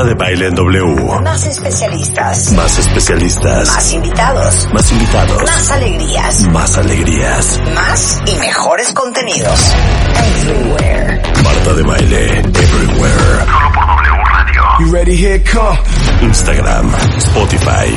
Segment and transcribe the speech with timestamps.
[0.00, 1.20] Marta de Baile en W.
[1.22, 2.52] Más especialistas.
[2.52, 3.68] Más especialistas.
[3.68, 4.68] Más invitados.
[4.72, 5.42] Más invitados.
[5.42, 6.42] Más alegrías.
[6.44, 7.60] Más alegrías.
[7.74, 9.74] Más y mejores contenidos.
[10.16, 11.20] Everywhere.
[11.44, 13.44] Marta de Baile Everywhere.
[13.44, 14.62] Solo por W Radio.
[14.80, 15.16] You ready?
[15.16, 15.78] Here come.
[16.22, 17.90] Instagram, Spotify,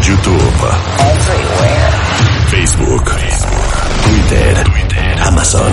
[0.00, 0.62] YouTube,
[1.00, 1.92] Everywhere.
[2.50, 3.04] Facebook,
[4.04, 4.64] Twitter,
[5.26, 5.72] Amazon.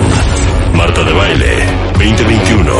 [0.74, 1.66] Marta de Baile
[1.96, 2.72] 2021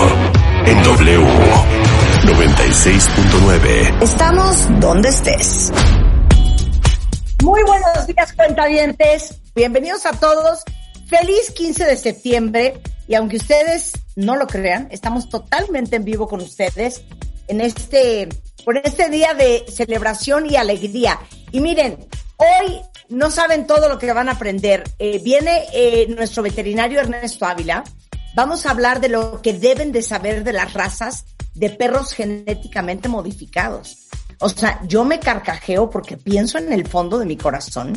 [0.66, 1.85] en W
[2.26, 4.02] 96.9.
[4.02, 5.70] Estamos donde estés.
[7.44, 9.40] Muy buenos días, cuentavientes.
[9.54, 10.64] Bienvenidos a todos.
[11.06, 12.80] Feliz 15 de septiembre.
[13.06, 17.04] Y aunque ustedes no lo crean, estamos totalmente en vivo con ustedes
[17.46, 18.28] en este,
[18.64, 21.20] por este día de celebración y alegría.
[21.52, 24.82] Y miren, hoy no saben todo lo que van a aprender.
[24.98, 27.84] Eh, viene eh, nuestro veterinario Ernesto Ávila.
[28.36, 33.08] Vamos a hablar de lo que deben de saber de las razas de perros genéticamente
[33.08, 34.08] modificados.
[34.40, 37.94] O sea, yo me carcajeo porque pienso en el fondo de mi corazón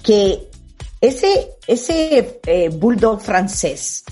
[0.00, 0.48] que
[1.00, 4.04] ese, ese eh, bulldog francés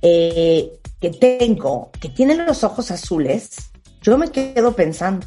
[0.00, 3.50] eh, que tengo, que tiene los ojos azules,
[4.00, 5.26] yo me quedo pensando,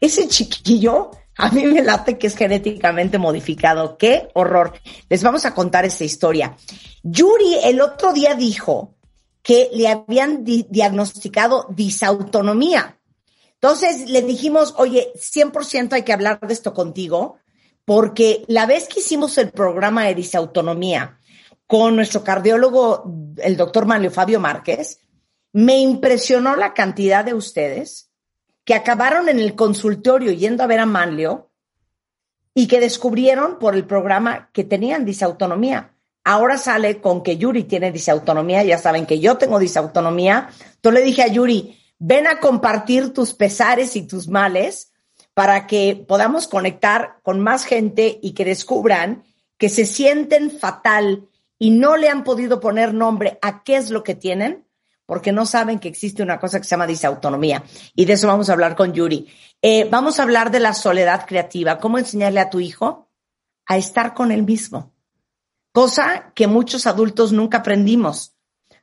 [0.00, 3.96] ese chiquillo a mí me late que es genéticamente modificado.
[3.96, 4.74] ¡Qué horror!
[5.08, 6.56] Les vamos a contar esta historia.
[7.02, 8.96] Yuri el otro día dijo
[9.42, 12.98] que le habían di diagnosticado disautonomía.
[13.54, 17.38] Entonces le dijimos, oye, 100% hay que hablar de esto contigo,
[17.84, 21.18] porque la vez que hicimos el programa de disautonomía
[21.66, 23.04] con nuestro cardiólogo,
[23.38, 25.00] el doctor Manlio Fabio Márquez,
[25.52, 28.11] me impresionó la cantidad de ustedes
[28.64, 31.50] que acabaron en el consultorio yendo a ver a Manlio
[32.54, 35.94] y que descubrieron por el programa que tenían disautonomía.
[36.24, 40.50] Ahora sale con que Yuri tiene disautonomía, ya saben que yo tengo disautonomía.
[40.76, 44.92] Entonces le dije a Yuri, ven a compartir tus pesares y tus males
[45.34, 49.24] para que podamos conectar con más gente y que descubran
[49.56, 54.02] que se sienten fatal y no le han podido poner nombre a qué es lo
[54.02, 54.66] que tienen
[55.06, 57.64] porque no saben que existe una cosa que se llama disautonomía.
[57.94, 59.28] Y de eso vamos a hablar con Yuri.
[59.60, 63.08] Eh, vamos a hablar de la soledad creativa, cómo enseñarle a tu hijo
[63.66, 64.92] a estar con él mismo,
[65.72, 68.34] cosa que muchos adultos nunca aprendimos.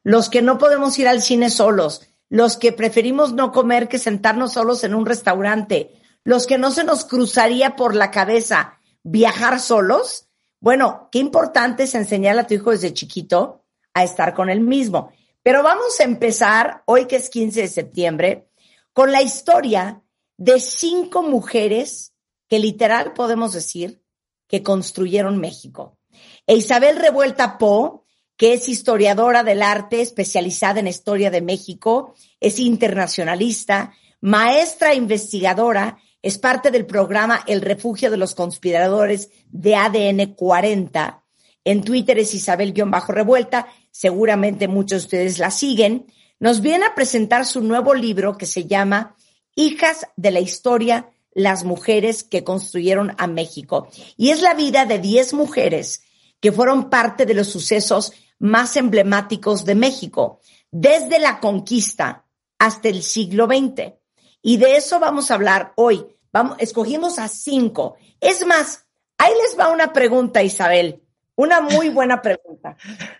[0.03, 4.53] Los que no podemos ir al cine solos, los que preferimos no comer que sentarnos
[4.53, 10.27] solos en un restaurante, los que no se nos cruzaría por la cabeza viajar solos,
[10.61, 15.11] bueno, qué importante es enseñarle a tu hijo desde chiquito a estar con él mismo.
[15.49, 18.51] Pero vamos a empezar, hoy que es 15 de septiembre,
[18.93, 20.03] con la historia
[20.37, 22.13] de cinco mujeres
[22.47, 23.99] que literal podemos decir
[24.47, 25.97] que construyeron México.
[26.45, 28.05] E Isabel Revuelta Po,
[28.37, 36.37] que es historiadora del arte especializada en historia de México, es internacionalista, maestra investigadora, es
[36.37, 41.23] parte del programa El Refugio de los Conspiradores de ADN 40.
[41.63, 46.07] En Twitter es Isabel-Revuelta seguramente muchos de ustedes la siguen,
[46.39, 49.15] nos viene a presentar su nuevo libro que se llama
[49.55, 53.89] Hijas de la Historia, las mujeres que construyeron a México.
[54.15, 56.03] Y es la vida de 10 mujeres
[56.39, 60.39] que fueron parte de los sucesos más emblemáticos de México,
[60.71, 62.25] desde la conquista
[62.57, 63.93] hasta el siglo XX.
[64.41, 66.05] Y de eso vamos a hablar hoy.
[66.31, 67.97] Vamos, escogimos a cinco.
[68.21, 68.85] Es más,
[69.17, 71.03] ahí les va una pregunta, Isabel.
[71.39, 72.75] Una muy buena pregunta.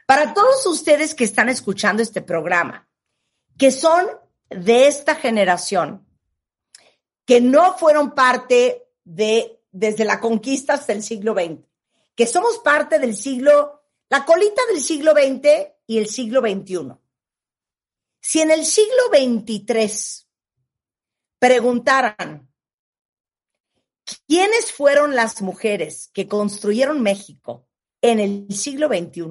[0.06, 2.86] Para todos ustedes que están escuchando este programa,
[3.58, 4.08] que son
[4.50, 6.06] de esta generación,
[7.26, 11.66] que no fueron parte de, desde la conquista hasta el siglo XX,
[12.14, 16.92] que somos parte del siglo, la colita del siglo XX y el siglo XXI.
[18.20, 20.28] Si en el siglo XXIII
[21.40, 22.52] preguntaran,
[24.28, 27.69] ¿quiénes fueron las mujeres que construyeron México?
[28.02, 29.26] En el siglo XXI,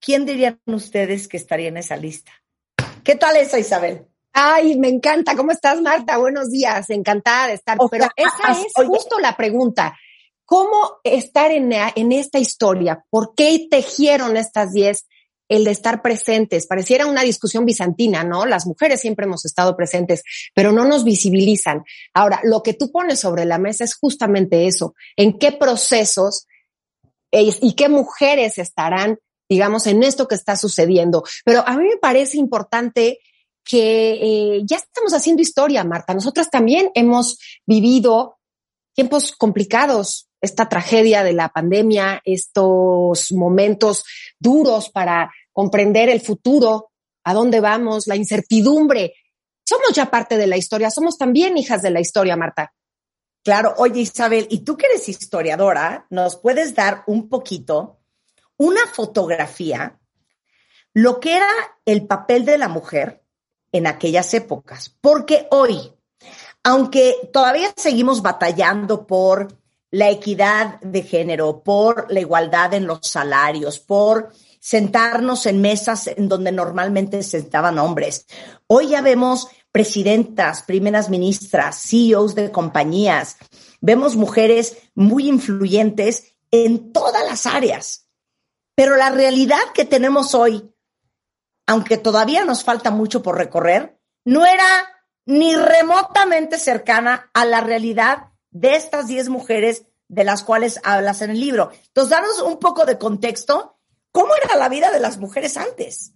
[0.00, 2.32] ¿quién dirían ustedes que estaría en esa lista?
[3.04, 4.06] ¿Qué tal esa, Isabel?
[4.32, 5.36] Ay, me encanta.
[5.36, 6.16] ¿Cómo estás, Marta?
[6.18, 6.88] Buenos días.
[6.90, 7.76] Encantada de estar.
[7.90, 9.96] Pero esa es justo la pregunta.
[10.44, 13.04] ¿Cómo estar en, en esta historia?
[13.10, 15.06] ¿Por qué tejieron estas diez
[15.48, 16.66] el de estar presentes?
[16.66, 18.46] Pareciera una discusión bizantina, ¿no?
[18.46, 20.22] Las mujeres siempre hemos estado presentes,
[20.54, 21.84] pero no nos visibilizan.
[22.14, 24.94] Ahora, lo que tú pones sobre la mesa es justamente eso.
[25.16, 26.46] ¿En qué procesos
[27.32, 29.18] y qué mujeres estarán,
[29.48, 31.24] digamos, en esto que está sucediendo.
[31.44, 33.18] Pero a mí me parece importante
[33.64, 34.12] que
[34.56, 36.14] eh, ya estamos haciendo historia, Marta.
[36.14, 38.38] Nosotras también hemos vivido
[38.94, 44.04] tiempos complicados, esta tragedia de la pandemia, estos momentos
[44.38, 46.90] duros para comprender el futuro,
[47.24, 49.14] a dónde vamos, la incertidumbre.
[49.64, 52.72] somos ya parte de la historia, somos también hijas de la historia, Marta.
[53.44, 57.98] Claro, oye Isabel, y tú que eres historiadora, nos puedes dar un poquito
[58.56, 59.98] una fotografía,
[60.94, 61.48] lo que era
[61.84, 63.24] el papel de la mujer
[63.72, 65.92] en aquellas épocas, porque hoy,
[66.62, 69.48] aunque todavía seguimos batallando por
[69.90, 76.28] la equidad de género, por la igualdad en los salarios, por sentarnos en mesas en
[76.28, 78.26] donde normalmente sentaban hombres.
[78.68, 83.36] Hoy ya vemos presidentas, primeras ministras, CEOs de compañías,
[83.80, 88.08] vemos mujeres muy influyentes en todas las áreas.
[88.74, 90.72] Pero la realidad que tenemos hoy,
[91.66, 94.66] aunque todavía nos falta mucho por recorrer, no era
[95.26, 101.30] ni remotamente cercana a la realidad de estas 10 mujeres de las cuales hablas en
[101.30, 101.70] el libro.
[101.86, 103.78] Entonces, danos un poco de contexto
[104.12, 106.12] ¿Cómo era la vida de las mujeres antes?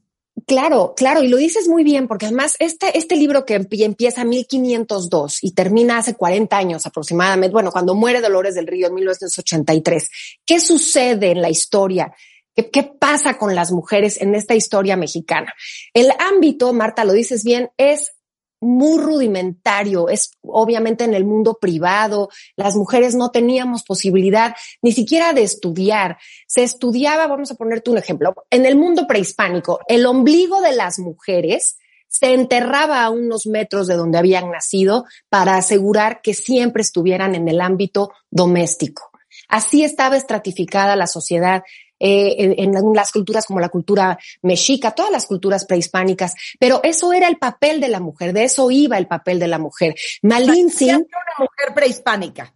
[0.47, 4.29] Claro, claro, y lo dices muy bien, porque además este, este libro que empieza en
[4.29, 10.09] 1502 y termina hace 40 años aproximadamente, bueno, cuando muere Dolores del Río en 1983,
[10.45, 12.15] ¿qué sucede en la historia?
[12.55, 15.53] ¿Qué, ¿Qué, pasa con las mujeres en esta historia mexicana?
[15.93, 18.16] El ámbito, Marta, lo dices bien, es
[18.61, 25.33] muy rudimentario, es obviamente en el mundo privado, las mujeres no teníamos posibilidad ni siquiera
[25.33, 26.19] de estudiar.
[26.47, 30.99] Se estudiaba, vamos a ponerte un ejemplo, en el mundo prehispánico, el ombligo de las
[30.99, 31.77] mujeres
[32.09, 37.49] se enterraba a unos metros de donde habían nacido para asegurar que siempre estuvieran en
[37.49, 39.11] el ámbito doméstico.
[39.49, 41.63] Así estaba estratificada la sociedad
[41.99, 47.29] eh, en, las culturas como la cultura mexica, todas las culturas prehispánicas, pero eso era
[47.29, 49.95] el papel de la mujer, de eso iba el papel de la mujer.
[50.23, 50.97] Malintzin.
[50.97, 51.07] Una
[51.39, 52.55] mujer prehispánica.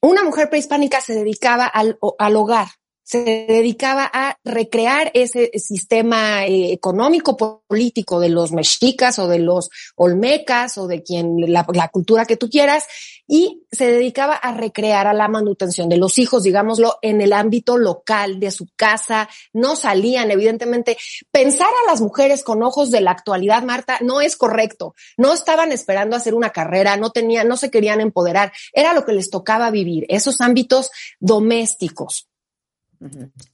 [0.00, 2.68] Una mujer prehispánica se dedicaba al, al hogar,
[3.04, 9.70] se dedicaba a recrear ese sistema eh, económico político de los mexicas o de los
[9.96, 12.86] olmecas o de quien la, cultura que tú quieras
[13.26, 17.76] y se dedicaba a recrear a la manutención de los hijos, digámoslo, en el ámbito
[17.76, 19.28] local de su casa.
[19.52, 20.96] No salían, evidentemente.
[21.30, 24.94] Pensar a las mujeres con ojos de la actualidad, Marta, no es correcto.
[25.16, 28.52] No estaban esperando hacer una carrera, no tenían, no se querían empoderar.
[28.72, 32.31] Era lo que les tocaba vivir, esos ámbitos domésticos.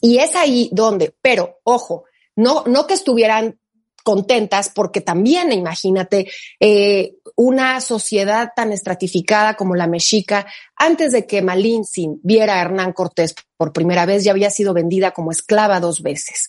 [0.00, 2.04] Y es ahí donde, pero ojo,
[2.36, 3.58] no, no que estuvieran
[4.04, 6.30] contentas, porque también imagínate
[6.60, 10.46] eh, una sociedad tan estratificada como la mexica,
[10.76, 15.10] antes de que Malintzin viera a Hernán Cortés por primera vez, ya había sido vendida
[15.10, 16.48] como esclava dos veces.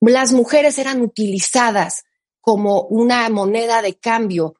[0.00, 2.02] Las mujeres eran utilizadas
[2.40, 4.56] como una moneda de cambio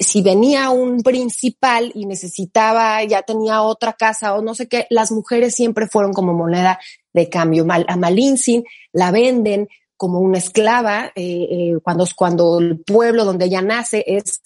[0.00, 5.12] si venía un principal y necesitaba, ya tenía otra casa o no sé qué, las
[5.12, 6.78] mujeres siempre fueron como moneda
[7.12, 7.66] de cambio.
[7.70, 13.62] A Malintzin la venden como una esclava eh, eh, cuando, cuando el pueblo donde ella
[13.62, 14.42] nace es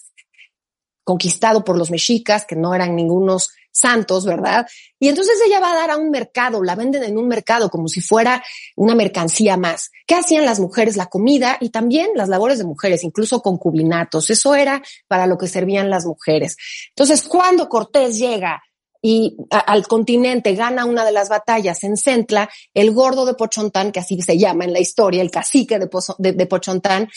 [1.03, 4.67] conquistado por los mexicas, que no eran ningunos santos, ¿verdad?
[4.99, 7.87] Y entonces ella va a dar a un mercado, la venden en un mercado como
[7.87, 8.43] si fuera
[8.75, 9.91] una mercancía más.
[10.05, 10.97] ¿Qué hacían las mujeres?
[10.97, 14.29] La comida y también las labores de mujeres, incluso concubinatos.
[14.29, 16.57] Eso era para lo que servían las mujeres.
[16.89, 18.61] Entonces, cuando Cortés llega
[19.01, 23.99] y al continente gana una de las batallas en Centla, el gordo de Pochontán, que
[23.99, 25.89] así se llama en la historia, el cacique de,
[26.19, 27.09] de, de Pochontán,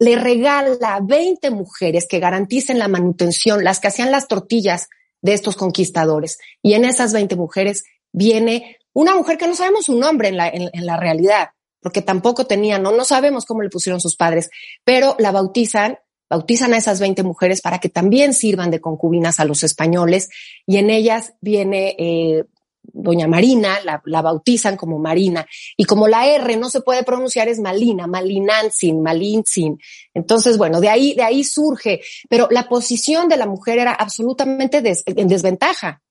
[0.00, 4.88] le regala 20 mujeres que garanticen la manutención, las que hacían las tortillas
[5.22, 6.38] de estos conquistadores.
[6.62, 10.48] Y en esas 20 mujeres viene una mujer que no sabemos su nombre en la,
[10.48, 11.50] en, la realidad,
[11.80, 14.50] porque tampoco tenía, no, no sabemos cómo le pusieron sus padres,
[14.84, 15.98] pero la bautizan,
[16.28, 20.28] bautizan a esas 20 mujeres para que también sirvan de concubinas a los españoles
[20.66, 22.44] y en ellas viene eh,
[22.82, 25.46] doña Marina, la, bautizan como Marina,
[25.76, 29.78] y como la R no se puede pronunciar es Malina, Malinanzin, Malinzin.
[30.14, 34.82] Entonces, bueno, de ahí, de ahí surge, pero la posición de la mujer era absolutamente
[35.06, 36.02] en desventaja.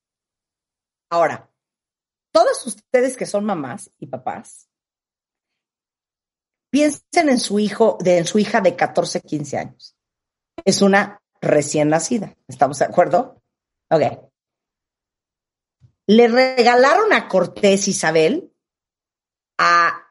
[1.10, 1.50] Ahora,
[2.32, 4.68] todos ustedes que son mamás y papás,
[6.70, 9.96] piensen en su hijo, de, en su hija de 14, 15 años.
[10.64, 12.36] Es una recién nacida.
[12.48, 13.42] ¿Estamos de acuerdo?
[13.90, 14.29] Ok
[16.10, 18.52] le regalaron a Cortés Isabel
[19.60, 20.08] a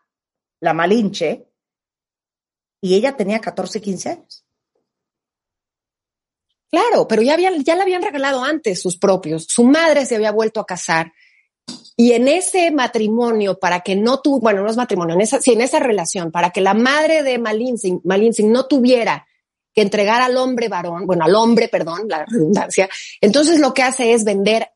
[0.60, 1.50] la Malinche
[2.80, 4.46] y ella tenía 14, 15 años.
[6.70, 9.46] Claro, pero ya, ya la habían regalado antes sus propios.
[9.48, 11.12] Su madre se había vuelto a casar
[11.96, 15.54] y en ese matrimonio, para que no tuvo, bueno, no es matrimonio, en esa, sí,
[15.54, 19.26] en esa relación, para que la madre de Malintzin, Malintzin no tuviera
[19.74, 22.88] que entregar al hombre varón, bueno, al hombre, perdón, la redundancia,
[23.20, 24.70] entonces lo que hace es vender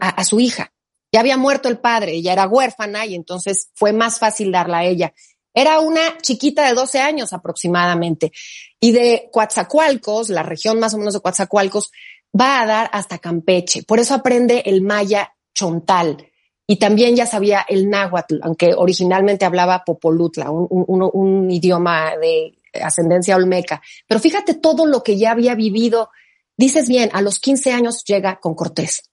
[0.00, 0.72] a, su hija.
[1.12, 4.84] Ya había muerto el padre, ella era huérfana y entonces fue más fácil darla a
[4.84, 5.12] ella.
[5.54, 8.32] Era una chiquita de 12 años aproximadamente.
[8.80, 11.90] Y de Coatzacoalcos, la región más o menos de Coatzacoalcos,
[12.38, 13.82] va a dar hasta Campeche.
[13.82, 16.28] Por eso aprende el maya chontal.
[16.66, 23.82] Y también ya sabía el náhuatl, aunque originalmente hablaba popolutla, un, idioma de ascendencia olmeca.
[24.06, 26.08] Pero fíjate todo lo que ya había vivido.
[26.56, 29.11] Dices bien, a los 15 años llega con Cortés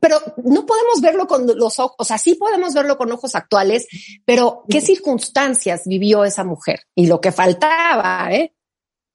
[0.00, 3.86] pero no podemos verlo con los ojos, o sea, sí podemos verlo con ojos actuales,
[4.24, 6.80] pero ¿qué circunstancias vivió esa mujer?
[6.94, 8.54] Y lo que faltaba, ¿eh?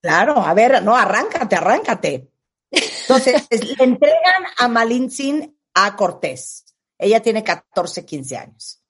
[0.01, 2.29] Claro, a ver, no, arráncate, arráncate.
[2.71, 6.65] Entonces, le entregan a Malintzin a Cortés.
[6.97, 8.81] Ella tiene 14, 15 años.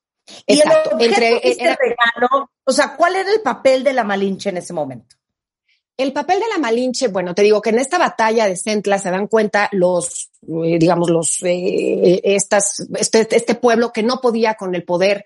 [0.48, 0.96] Exacto.
[1.00, 4.74] Y Entre, este regalo, o sea, ¿cuál era el papel de la Malinche en ese
[4.74, 5.16] momento?
[5.96, 9.12] El papel de la Malinche, bueno, te digo que en esta batalla de Centla se
[9.12, 14.74] dan cuenta los, eh, digamos, los, eh, estas, este, este, pueblo que no podía con
[14.74, 15.26] el poder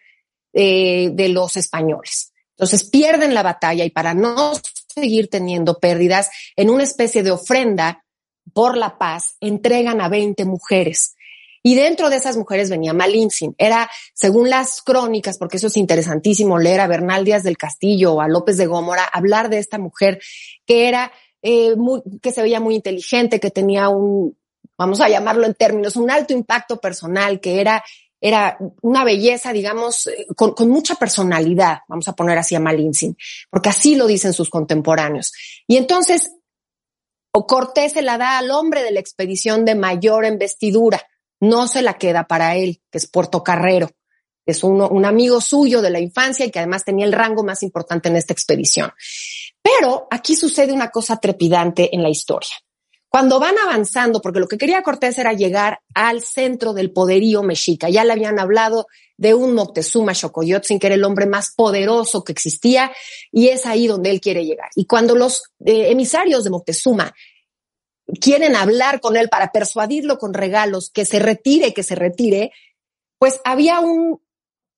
[0.51, 2.33] eh, de los españoles.
[2.57, 4.53] Entonces pierden la batalla y para no
[4.93, 8.03] seguir teniendo pérdidas, en una especie de ofrenda
[8.53, 11.15] por la paz, entregan a 20 mujeres.
[11.67, 13.53] Y dentro de esas mujeres venía Malintzin.
[13.57, 18.21] Era, según las crónicas, porque eso es interesantísimo leer a Bernal Díaz del Castillo o
[18.21, 20.21] a López de Gómora, hablar de esta mujer
[20.65, 24.38] que era, eh, muy, que se veía muy inteligente, que tenía un,
[24.77, 27.83] vamos a llamarlo en términos, un alto impacto personal, que era,
[28.21, 33.17] era una belleza, digamos, eh, con, mucha personalidad, vamos a poner así a Malintzin,
[33.50, 35.33] porque así lo dicen sus contemporáneos.
[35.67, 36.31] Y entonces,
[37.33, 41.05] o Cortés se la da al hombre de la expedición de mayor investidura,
[41.39, 43.89] no se la queda para él, que es Puerto Carrero.
[44.46, 48.08] Es un amigo suyo de la infancia y que además tenía el rango más importante
[48.08, 48.91] en esta expedición.
[49.62, 52.56] Pero aquí sucede una cosa trepidante en la historia.
[53.10, 57.89] Cuando van avanzando, porque lo que quería Cortés era llegar al centro del poderío mexica,
[57.89, 62.34] ya le habían hablado de un Moctezuma Xocoyotzin, que era el hombre más poderoso que
[62.34, 62.91] existía,
[63.32, 64.70] y es ahí donde él quiere llegar.
[64.75, 67.13] Y cuando los eh, emisarios de Moctezuma
[68.22, 72.52] quieren hablar con él para persuadirlo con regalos, que se retire, que se retire,
[73.20, 74.22] pues había un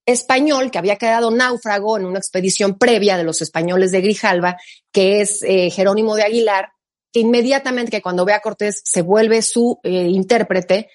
[0.05, 4.57] español que había quedado náufrago en una expedición previa de los españoles de Grijalva,
[4.91, 6.71] que es eh, Jerónimo de Aguilar,
[7.11, 10.89] que inmediatamente que cuando ve a Cortés se vuelve su eh, intérprete,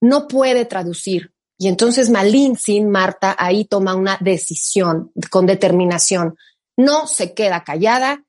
[0.00, 1.32] no puede traducir.
[1.56, 2.10] Y entonces
[2.58, 6.36] sin Marta, ahí toma una decisión con determinación.
[6.76, 8.24] No se queda callada,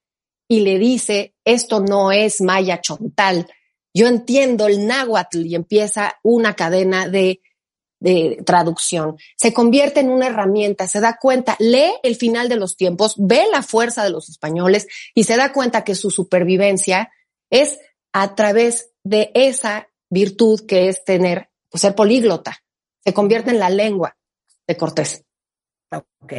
[0.48, 3.48] y le dice, esto no es maya chontal,
[3.94, 7.42] yo entiendo el náhuatl y empieza una cadena de,
[8.02, 9.18] de traducción.
[9.38, 13.46] Se convierte en una herramienta, se da cuenta, lee el final de los tiempos, ve
[13.52, 17.10] la fuerza de los españoles y se da cuenta que su supervivencia
[17.50, 17.80] es
[18.12, 22.64] a través de esa virtud que es tener, pues ser políglota.
[23.04, 24.18] Se convierte en la lengua
[24.68, 25.24] de Cortés.
[25.92, 26.34] Ok.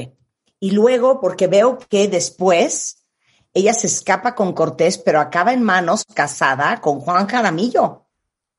[0.60, 3.05] Y luego, porque veo que después
[3.56, 8.04] ella se escapa con Cortés, pero acaba en manos casada con Juan Jaramillo.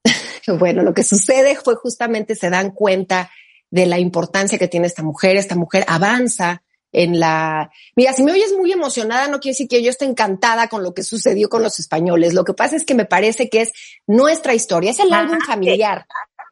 [0.57, 3.29] bueno, lo que sucede fue justamente se dan cuenta
[3.69, 5.35] de la importancia que tiene esta mujer.
[5.35, 7.69] Esta mujer avanza en la...
[7.95, 10.95] Mira, si me oyes muy emocionada, no quiere decir que yo esté encantada con lo
[10.95, 12.33] que sucedió con los españoles.
[12.33, 13.73] Lo que pasa es que me parece que es
[14.07, 16.07] nuestra historia, es el álbum familiar.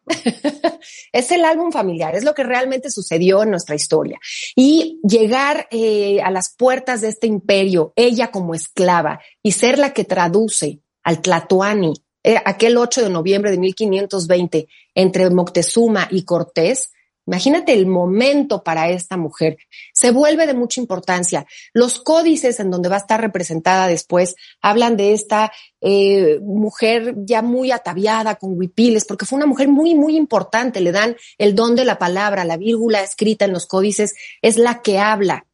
[1.12, 4.20] es el álbum familiar, es lo que realmente sucedió en nuestra historia.
[4.56, 9.94] Y llegar eh, a las puertas de este imperio, ella como esclava, y ser la
[9.94, 11.94] que traduce al Tlatoani,
[12.24, 16.92] eh, aquel 8 de noviembre de 1520, entre Moctezuma y Cortés,
[17.28, 19.58] Imagínate el momento para esta mujer.
[19.94, 21.46] Se vuelve de mucha importancia.
[21.74, 25.52] Los códices en donde va a estar representada después hablan de esta
[25.82, 30.82] eh, mujer ya muy ataviada con huipiles, porque fue una mujer muy, muy importante.
[30.82, 34.84] Le dan el don de la palabra, la vírgula escrita en los códices es la
[34.84, 35.48] que habla.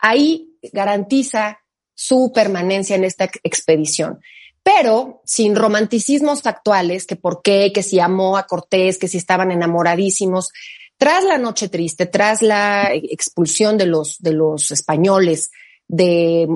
[0.00, 1.60] Ahí garantiza
[1.94, 4.20] su permanencia en esta expedición
[4.68, 9.50] pero sin romanticismos actuales, que por qué, que si amó a Cortés, que si estaban
[9.50, 10.52] enamoradísimos.
[10.98, 15.52] Tras la noche triste, tras la expulsión de los, de los españoles
[15.86, 16.48] de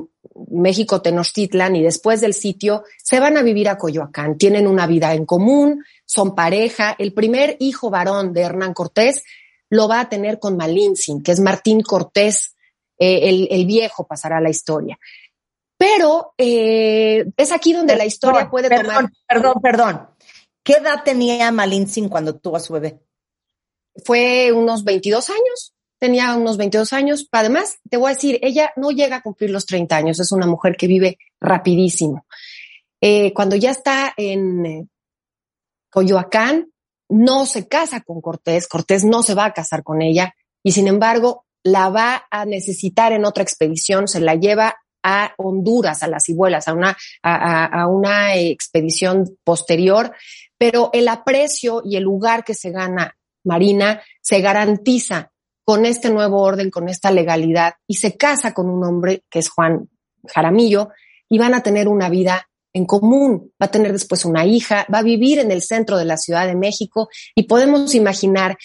[0.51, 4.37] México Tenochtitlan y después del sitio, se van a vivir a Coyoacán.
[4.37, 6.95] Tienen una vida en común, son pareja.
[6.99, 9.23] El primer hijo varón de Hernán Cortés
[9.71, 12.53] lo va a tener con Malintzin, que es Martín Cortés,
[12.99, 14.99] eh, el, el, viejo pasará a la historia.
[15.83, 19.11] Pero eh, es aquí donde la historia puede tomar.
[19.27, 20.07] Perdón, perdón.
[20.63, 23.01] ¿Qué edad tenía Malintzin cuando tuvo a su bebé?
[24.05, 25.73] Fue unos 22 años.
[25.99, 27.27] Tenía unos 22 años.
[27.33, 30.21] Además, te voy a decir, ella no llega a cumplir los 30 años.
[30.21, 32.27] Es una mujer que vive rapidísimo.
[33.01, 34.87] Eh, cuando ya está en eh,
[35.89, 36.71] Coyoacán,
[37.09, 38.69] no se casa con Cortés.
[38.69, 40.33] Cortés no se va a casar con ella.
[40.63, 46.01] Y sin embargo, la va a necesitar en otra expedición, se la lleva a Honduras,
[46.01, 50.13] a las Cibuelas, a una, a, una expedición posterior,
[50.57, 55.31] pero el aprecio y el lugar que se gana Marina se garantiza
[55.65, 59.49] con este nuevo orden, con esta legalidad, y se casa con un hombre que es
[59.49, 59.89] Juan
[60.25, 60.89] Jaramillo,
[61.29, 64.99] y van a tener una vida en común, va a tener después una hija, va
[64.99, 68.57] a vivir en el centro de la Ciudad de México, y podemos imaginar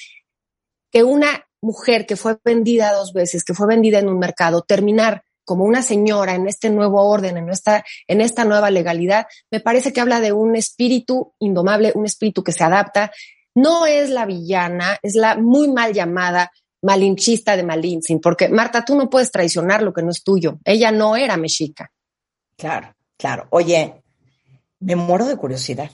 [0.91, 5.23] que una mujer que fue vendida dos veces, que fue vendida en un mercado, terminar
[5.49, 9.95] como una señora en este nuevo orden, en esta, en esta nueva legalidad, me parece
[9.95, 13.11] que habla de un espíritu indomable, un espíritu que se adapta.
[13.55, 16.53] No es la villana, es la muy mal llamada
[16.83, 20.59] malinchista de Malintzin, porque Marta, tú no puedes traicionar lo que no es tuyo.
[20.67, 21.91] Ella no era mexica.
[22.59, 23.47] Claro, claro.
[23.49, 24.03] Oye,
[24.81, 25.91] me muero de curiosidad.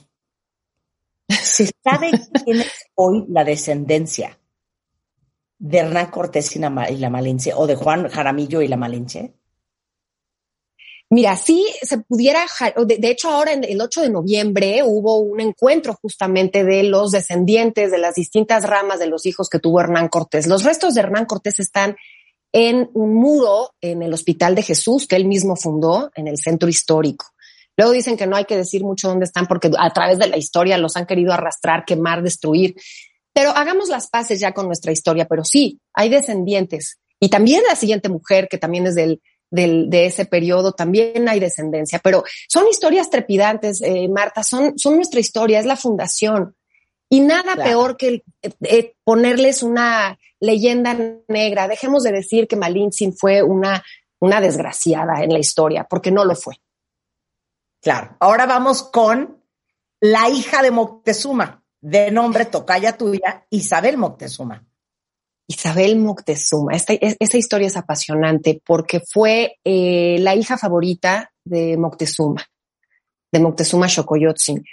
[1.29, 2.11] ¿Se sabe
[2.43, 4.37] quién es hoy la descendencia
[5.57, 9.33] de Hernán Cortés y la, Malinche o de Juan Jaramillo y la Malinche?
[11.15, 12.45] Mira, sí se pudiera,
[12.85, 17.89] de, hecho ahora en el 8 de noviembre hubo un encuentro justamente de los descendientes
[17.89, 20.45] de las distintas ramas de los hijos que tuvo Hernán Cortés.
[20.45, 21.95] Los restos de Hernán Cortés están
[22.51, 26.67] en un muro en el Hospital de Jesús que él mismo fundó en el centro
[26.67, 27.27] histórico.
[27.77, 30.35] Luego dicen que no hay que decir mucho dónde están porque a través de la
[30.35, 32.75] historia los han querido arrastrar, quemar, destruir.
[33.31, 36.99] Pero hagamos las paces ya con nuestra historia, pero sí, hay descendientes.
[37.21, 41.99] Y también la siguiente mujer, que también es del de ese periodo, también hay descendencia,
[41.99, 46.55] pero son historias trepidantes, eh, Marta, son, son nuestra historia, es la fundación.
[47.09, 50.97] Y nada peor que eh, eh, ponerles una leyenda
[51.27, 51.67] negra.
[51.67, 53.83] Dejemos de decir que Malintzin fue una,
[54.19, 56.55] una desgraciada en la historia, porque no lo fue.
[57.81, 58.17] Claro.
[58.19, 59.43] Ahora vamos con
[59.99, 64.65] la hija de Moctezuma, de nombre tocaya tuya, Isabel Moctezuma.
[65.47, 66.73] Isabel Moctezuma.
[66.73, 72.43] Esta, esa historia es apasionante porque fue eh, la hija favorita de Moctezuma,
[73.31, 74.63] de Moctezuma Xocoyotzin.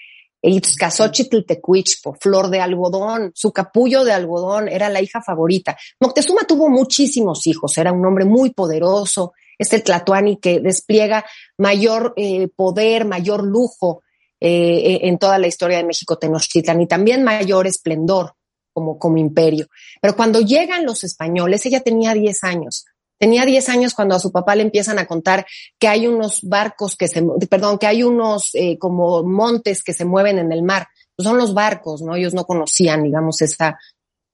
[0.45, 5.77] Itzcazochitl Tecuichpo, flor de algodón, su capullo de algodón, era la hija favorita.
[6.01, 11.25] Moctezuma tuvo muchísimos hijos, era un hombre muy poderoso, es el Tlatuani que despliega
[11.59, 14.03] mayor eh, poder, mayor lujo
[14.41, 18.35] eh, en toda la historia de México Tenochtitlan y también mayor esplendor
[18.73, 19.67] como, como imperio.
[20.01, 22.85] Pero cuando llegan los españoles, ella tenía 10 años.
[23.19, 25.47] Tenía 10 años cuando a su papá le empiezan a contar
[25.79, 30.05] que hay unos barcos que se, perdón, que hay unos eh, como montes que se
[30.05, 30.89] mueven en el mar.
[31.15, 32.17] Pues son los barcos, ¿no?
[32.17, 33.79] Ellos no conocían, digamos, esa,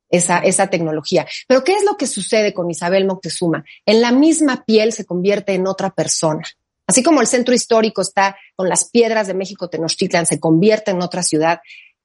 [0.09, 1.27] esa, esa tecnología.
[1.47, 3.65] Pero ¿qué es lo que sucede con Isabel Moctezuma?
[3.85, 6.45] En la misma piel se convierte en otra persona.
[6.87, 11.03] Así como el centro histórico está con las piedras de México Tenochtitlan, se convierte en
[11.03, 11.61] otra ciudad,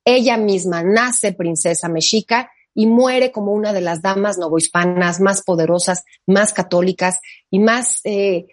[0.05, 6.03] ella misma nace princesa mexica y muere como una de las damas novohispanas más poderosas,
[6.25, 8.47] más católicas y más eh,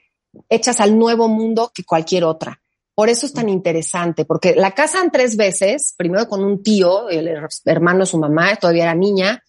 [0.49, 2.61] hechas al nuevo mundo que cualquier otra.
[2.95, 7.31] Por eso es tan interesante, porque la casan tres veces, primero con un tío, el
[7.65, 9.43] hermano de su mamá, todavía era niña,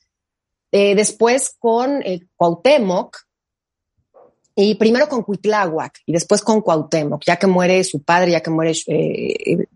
[0.72, 3.18] eh, después con eh, Cuauhtémoc,
[4.56, 8.52] y primero con Cuitláhuac y después con Cuauhtémoc, ya que muere su padre, ya que
[8.52, 8.74] muere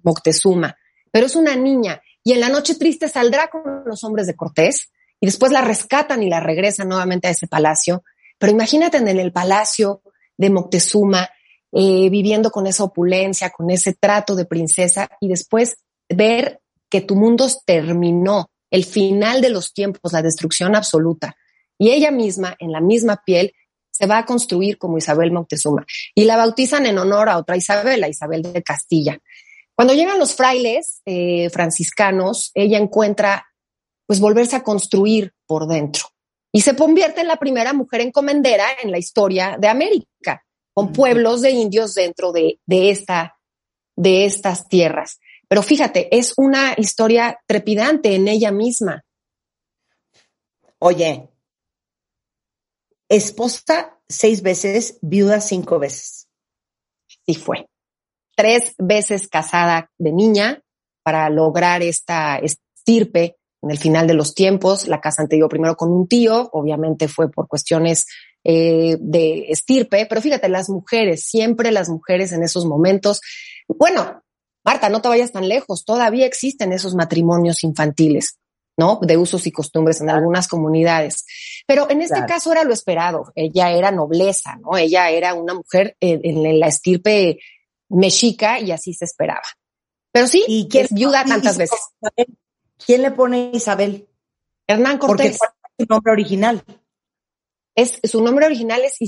[0.04, 0.76] Moctezuma.
[1.12, 4.92] Pero es una niña y en la noche triste saldrá con los hombres de Cortés
[5.22, 8.04] y después la rescatan y la regresan nuevamente a ese palacio.
[8.40, 10.02] Pero imagínate en el palacio
[10.36, 11.30] de Moctezuma,
[11.72, 15.78] eh, viviendo con esa opulencia, con ese trato de princesa y después
[16.10, 21.38] ver que tu mundo terminó, el final de los tiempos, la destrucción absoluta.
[21.78, 23.54] Y ella misma, en la misma piel,
[23.92, 25.86] se va a construir como Isabel Moctezuma.
[26.16, 29.20] Y la bautizan en honor a otra Isabel, a Isabel de Castilla.
[29.76, 33.46] Cuando llegan los frailes eh, franciscanos, ella encuentra
[34.08, 36.06] pues volverse a construir por dentro
[36.54, 41.42] y se convierte en la primera mujer encomendera en la historia de América, con pueblos
[41.42, 43.38] de indios dentro de, de, esta,
[43.98, 45.20] de estas tierras.
[45.50, 49.04] Pero fíjate, es una historia trepidante en ella misma.
[50.80, 51.30] Oye,
[53.10, 56.30] esposa seis veces, viuda cinco veces.
[57.26, 57.68] Sí fue
[58.36, 60.62] tres veces casada de niña
[61.04, 64.88] para lograr esta estirpe en el final de los tiempos.
[64.88, 68.06] La casa anterior primero con un tío, obviamente fue por cuestiones
[68.44, 73.22] eh, de estirpe, pero fíjate, las mujeres, siempre las mujeres en esos momentos,
[73.68, 74.22] bueno,
[74.64, 78.38] Marta, no te vayas tan lejos, todavía existen esos matrimonios infantiles.
[78.78, 79.00] ¿no?
[79.02, 81.26] De usos y costumbres en algunas comunidades.
[81.66, 83.32] Pero en este caso era lo esperado.
[83.34, 84.78] Ella era nobleza, ¿no?
[84.78, 87.40] Ella era una mujer en la estirpe
[87.90, 89.44] mexica y así se esperaba.
[90.12, 91.80] Pero sí, ¿Y quién es viuda tantas veces.
[92.86, 94.08] ¿Quién le pone Isabel?
[94.68, 95.38] Hernán Cortés.
[95.38, 96.64] Porque su nombre original.
[97.76, 99.02] Es, su nombre original es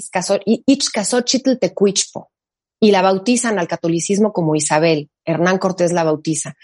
[1.60, 2.32] Tecuichpo
[2.80, 5.10] y la bautizan al catolicismo como Isabel.
[5.24, 6.56] Hernán Cortés la bautiza.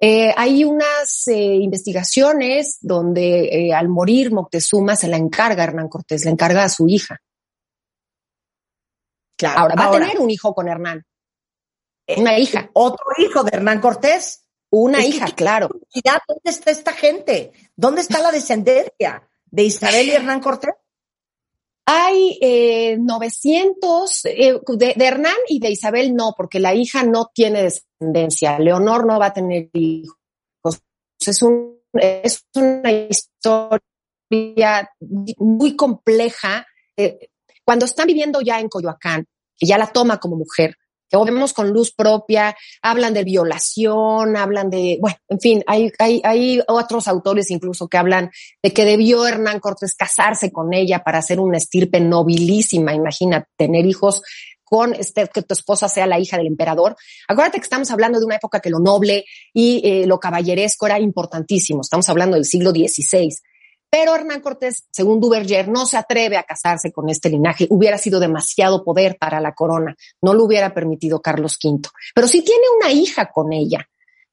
[0.00, 6.24] Eh, hay unas eh, investigaciones donde eh, al morir Moctezuma se la encarga Hernán Cortés,
[6.24, 7.20] le encarga a su hija.
[9.36, 11.04] Claro, ahora va a tener un hijo con Hernán.
[12.16, 12.70] Una hija.
[12.72, 14.46] Otro hijo de Hernán Cortés.
[14.70, 15.68] Una hija, claro.
[15.68, 17.52] ¿Dónde está esta gente?
[17.76, 20.72] ¿Dónde está la descendencia de Isabel y Hernán Cortés?
[21.84, 22.38] Hay
[22.98, 28.58] 900 de, Hernán y de Isabel no, porque la hija no tiene descendencia.
[28.58, 30.80] Leonor no va a tener hijos.
[31.20, 33.82] Es, un, es una historia
[35.36, 36.66] muy compleja.
[36.96, 37.30] Eh,
[37.64, 40.76] cuando están viviendo ya en Coyoacán, que ya la toma como mujer,
[41.12, 46.20] que vemos con luz propia, hablan de violación, hablan de, bueno, en fin, hay, hay,
[46.24, 48.30] hay otros autores incluso que hablan
[48.62, 53.84] de que debió Hernán Cortés casarse con ella para hacer una estirpe nobilísima, imagina, tener
[53.84, 54.22] hijos
[54.64, 56.96] con este, que tu esposa sea la hija del emperador.
[57.28, 60.98] Acuérdate que estamos hablando de una época que lo noble y eh, lo caballeresco era
[60.98, 61.82] importantísimo.
[61.82, 63.36] Estamos hablando del siglo XVI.
[63.94, 67.66] Pero Hernán Cortés, según Duverger, no se atreve a casarse con este linaje.
[67.68, 69.94] Hubiera sido demasiado poder para la corona.
[70.22, 71.90] No lo hubiera permitido Carlos V.
[72.14, 73.86] Pero sí tiene una hija con ella.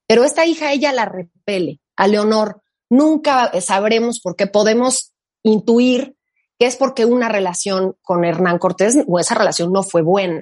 [0.08, 1.82] Pero esta hija ella la repele.
[1.98, 5.12] A Leonor nunca sabremos por qué podemos
[5.44, 6.16] intuir
[6.58, 10.40] que es porque una relación con Hernán Cortés o esa relación no fue buena.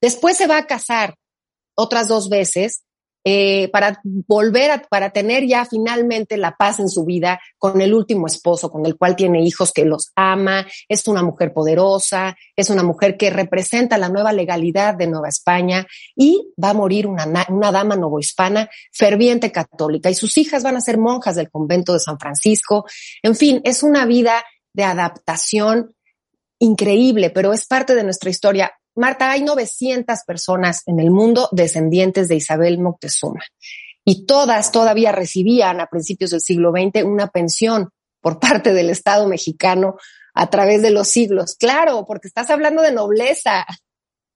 [0.00, 1.16] Después se va a casar
[1.74, 2.84] otras dos veces
[3.24, 7.92] eh, para volver a, para tener ya finalmente la paz en su vida con el
[7.92, 12.70] último esposo, con el cual tiene hijos que los ama, es una mujer poderosa, es
[12.70, 17.26] una mujer que representa la nueva legalidad de Nueva España y va a morir una,
[17.48, 22.00] una dama novohispana ferviente católica y sus hijas van a ser monjas del convento de
[22.00, 22.86] San Francisco.
[23.22, 25.94] En fin, es una vida de adaptación
[26.58, 28.72] increíble, pero es parte de nuestra historia.
[28.94, 33.40] Marta, hay 900 personas en el mundo descendientes de Isabel Moctezuma
[34.04, 39.26] y todas todavía recibían a principios del siglo XX una pensión por parte del Estado
[39.28, 39.96] mexicano
[40.34, 41.56] a través de los siglos.
[41.56, 43.66] Claro, porque estás hablando de nobleza.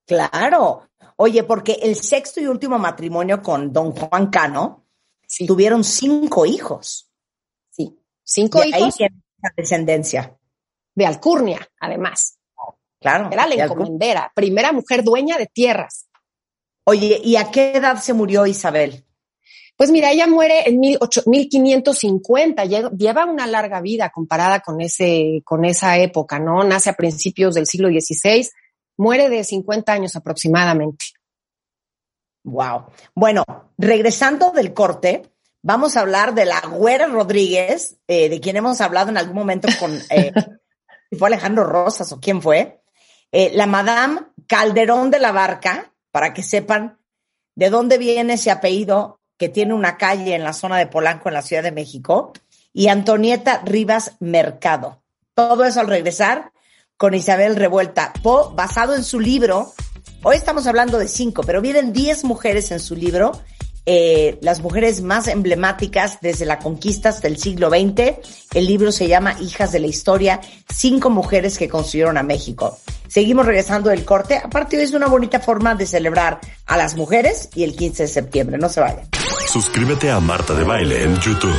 [0.07, 0.88] Claro.
[1.17, 4.87] Oye, porque el sexto y último matrimonio con don Juan Cano
[5.47, 7.11] tuvieron cinco hijos.
[7.71, 9.01] Sí, cinco hijos.
[9.01, 9.09] Ahí
[9.57, 10.38] descendencia.
[10.95, 12.34] De Alcurnia, además.
[13.05, 13.29] Claro.
[13.31, 16.07] Era la encomendera, primera mujer dueña de tierras.
[16.87, 19.05] Oye, ¿y a qué edad se murió Isabel?
[19.77, 25.99] Pues mira, ella muere en 1550, lleva una larga vida comparada con, ese, con esa
[25.99, 26.64] época, ¿no?
[26.64, 28.49] Nace a principios del siglo XVI,
[28.97, 31.05] muere de 50 años aproximadamente.
[32.45, 32.87] Wow.
[33.14, 33.45] Bueno,
[33.77, 39.11] regresando del corte, vamos a hablar de la Güera Rodríguez, eh, de quien hemos hablado
[39.11, 40.33] en algún momento con, eh,
[41.19, 42.81] fue Alejandro Rosas o quién fue,
[43.35, 47.01] eh, la Madame Calderón de la Barca, para que sepan
[47.57, 51.35] de dónde viene ese apellido que tiene una calle en la zona de Polanco, en
[51.35, 52.33] la Ciudad de México,
[52.73, 55.03] y Antonieta Rivas Mercado.
[55.35, 56.53] Todo eso al regresar
[56.97, 59.75] con Isabel Revuelta Po, basado en su libro.
[60.23, 63.33] Hoy estamos hablando de cinco, pero vienen diez mujeres en su libro
[63.87, 68.14] eh, las mujeres más emblemáticas desde la conquista hasta el siglo XX.
[68.55, 70.40] El libro se llama Hijas de la Historia,
[70.73, 72.79] cinco mujeres que construyeron a México.
[73.09, 74.40] Seguimos regresando del corte.
[74.42, 78.59] Aparte, es una bonita forma de celebrar a las mujeres y el 15 de septiembre.
[78.59, 79.07] No se vayan.
[79.47, 81.55] Suscríbete a Marta de Baile en YouTube.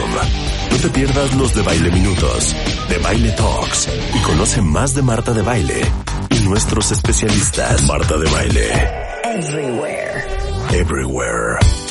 [0.71, 2.53] No te pierdas los de Baile Minutos,
[2.89, 5.81] de Baile Talks y conoce más de Marta de Baile
[6.29, 7.87] y nuestros especialistas.
[7.87, 8.69] Marta de Baile.
[9.23, 10.25] Everywhere.
[10.73, 11.84] Everywhere.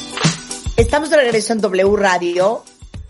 [0.77, 2.65] Estamos de regreso en W Radio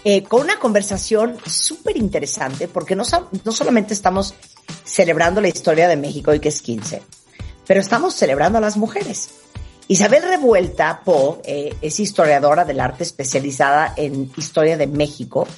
[0.05, 3.05] eh, con una conversación súper interesante porque no,
[3.43, 4.35] no solamente estamos
[4.85, 7.01] celebrando la historia de México y que es 15,
[7.67, 9.31] pero estamos celebrando a las mujeres.
[9.89, 15.49] Isabel Revuelta Po eh, es historiadora del arte especializada en historia de México,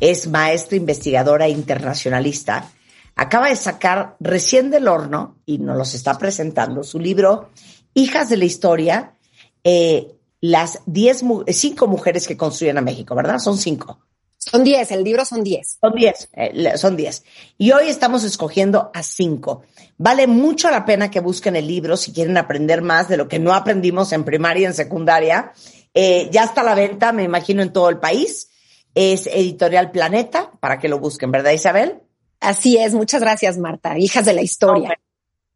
[0.00, 2.72] es maestra investigadora internacionalista.
[3.14, 7.50] Acaba de sacar recién del horno y nos los está presentando su libro
[7.94, 9.14] Hijas de la Historia,
[9.62, 10.13] eh,
[10.44, 13.38] las diez, cinco mujeres que construyen a México, ¿verdad?
[13.38, 14.00] Son cinco.
[14.36, 15.78] Son diez, el libro son diez.
[15.80, 17.24] Son diez, eh, son diez.
[17.56, 19.62] Y hoy estamos escogiendo a cinco.
[19.96, 23.38] Vale mucho la pena que busquen el libro si quieren aprender más de lo que
[23.38, 25.52] no aprendimos en primaria y en secundaria.
[25.94, 28.50] Eh, ya está a la venta, me imagino, en todo el país.
[28.94, 32.02] Es Editorial Planeta, para que lo busquen, ¿verdad, Isabel?
[32.40, 33.98] Así es, muchas gracias, Marta.
[33.98, 35.00] Hijas de la historia.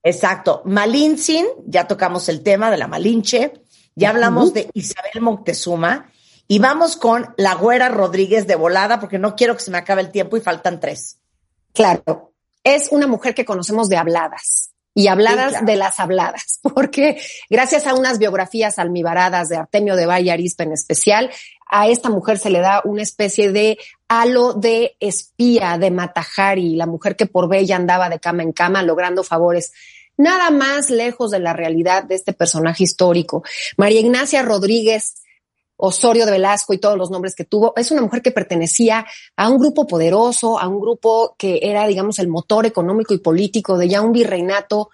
[0.02, 0.62] Exacto.
[0.64, 3.52] Malintzin, ya tocamos el tema de la Malinche.
[3.98, 6.08] Ya hablamos de Isabel Moctezuma
[6.46, 10.02] y vamos con la Güera Rodríguez de volada porque no quiero que se me acabe
[10.02, 11.18] el tiempo y faltan tres.
[11.74, 12.32] Claro.
[12.62, 17.94] es una mujer que conocemos de habladas y habladas de las habladas, porque gracias a
[17.94, 21.30] unas biografías almibaradas de Artemio de Valle Arispe en especial,
[21.68, 26.86] a esta mujer se le da una especie de halo de espía de Matajari, la
[26.86, 29.72] mujer que por bella andaba de cama en cama logrando favores
[30.18, 33.42] nada más lejos de la realidad de este personaje histórico.
[33.78, 35.22] María Ignacia Rodríguez
[35.80, 39.48] Osorio de Velasco y todos los nombres que tuvo, es una mujer que pertenecía a
[39.48, 43.88] un grupo poderoso, a un grupo que era, digamos, el motor económico y político de
[43.88, 44.90] ya un virreinato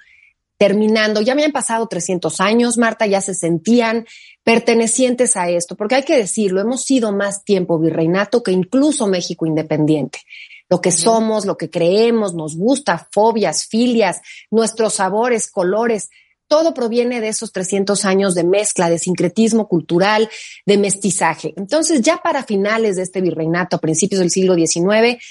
[0.58, 1.22] terminando.
[1.22, 4.06] Ya habían pasado 300 años, Marta, ya se sentían
[4.42, 9.46] pertenecientes a esto, porque hay que decirlo, hemos sido más tiempo virreinato que incluso México
[9.46, 10.20] independiente
[10.68, 16.10] lo que somos, lo que creemos, nos gusta, fobias, filias, nuestros sabores, colores,
[16.46, 20.28] todo proviene de esos 300 años de mezcla, de sincretismo cultural,
[20.66, 21.54] de mestizaje.
[21.56, 25.22] Entonces, ya para finales de este virreinato, a principios del siglo XIX,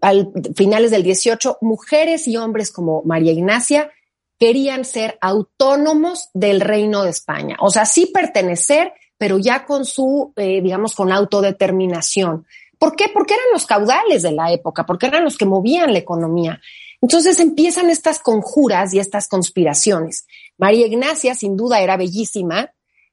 [0.00, 3.90] al finales del XVIII, mujeres y hombres como María Ignacia
[4.38, 7.56] querían ser autónomos del reino de España.
[7.60, 12.46] O sea, sí pertenecer, pero ya con su, eh, digamos, con autodeterminación.
[12.78, 13.06] ¿Por qué?
[13.12, 16.60] Porque eran los caudales de la época, porque eran los que movían la economía.
[17.00, 20.26] Entonces empiezan estas conjuras y estas conspiraciones.
[20.56, 22.72] María Ignacia sin duda era bellísima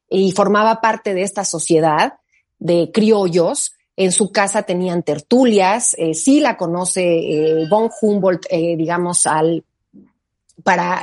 [0.10, 2.14] y formaba parte de esta sociedad
[2.60, 3.74] de criollos.
[3.98, 9.66] En su casa tenían tertulias, eh, sí la conoce eh, von Humboldt, eh, digamos, al,
[10.64, 11.02] para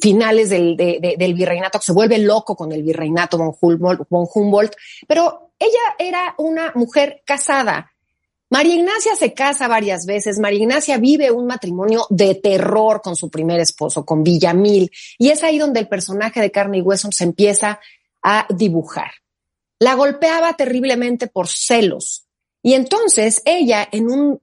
[0.00, 4.74] finales del, del virreinato, que se vuelve loco con el virreinato von Humboldt, von Humboldt,
[5.06, 7.92] pero ella era una mujer casada,
[8.48, 10.38] María Ignacia se casa varias veces.
[10.38, 14.90] María Ignacia vive un matrimonio de terror con su primer esposo, con Villamil.
[15.18, 17.80] Y es ahí donde el personaje de carne y hueso se empieza
[18.22, 19.10] a dibujar.
[19.80, 22.26] La golpeaba terriblemente por celos.
[22.62, 24.40] Y entonces ella, en, un,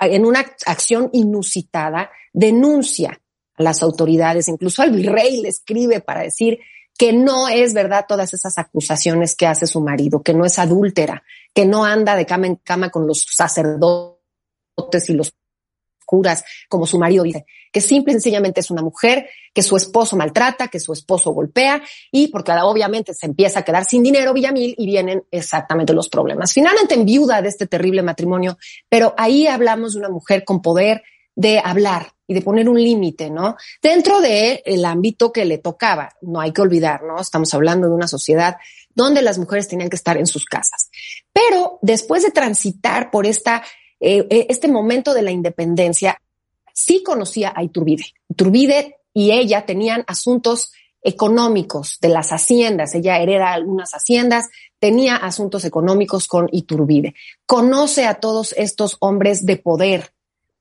[0.00, 3.20] en una acción inusitada, denuncia
[3.56, 6.58] a las autoridades, incluso al virrey le escribe para decir
[6.96, 11.24] que no es verdad todas esas acusaciones que hace su marido, que no es adúltera,
[11.52, 14.18] que no anda de cama en cama con los sacerdotes
[15.08, 15.34] y los
[16.04, 20.16] curas, como su marido dice, que simple y sencillamente es una mujer que su esposo
[20.16, 24.74] maltrata, que su esposo golpea y porque obviamente se empieza a quedar sin dinero Villamil
[24.78, 26.52] y vienen exactamente los problemas.
[26.52, 31.02] Finalmente en viuda de este terrible matrimonio, pero ahí hablamos de una mujer con poder
[31.34, 33.56] de hablar, y de poner un límite, ¿no?
[33.82, 37.20] Dentro del el ámbito que le tocaba, no hay que olvidar, ¿no?
[37.20, 38.56] Estamos hablando de una sociedad
[38.94, 40.90] donde las mujeres tenían que estar en sus casas.
[41.32, 43.62] Pero después de transitar por esta,
[44.00, 46.18] eh, eh, este momento de la independencia,
[46.72, 48.04] sí conocía a Iturbide.
[48.28, 52.94] Iturbide y ella tenían asuntos económicos de las haciendas.
[52.94, 57.14] Ella hereda algunas haciendas, tenía asuntos económicos con Iturbide.
[57.44, 60.14] Conoce a todos estos hombres de poder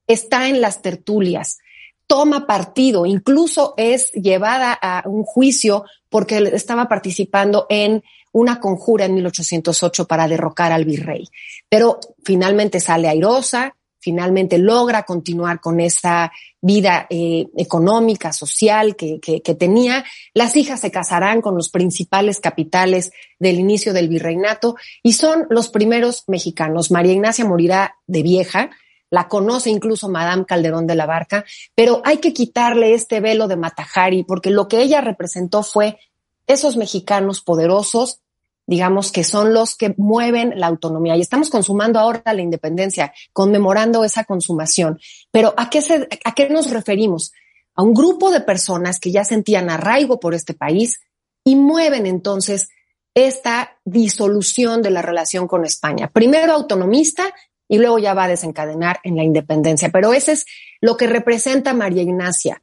[0.08, 1.60] está en las tertulias,
[2.08, 9.16] toma partido, incluso es llevada a un juicio porque estaba participando en una conjura en
[9.16, 11.28] 1808 para derrocar al virrey.
[11.70, 19.56] Pero finalmente sale airosa, finalmente logra continuar con esa vida eh, económica, social que, que,
[19.56, 20.04] tenía.
[20.34, 25.70] Las hijas se casarán con los principales capitales del inicio del virreinato y son los
[25.70, 26.92] primeros mexicanos.
[26.92, 28.72] María Ignacia morirá de vieja,
[29.14, 31.46] la conoce incluso Madame Calderón de la Barca,
[31.76, 36.00] pero hay que quitarle este velo de Matajari, porque lo que ella representó fue
[36.48, 38.22] esos mexicanos poderosos,
[38.66, 41.16] digamos, que son los que mueven la autonomía.
[41.16, 45.00] Y estamos consumando ahora la independencia, conmemorando esa consumación.
[45.30, 45.84] Pero ¿a qué,
[46.26, 47.34] ¿a qué nos referimos?
[47.76, 51.02] A un grupo de personas que ya sentían arraigo por este país
[51.44, 52.70] y mueven entonces
[53.14, 56.10] esta disolución de la relación con España.
[56.12, 57.32] Primero autonomista
[57.68, 59.90] y luego ya va a desencadenar en la independencia.
[59.90, 60.46] Pero ese es
[60.82, 62.62] lo que representa María Ignacia,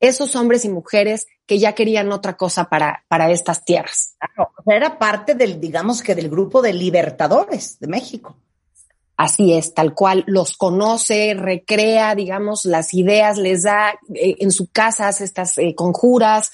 [0.00, 4.16] esos hombres y mujeres que ya querían otra cosa para, para estas tierras.
[4.18, 8.36] Claro, era parte del, digamos que del grupo de libertadores de México.
[9.16, 14.70] Así es, tal cual, los conoce, recrea, digamos, las ideas, les da eh, en su
[14.70, 16.50] casa estas eh, conjuras.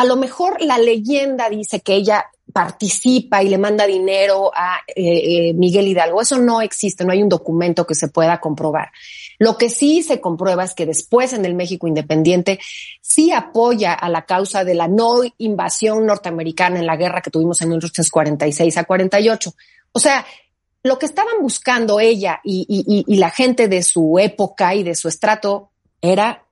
[0.00, 5.50] A lo mejor la leyenda dice que ella participa y le manda dinero a eh,
[5.50, 6.22] eh, Miguel Hidalgo.
[6.22, 8.92] Eso no existe, no hay un documento que se pueda comprobar.
[9.38, 12.58] Lo que sí se comprueba es que después en el México independiente
[13.02, 17.60] sí apoya a la causa de la no invasión norteamericana en la guerra que tuvimos
[17.60, 19.52] en 1946 a 48.
[19.92, 20.24] O sea,
[20.82, 25.72] lo que estaban buscando ella y la gente de su época y de su estrato
[26.00, 26.46] era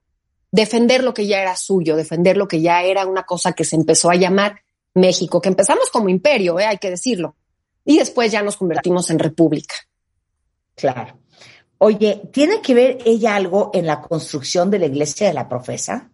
[0.51, 3.77] defender lo que ya era suyo, defender lo que ya era una cosa que se
[3.77, 4.61] empezó a llamar
[4.95, 6.67] México, que empezamos como imperio, ¿eh?
[6.67, 7.37] hay que decirlo,
[7.85, 9.75] y después ya nos convertimos en república.
[10.75, 11.19] Claro.
[11.79, 16.11] Oye, ¿tiene que ver ella algo en la construcción de la iglesia de la profesa?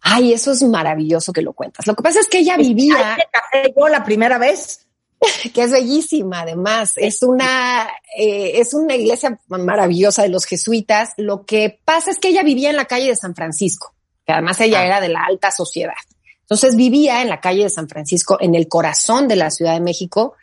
[0.00, 1.86] Ay, eso es maravilloso que lo cuentas.
[1.86, 3.16] Lo que pasa es que ella vivía.
[3.30, 4.86] Café yo la primera vez.
[5.54, 6.92] que es bellísima, además.
[6.96, 11.10] Es una, eh, es una iglesia maravillosa de los jesuitas.
[11.16, 13.94] Lo que pasa es que ella vivía en la calle de San Francisco,
[14.26, 14.86] que además ella ah.
[14.86, 15.94] era de la alta sociedad.
[16.40, 19.80] Entonces vivía en la calle de San Francisco, en el corazón de la Ciudad de
[19.80, 20.34] México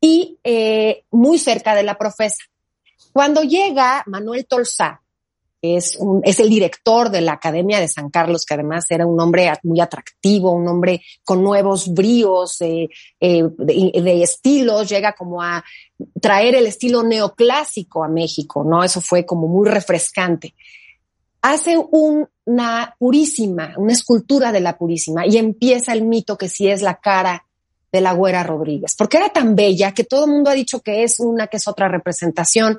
[0.00, 2.44] y eh, muy cerca de la profesa.
[3.12, 5.00] Cuando llega Manuel Tolsá,
[5.60, 9.52] es, es el director de la Academia de San Carlos, que además era un hombre
[9.64, 12.88] muy atractivo, un hombre con nuevos bríos eh,
[13.20, 15.64] eh, de, estilos, llega como a
[16.20, 18.84] traer el estilo neoclásico a México, ¿no?
[18.84, 20.54] Eso fue como muy refrescante.
[21.42, 21.76] Hace
[22.44, 26.96] una purísima, una escultura de la purísima y empieza el mito que sí es la
[26.96, 27.44] cara
[27.90, 31.04] de la Güera Rodríguez, porque era tan bella que todo el mundo ha dicho que
[31.04, 32.78] es una, que es otra representación.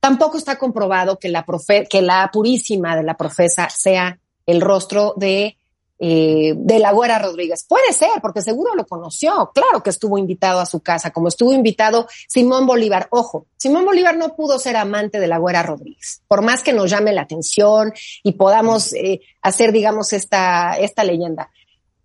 [0.00, 1.44] Tampoco está comprobado que la,
[1.88, 5.58] que la purísima de la profesa sea el rostro de,
[6.02, 7.66] eh, de la Güera Rodríguez.
[7.68, 9.50] Puede ser, porque seguro lo conoció.
[9.54, 13.08] Claro que estuvo invitado a su casa, como estuvo invitado Simón Bolívar.
[13.10, 16.90] Ojo, Simón Bolívar no pudo ser amante de la Güera Rodríguez, por más que nos
[16.90, 21.50] llame la atención y podamos eh, hacer, digamos, esta, esta leyenda.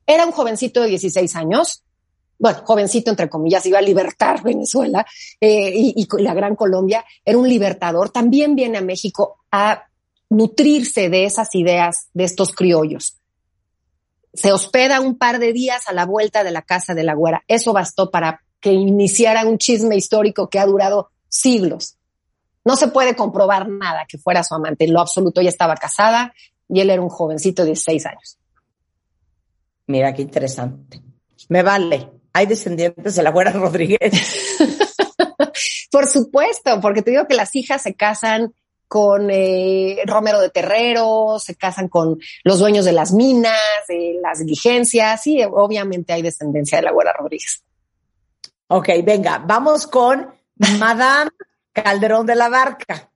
[0.05, 1.84] Era un jovencito de 16 años,
[2.37, 5.05] bueno, jovencito entre comillas, iba a libertar Venezuela
[5.39, 9.85] eh, y, la Gran Colombia, era un libertador, también viene a México a
[10.29, 13.17] nutrirse de esas ideas de estos criollos.
[14.33, 17.43] Se hospeda un par de días a la vuelta de la casa de la güera.
[17.47, 21.97] Eso bastó para que iniciara un chisme histórico que ha durado siglos.
[22.65, 24.85] No se puede comprobar nada que fuera su amante.
[24.85, 26.33] En lo absoluto, ella estaba casada
[26.67, 28.37] y él era un jovencito de 16 años.
[29.87, 31.01] Mira qué interesante.
[31.47, 34.11] Me vale hay descendientes de la Güera Rodríguez.
[35.91, 38.53] Por supuesto, porque te digo que las hijas se casan
[38.89, 44.39] con eh, Romero de Terrero, se casan con los dueños de las minas, de las
[44.39, 47.63] diligencias, y obviamente hay descendencia de la Güera Rodríguez.
[48.67, 50.27] Ok, venga, vamos con
[50.77, 51.31] Madame
[51.71, 53.09] Calderón de la Barca.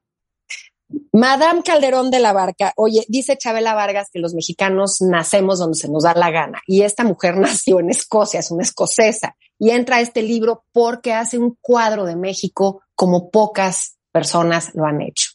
[1.12, 5.89] Madame Calderón de la Barca, oye, dice Chabela Vargas que los mexicanos nacemos donde se
[5.89, 9.98] nos da la gana y esta mujer nació en Escocia, es una escocesa y entra
[9.98, 15.32] a este libro porque hace un cuadro de México como pocas personas lo han hecho.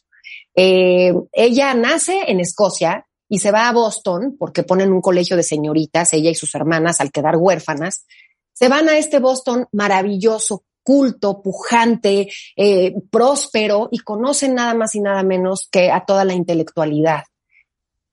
[0.55, 5.43] Eh, ella nace en Escocia y se va a Boston porque ponen un colegio de
[5.43, 8.05] señoritas, ella y sus hermanas, al quedar huérfanas.
[8.53, 15.01] Se van a este Boston maravilloso, culto, pujante, eh, próspero y conocen nada más y
[15.01, 17.23] nada menos que a toda la intelectualidad.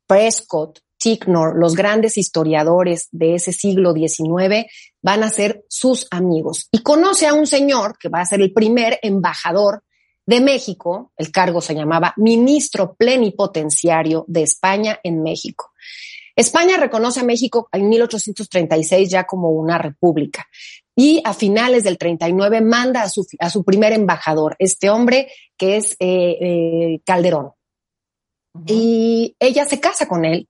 [0.06, 4.66] Prescott, Ticknor, los grandes historiadores de ese siglo XIX,
[5.02, 6.68] van a ser sus amigos.
[6.72, 9.82] Y conoce a un señor que va a ser el primer embajador
[10.24, 15.72] de México, el cargo se llamaba ministro plenipotenciario de España en México.
[16.34, 20.46] España reconoce a México en 1836 ya como una república
[20.94, 25.76] y a finales del 39 manda a su, a su primer embajador, este hombre que
[25.76, 27.52] es eh, eh, Calderón.
[28.66, 30.48] Y ella se casa con él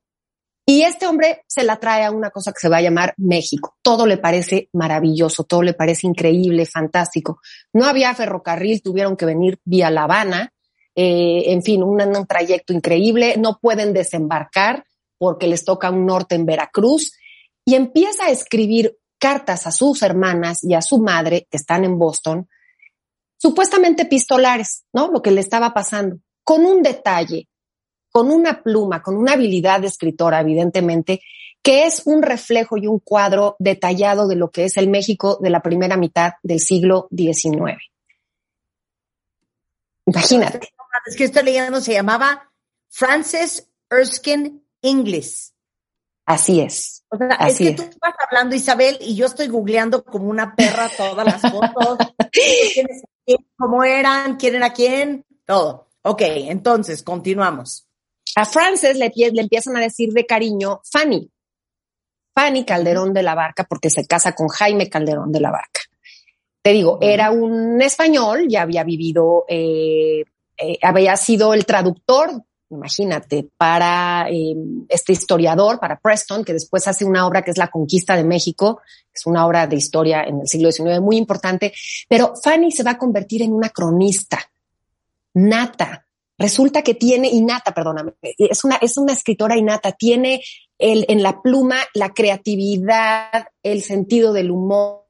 [0.64, 3.76] y este hombre se la trae a una cosa que se va a llamar México.
[3.82, 7.40] Todo le parece maravilloso, todo le parece increíble, fantástico.
[7.72, 10.52] No había ferrocarril, tuvieron que venir vía La Habana.
[10.94, 13.36] Eh, en fin, un, un trayecto increíble.
[13.38, 14.84] No pueden desembarcar
[15.18, 17.12] porque les toca un norte en Veracruz.
[17.64, 21.96] Y empieza a escribir cartas a sus hermanas y a su madre, que están en
[21.96, 22.48] Boston,
[23.36, 25.12] supuestamente epistolares, ¿no?
[25.12, 27.48] Lo que le estaba pasando, con un detalle,
[28.10, 31.20] con una pluma, con una habilidad de escritora, evidentemente,
[31.62, 35.50] que es un reflejo y un cuadro detallado de lo que es el México de
[35.50, 37.78] la primera mitad del siglo XIX.
[40.06, 40.68] Imagínate.
[41.06, 42.50] Es que estoy leyendo, se llamaba
[42.88, 45.54] Frances Erskine Inglis.
[46.32, 47.04] Así es.
[47.10, 50.88] O sea, es que tú vas hablando, Isabel, y yo estoy googleando como una perra
[50.96, 51.98] todas las fotos.
[53.58, 54.36] ¿Cómo eran?
[54.36, 55.26] ¿Quién era quién?
[55.44, 55.88] Todo.
[56.02, 57.86] Ok, entonces, continuamos.
[58.34, 61.30] A Frances le, le empiezan a decir de cariño Fanny.
[62.34, 65.82] Fanny Calderón de la Barca, porque se casa con Jaime Calderón de la Barca.
[66.62, 70.24] Te digo, era un español, ya había vivido, eh,
[70.56, 72.42] eh, había sido el traductor
[72.72, 74.54] imagínate, para eh,
[74.88, 78.80] este historiador, para Preston, que después hace una obra que es La Conquista de México,
[79.14, 81.72] es una obra de historia en el siglo XIX muy importante,
[82.08, 84.38] pero Fanny se va a convertir en una cronista
[85.34, 86.06] nata.
[86.38, 90.42] Resulta que tiene, innata, perdóname, es una, es una escritora innata, tiene
[90.78, 95.04] el, en la pluma la creatividad, el sentido del humor,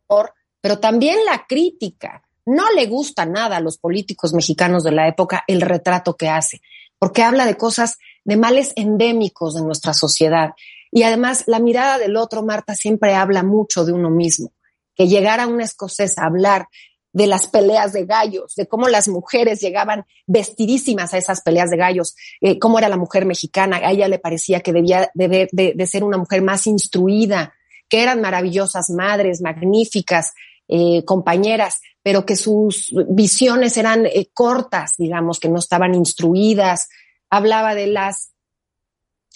[0.61, 5.45] pero también la crítica no le gusta nada a los políticos mexicanos de la época
[5.47, 6.61] el retrato que hace,
[7.03, 10.51] porque habla de cosas, de males endémicos de nuestra sociedad.
[10.93, 14.53] Y además, la mirada del otro, Marta, siempre habla mucho de uno mismo.
[14.95, 16.69] Que llegar a una escocesa a hablar
[17.13, 21.77] de las peleas de gallos, de cómo las mujeres llegaban vestidísimas a esas peleas de
[21.77, 23.79] gallos, eh, cómo era la mujer mexicana.
[23.79, 27.53] A ella le parecía que debía de, ser una mujer más instruida,
[27.89, 30.35] que eran maravillosas madres, magníficas,
[30.69, 36.89] eh, compañeras, pero que sus visiones eran eh, cortas, digamos, que no estaban instruidas.
[37.31, 38.33] Hablaba de las,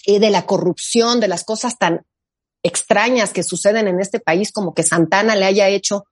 [0.05, 2.05] de la corrupción, de las cosas tan
[2.63, 6.05] extrañas que suceden en este país, como que Santana le haya hecho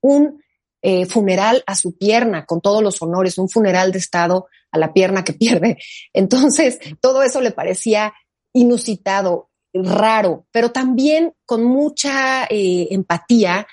[0.00, 0.42] un
[0.82, 4.92] eh, funeral a su pierna, con todos los honores, un funeral de Estado a la
[4.92, 5.78] pierna que pierde.
[6.12, 8.12] Entonces, todo eso le parecía
[8.52, 13.66] inusitado, raro, pero también con mucha eh, empatía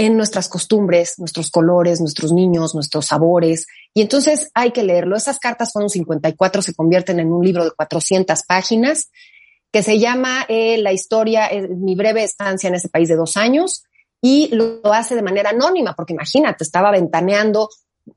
[0.00, 3.66] en nuestras costumbres, nuestros colores, nuestros niños, nuestros sabores.
[3.92, 5.14] Y entonces hay que leerlo.
[5.14, 9.10] Esas cartas fueron 54, se convierten en un libro de 400 páginas
[9.70, 13.84] que se llama eh, La historia, mi breve estancia en ese país de dos años
[14.22, 17.68] y lo hace de manera anónima, porque imagínate, estaba ventaneando,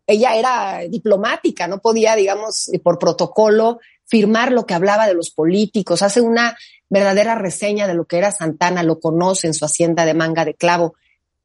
[0.08, 6.02] ella era diplomática, no podía, digamos, por protocolo firmar lo que hablaba de los políticos,
[6.02, 6.58] hace una
[6.90, 10.54] verdadera reseña de lo que era Santana, lo conoce en su hacienda de manga de
[10.54, 10.96] clavo.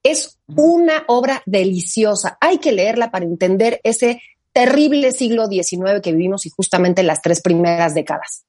[0.02, 4.22] Es una obra deliciosa, hay que leerla para entender ese
[4.52, 8.44] terrible siglo XIX que vivimos y justamente las tres primeras décadas.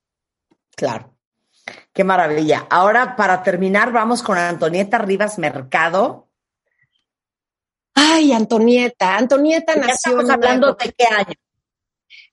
[0.76, 1.14] Claro.
[1.93, 2.68] Qué maravilla.
[2.70, 6.30] Ahora, para terminar, vamos con Antonieta Rivas Mercado.
[7.93, 9.18] Ay, Antonieta.
[9.18, 9.93] Antonieta nació.
[9.93, 11.34] Estamos hablando de qué año.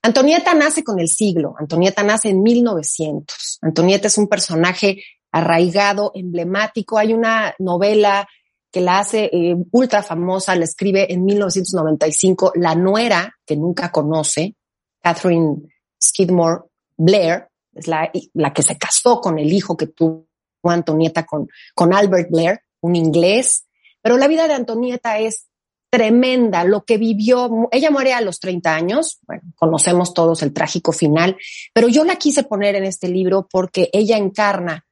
[0.02, 1.56] Antonieta nace con el siglo.
[1.58, 3.58] Antonieta nace en 1900.
[3.62, 5.02] Antonieta es un personaje
[5.32, 6.98] arraigado, emblemático.
[6.98, 8.28] Hay una novela
[8.76, 14.54] que la hace eh, ultra famosa, la escribe en 1995 la nuera que nunca conoce,
[15.00, 15.62] Catherine
[15.98, 16.64] Skidmore
[16.94, 20.26] Blair, es la, la que se casó con el hijo que tuvo
[20.62, 23.64] Antonieta con, con Albert Blair, un inglés.
[24.02, 25.46] Pero la vida de Antonieta es
[25.88, 30.92] tremenda, lo que vivió, ella muere a los 30 años, bueno, conocemos todos el trágico
[30.92, 31.38] final,
[31.72, 34.84] pero yo la quise poner en este libro porque ella encarna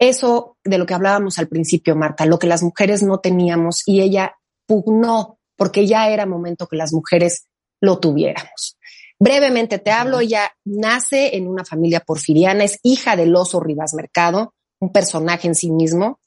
[0.00, 4.00] eso de lo que hablábamos al principio, Marta, lo que las mujeres no teníamos y
[4.00, 4.34] ella
[4.66, 7.46] pugnó porque ya era momento que las mujeres
[7.80, 8.78] lo tuviéramos.
[9.18, 14.54] Brevemente te hablo, ella nace en una familia porfiriana, es hija del oso Rivas Mercado,
[14.80, 16.18] un personaje en sí mismo.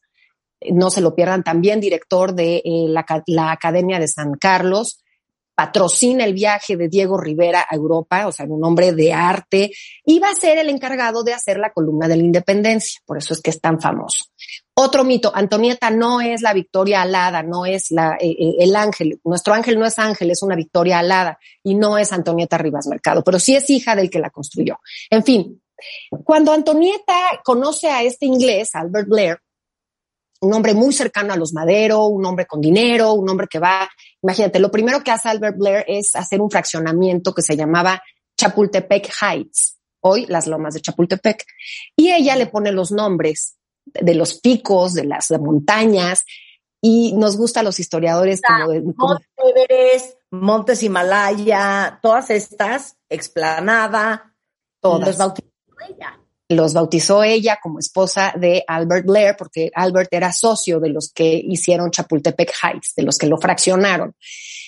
[0.71, 5.02] No se lo pierdan, también director de eh, la, la, Academia de San Carlos,
[5.55, 9.71] patrocina el viaje de Diego Rivera a Europa, o sea, un hombre de arte,
[10.05, 13.33] y va a ser el encargado de hacer la columna de la independencia, por eso
[13.33, 14.25] es que es tan famoso.
[14.75, 19.19] Otro mito, Antonieta no es la victoria alada, no es eh, eh, el ángel.
[19.23, 23.23] Nuestro ángel no es ángel, es una victoria alada y no es Antonieta Rivas Mercado,
[23.23, 24.79] pero sí es hija del que la construyó.
[25.11, 25.61] En fin,
[26.23, 29.39] cuando Antonieta conoce a este inglés, Albert Blair,
[30.43, 33.89] un hombre muy cercano a los Madero, un hombre con dinero, un hombre que va,
[34.21, 38.01] imagínate, lo primero que hace Albert Blair es hacer un fraccionamiento que se llamaba
[38.37, 41.45] Chapultepec Heights, hoy las lomas de Chapultepec,
[41.95, 46.25] y ella le pone los nombres de los picos, de las montañas,
[46.81, 54.35] y nos gustan los historiadores como, de, Montes Montes Himalaya, todas estas, explanada,
[54.81, 55.07] todas.
[55.07, 55.47] Los bautizó
[55.87, 56.19] ella.
[56.53, 61.41] Los bautizó ella como esposa de Albert Blair, porque Albert era socio de los que
[61.43, 64.15] hicieron Chapultepec Heights, de los que lo fraccionaron.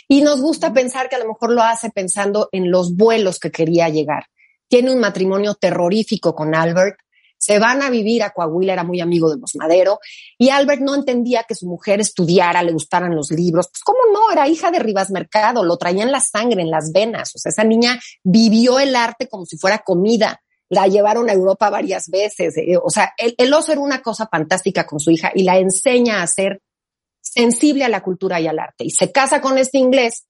[0.07, 3.51] Y nos gusta pensar que a lo mejor lo hace pensando en los vuelos que
[3.51, 4.25] quería llegar.
[4.67, 6.97] Tiene un matrimonio terrorífico con Albert,
[7.37, 9.99] se van a vivir a Coahuila, era muy amigo de los Madero,
[10.37, 13.67] y Albert no entendía que su mujer estudiara, le gustaran los libros.
[13.67, 14.31] Pues, ¿cómo no?
[14.31, 17.35] Era hija de Rivas Mercado, lo traía en la sangre, en las venas.
[17.35, 20.41] O sea, esa niña vivió el arte como si fuera comida.
[20.69, 22.57] La llevaron a Europa varias veces.
[22.57, 25.57] Eh, o sea, el, el oso era una cosa fantástica con su hija y la
[25.57, 26.61] enseña a ser
[27.21, 28.85] sensible a la cultura y al arte.
[28.85, 30.25] Y se casa con este inglés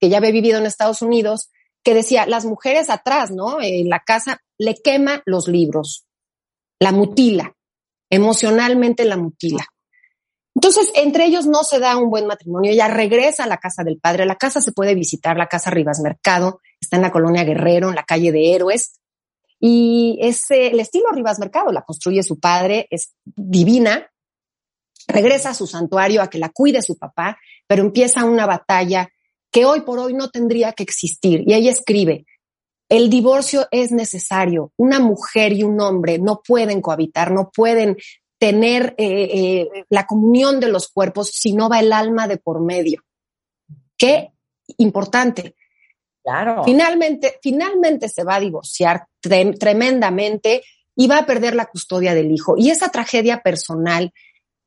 [0.00, 1.50] que ya había vivido en Estados Unidos,
[1.82, 3.60] que decía, las mujeres atrás, ¿no?
[3.60, 6.06] En la casa le quema los libros,
[6.78, 7.54] la mutila,
[8.10, 9.64] emocionalmente la mutila.
[10.54, 12.70] Entonces, entre ellos no se da un buen matrimonio.
[12.70, 14.24] Ella regresa a la casa del padre.
[14.24, 17.96] La casa se puede visitar, la casa Rivas Mercado, está en la colonia Guerrero, en
[17.96, 19.00] la calle de Héroes.
[19.66, 24.10] Y es el estilo Rivas Mercado, la construye su padre, es divina.
[25.08, 29.08] Regresa a su santuario a que la cuide su papá, pero empieza una batalla
[29.50, 31.44] que hoy por hoy no tendría que existir.
[31.46, 32.26] Y ella escribe,
[32.90, 34.70] el divorcio es necesario.
[34.76, 37.96] Una mujer y un hombre no pueden cohabitar, no pueden
[38.38, 42.62] tener eh, eh, la comunión de los cuerpos si no va el alma de por
[42.62, 43.00] medio.
[43.96, 44.30] Qué
[44.76, 45.56] importante.
[46.24, 46.64] Claro.
[46.64, 50.62] Finalmente, finalmente se va a divorciar tremendamente
[50.96, 52.54] y va a perder la custodia del hijo.
[52.56, 54.10] Y esa tragedia personal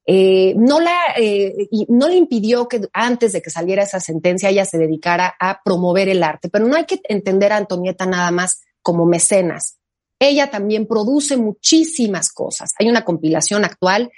[0.05, 4.65] eh, no, la, eh, no le impidió que antes de que saliera esa sentencia ella
[4.65, 6.47] se dedicara a promover el arte.
[6.49, 9.79] Pero no hay que entender a Antonieta nada más como mecenas.
[10.19, 12.71] Ella también produce muchísimas cosas.
[12.79, 14.11] Hay una compilación actual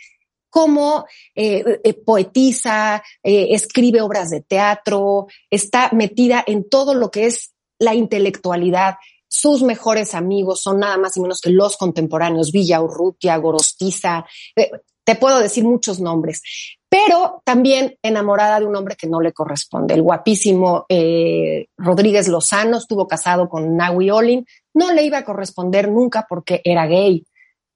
[0.50, 7.96] como eh, poetiza, escribe obras de teatro, está metida en todo lo que es la
[7.96, 8.96] intelectualidad.
[9.28, 14.26] Sus mejores amigos son nada más y menos que los contemporáneos, Villa Urrutia, Gorostiza,
[14.56, 14.72] eh,
[15.04, 16.42] te puedo decir muchos nombres,
[16.88, 19.96] pero también enamorada de un hombre que no le corresponde.
[19.96, 24.46] El guapísimo eh, Rodríguez Lozano estuvo casado con Naui Olin,
[24.76, 27.26] no le iba a corresponder nunca porque era gay.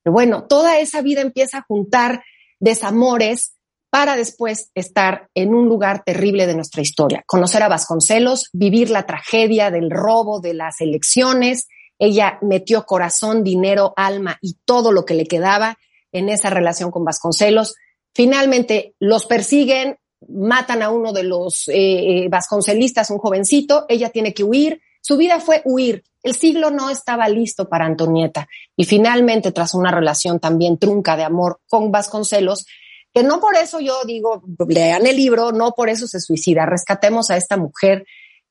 [0.03, 2.23] Pero bueno, toda esa vida empieza a juntar
[2.63, 3.55] desamores
[3.89, 9.05] para después estar en un lugar terrible de nuestra historia, conocer a Vasconcelos, vivir la
[9.05, 11.67] tragedia del robo de las elecciones.
[11.99, 15.77] Ella metió corazón, dinero, alma y todo lo que le quedaba
[16.11, 17.75] en esa relación con Vasconcelos.
[18.15, 19.97] Finalmente los persiguen,
[20.27, 24.81] matan a uno de los eh, eh, vasconcelistas, un jovencito, ella tiene que huir.
[25.03, 26.01] Su vida fue huir.
[26.23, 28.47] El siglo no estaba listo para Antonieta.
[28.77, 32.65] Y finalmente, tras una relación también trunca de amor con Vasconcelos,
[33.13, 36.65] que no por eso yo digo, lean el libro, no por eso se suicida.
[36.65, 38.05] Rescatemos a esta mujer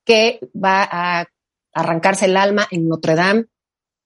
[0.05, 1.27] que va a
[1.73, 3.47] arrancarse el alma en Notre Dame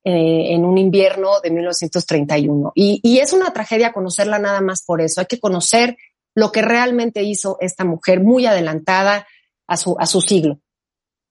[0.05, 2.73] eh, en un invierno de 1931.
[2.77, 5.21] Y, es una tragedia conocerla nada más por eso.
[5.21, 5.97] Hay que conocer
[6.37, 9.27] lo que realmente hizo esta mujer muy adelantada
[9.67, 10.61] a su siglo.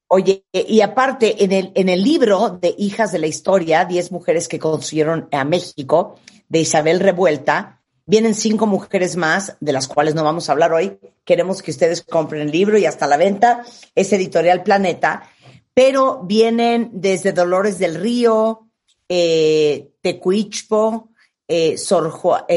[0.08, 4.48] Oye, y aparte, en el, en el libro de Hijas de la Historia, 10 mujeres
[4.48, 6.16] que construyeron a México,
[6.48, 11.00] de Isabel Revuelta, Vienen cinco mujeres más, de las cuales no vamos a hablar hoy.
[11.24, 13.66] Queremos que ustedes compren el libro y hasta la venta.
[13.96, 15.28] Es Editorial Planeta.
[15.74, 18.70] Pero vienen desde Dolores del Río,
[19.10, 21.10] eh, Tecuichpo,
[21.48, 21.78] eh, eh,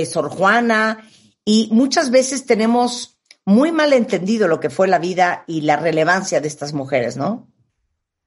[0.07, 1.09] Sor Juana,
[1.47, 3.18] y muchas veces tenemos
[3.49, 7.49] muy mal entendido lo que fue la vida y la relevancia de estas mujeres, ¿no?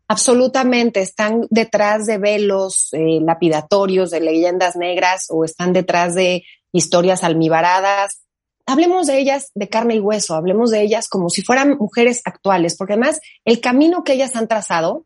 [0.07, 7.23] Absolutamente, están detrás de velos eh, lapidatorios, de leyendas negras o están detrás de historias
[7.23, 8.23] almibaradas.
[8.65, 12.75] Hablemos de ellas de carne y hueso, hablemos de ellas como si fueran mujeres actuales,
[12.75, 15.05] porque además el camino que ellas han trazado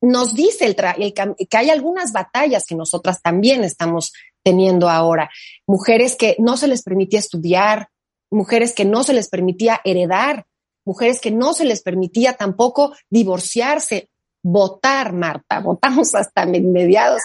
[0.00, 0.76] nos dice el,
[1.14, 5.28] que hay algunas batallas que nosotras también estamos teniendo ahora.
[5.66, 7.90] Mujeres que no se les permitía estudiar,
[8.30, 10.46] mujeres que no se les permitía heredar,
[10.84, 14.08] mujeres que no se les permitía tampoco divorciarse,
[14.42, 17.22] votar, Marta, votamos hasta mediados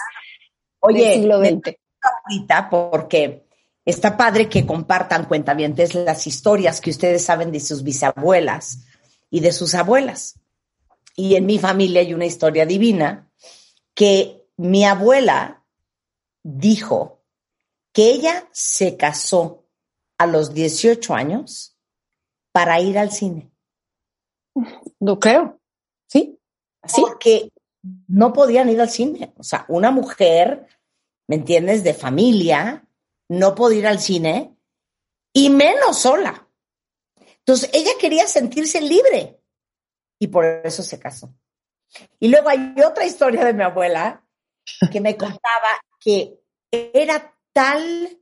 [0.80, 3.46] Oye, del siglo XX ahorita porque
[3.84, 8.80] está padre que compartan cuentavientes las historias que ustedes saben de sus bisabuelas
[9.30, 10.38] y de sus abuelas.
[11.16, 13.28] Y en mi familia hay una historia divina
[13.94, 15.64] que mi abuela
[16.42, 17.22] dijo
[17.92, 19.61] que ella se casó
[20.22, 21.76] a los 18 años
[22.52, 23.50] para ir al cine.
[25.00, 25.60] No creo.
[26.08, 26.38] Sí.
[26.82, 27.02] Así.
[27.20, 27.50] que
[28.08, 29.32] no podían ir al cine.
[29.36, 30.66] O sea, una mujer
[31.32, 31.82] ¿me entiendes?
[31.82, 32.86] De familia,
[33.28, 34.54] no podía ir al cine
[35.32, 36.46] y menos sola.
[37.38, 39.40] Entonces, ella quería sentirse libre
[40.18, 41.34] y por eso se casó.
[42.20, 44.24] Y luego hay otra historia de mi abuela
[44.90, 46.38] que me contaba que
[46.70, 48.20] era tal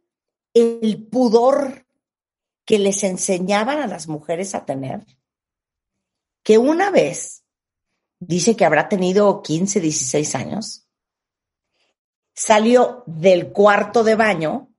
[0.54, 1.86] el pudor
[2.70, 5.04] que les enseñaban a las mujeres a tener,
[6.44, 7.42] que una vez,
[8.20, 10.86] dice que habrá tenido 15, 16 años,
[12.32, 14.72] salió del cuarto de baño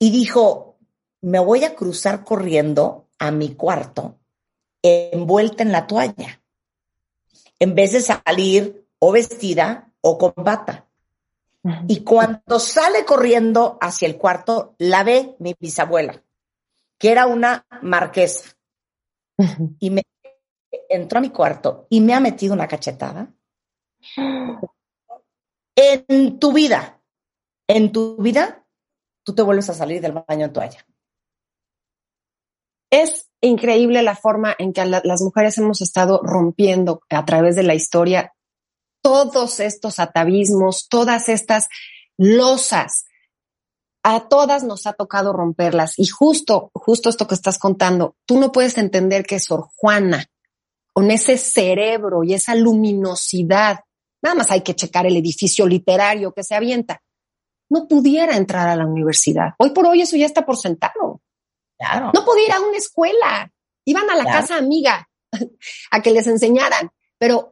[0.00, 0.80] y dijo,
[1.20, 4.18] me voy a cruzar corriendo a mi cuarto
[4.82, 6.42] envuelta en la toalla,
[7.60, 10.90] en vez de salir o vestida o con bata.
[11.86, 16.22] Y cuando sale corriendo hacia el cuarto, la ve mi bisabuela,
[16.98, 18.50] que era una marquesa.
[19.78, 20.02] Y me
[20.88, 23.32] entró a mi cuarto y me ha metido una cachetada
[25.76, 27.00] en tu vida,
[27.68, 28.66] en tu vida,
[29.24, 30.86] tú te vuelves a salir del baño en toalla.
[32.90, 37.74] Es increíble la forma en que las mujeres hemos estado rompiendo a través de la
[37.74, 38.34] historia
[39.02, 41.68] todos estos atavismos, todas estas
[42.16, 43.04] losas.
[44.04, 45.98] A todas nos ha tocado romperlas.
[45.98, 50.26] Y justo, justo esto que estás contando, tú no puedes entender que Sor Juana,
[50.92, 53.80] con ese cerebro y esa luminosidad
[54.22, 57.02] Nada más hay que checar el edificio literario que se avienta.
[57.68, 59.54] No pudiera entrar a la universidad.
[59.58, 61.20] Hoy por hoy eso ya está por sentado.
[61.76, 62.12] Claro.
[62.14, 63.52] No podía ir a una escuela.
[63.84, 65.08] iban a la casa amiga
[65.90, 67.51] a que les enseñaran, pero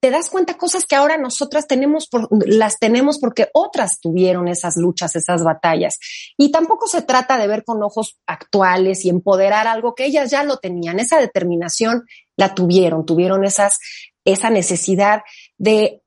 [0.00, 4.76] te das cuenta cosas que ahora nosotras tenemos, por, las tenemos porque otras tuvieron esas
[4.76, 5.98] luchas, esas batallas.
[6.36, 10.44] Y tampoco se trata de ver con ojos actuales y empoderar algo que ellas ya
[10.44, 11.00] lo tenían.
[11.00, 12.04] Esa determinación
[12.36, 13.80] la tuvieron, tuvieron esas,
[14.24, 15.22] esa necesidad
[15.56, 16.02] de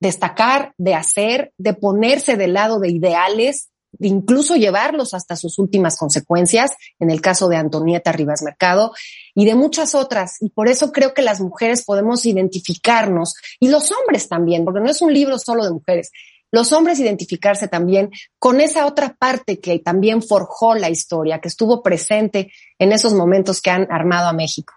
[0.00, 5.96] destacar, de hacer, de ponerse del lado de ideales, de incluso llevarlos hasta sus últimas
[5.96, 8.92] consecuencias, en el caso de Antonieta Rivas Mercado
[9.34, 10.40] y de muchas otras.
[10.40, 14.90] Y por eso creo que las mujeres podemos identificarnos, y los hombres también, porque no
[14.90, 16.10] es un libro solo de mujeres,
[16.50, 21.82] los hombres identificarse también con esa otra parte que también forjó la historia, que estuvo
[21.82, 24.74] presente en esos momentos que han armado a México.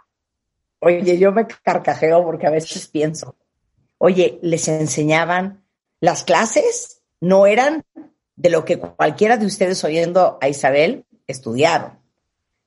[0.79, 3.35] Oye, yo me carcajeo porque a veces pienso,
[3.97, 5.63] Oye, les enseñaban
[5.99, 7.83] las clases, no eran
[8.35, 11.99] de lo que cualquiera de ustedes oyendo a Isabel estudiaron.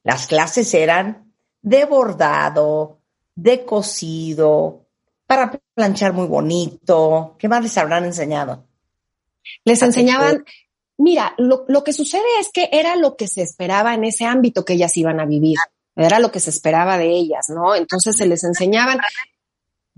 [0.02, 3.00] Las clases eran de bordado,
[3.34, 4.86] de cosido,
[5.26, 7.36] para planchar muy bonito.
[7.38, 8.66] ¿Qué más les habrán enseñado?
[9.64, 10.44] Les enseñaban,
[10.96, 14.64] mira, lo, lo, que sucede es que era lo que se esperaba en ese ámbito
[14.64, 15.56] que ellas iban a vivir.
[15.94, 17.74] Era lo que se esperaba de ellas, ¿no?
[17.74, 19.00] Entonces se les enseñaban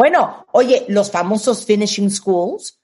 [0.01, 2.81] bueno, oye, los famosos finishing schools,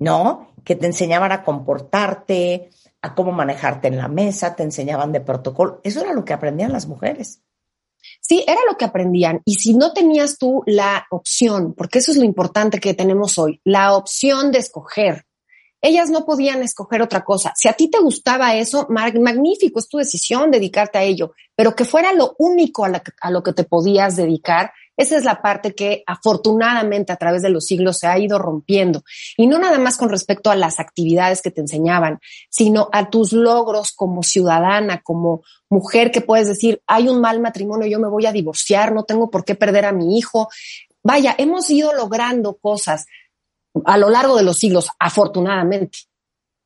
[0.00, 0.49] ¿no?
[0.64, 2.70] Que te enseñaban a comportarte,
[3.02, 5.80] a cómo manejarte en la mesa, te enseñaban de protocolo.
[5.84, 7.42] Eso era lo que aprendían las mujeres.
[8.20, 9.40] Sí, era lo que aprendían.
[9.44, 13.60] Y si no tenías tú la opción, porque eso es lo importante que tenemos hoy,
[13.64, 15.26] la opción de escoger.
[15.82, 17.52] Ellas no podían escoger otra cosa.
[17.56, 21.86] Si a ti te gustaba eso, magnífico, es tu decisión dedicarte a ello, pero que
[21.86, 26.02] fuera lo único a, a lo que te podías dedicar, esa es la parte que
[26.06, 29.02] afortunadamente a través de los siglos se ha ido rompiendo.
[29.38, 32.20] Y no nada más con respecto a las actividades que te enseñaban,
[32.50, 37.88] sino a tus logros como ciudadana, como mujer que puedes decir, hay un mal matrimonio,
[37.88, 40.50] yo me voy a divorciar, no tengo por qué perder a mi hijo.
[41.02, 43.06] Vaya, hemos ido logrando cosas
[43.86, 46.00] a lo largo de los siglos, afortunadamente.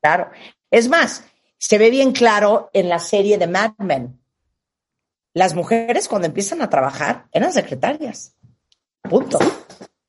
[0.02, 0.28] Claro.
[0.72, 1.22] Es más,
[1.56, 4.23] se ve bien claro en la serie de Mad Men
[5.34, 8.34] las mujeres cuando empiezan a trabajar eran secretarias.
[9.02, 9.38] Punto.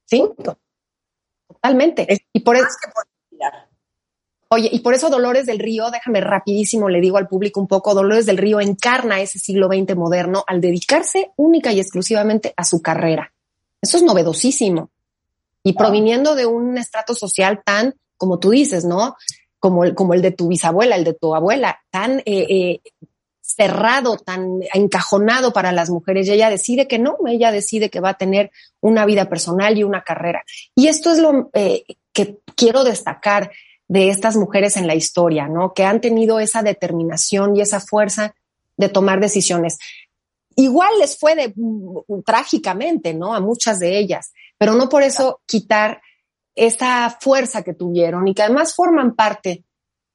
[0.06, 0.24] Sí.
[1.48, 2.08] Totalmente.
[2.32, 2.68] y por eso.
[4.50, 7.96] Oye, y por eso Dolores del Río, déjame rapidísimo, le digo al público un poco,
[7.96, 12.82] Dolores del Río encarna ese siglo XX moderno al dedicarse única y exclusivamente a su
[12.82, 13.34] carrera.
[13.82, 14.92] Eso es novedosísimo.
[15.64, 19.16] Y proviniendo de un estrato social tan, como tú dices, ¿no?
[19.60, 22.82] Como el, como el de tu bisabuela, el de tu abuela, tan eh, eh,
[23.56, 28.10] cerrado, tan encajonado para las mujeres y ella decide que no, ella decide que va
[28.10, 28.52] a tener
[28.82, 30.44] una vida personal y una carrera.
[30.76, 33.52] Y esto es lo eh, que quiero destacar
[33.88, 35.74] de estas mujeres en la historia, ¿no?
[35.74, 38.36] Que han tenido esa determinación y esa fuerza
[38.78, 39.78] de tomar decisiones.
[40.56, 43.34] Igual les fue de, mm, trágicamente, ¿no?
[43.34, 46.02] A muchas de ellas, pero no por eso quitar
[46.56, 49.64] esa fuerza que tuvieron y que además forman parte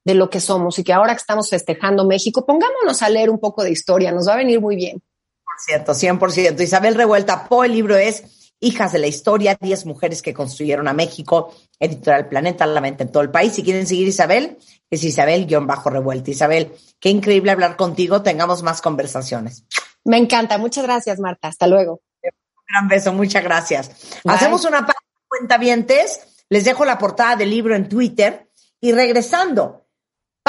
[0.05, 3.38] de lo que somos y que ahora que estamos festejando México, pongámonos a leer un
[3.38, 5.03] poco de historia, nos va a venir muy bien.
[5.44, 6.61] Por cierto, 100%.
[6.61, 10.92] Isabel Revuelta Po, el libro es Hijas de la Historia, 10 mujeres que construyeron a
[10.92, 13.55] México, editorial Planeta, la mente en todo el país.
[13.55, 14.59] Si quieren seguir Isabel,
[14.90, 16.30] es Isabel-Revuelta.
[16.30, 19.64] Isabel, qué increíble hablar contigo, tengamos más conversaciones.
[20.05, 22.01] Me encanta, muchas gracias Marta, hasta luego.
[22.22, 23.90] Un gran beso, muchas gracias.
[24.24, 24.86] Hacemos una
[25.28, 29.80] cuenta vientes, les dejo la portada del libro en Twitter y regresando,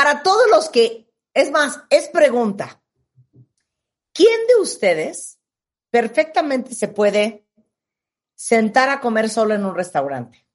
[0.01, 2.81] para todos los que, es más, es pregunta.
[4.11, 5.37] ¿Quién de ustedes
[5.91, 7.45] perfectamente se puede
[8.33, 10.47] sentar a comer solo en un restaurante?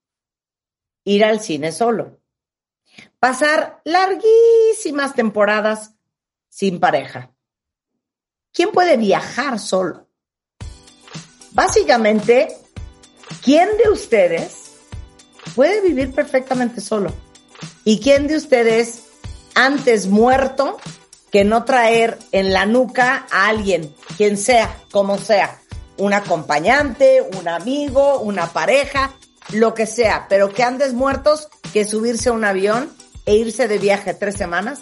[1.04, 2.18] Ir al cine solo.
[3.20, 5.94] Pasar larguísimas temporadas
[6.48, 7.32] sin pareja.
[8.52, 10.08] ¿Quién puede viajar solo?
[11.52, 12.48] Básicamente,
[13.44, 14.72] ¿quién de ustedes
[15.54, 17.14] puede vivir perfectamente solo?
[17.84, 19.05] ¿Y quién de ustedes
[19.56, 20.76] antes muerto
[21.32, 25.58] que no traer en la nuca a alguien, quien sea, como sea,
[25.96, 29.12] un acompañante, un amigo, una pareja,
[29.52, 32.92] lo que sea, pero que andes muertos que subirse a un avión
[33.24, 34.78] e irse de viaje tres semanas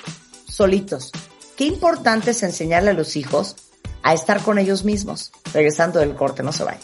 [0.46, 1.12] solitos.
[1.56, 3.56] Qué importante es enseñarle a los hijos
[4.02, 5.32] a estar con ellos mismos.
[5.52, 6.82] Regresando del corte, no se vayan.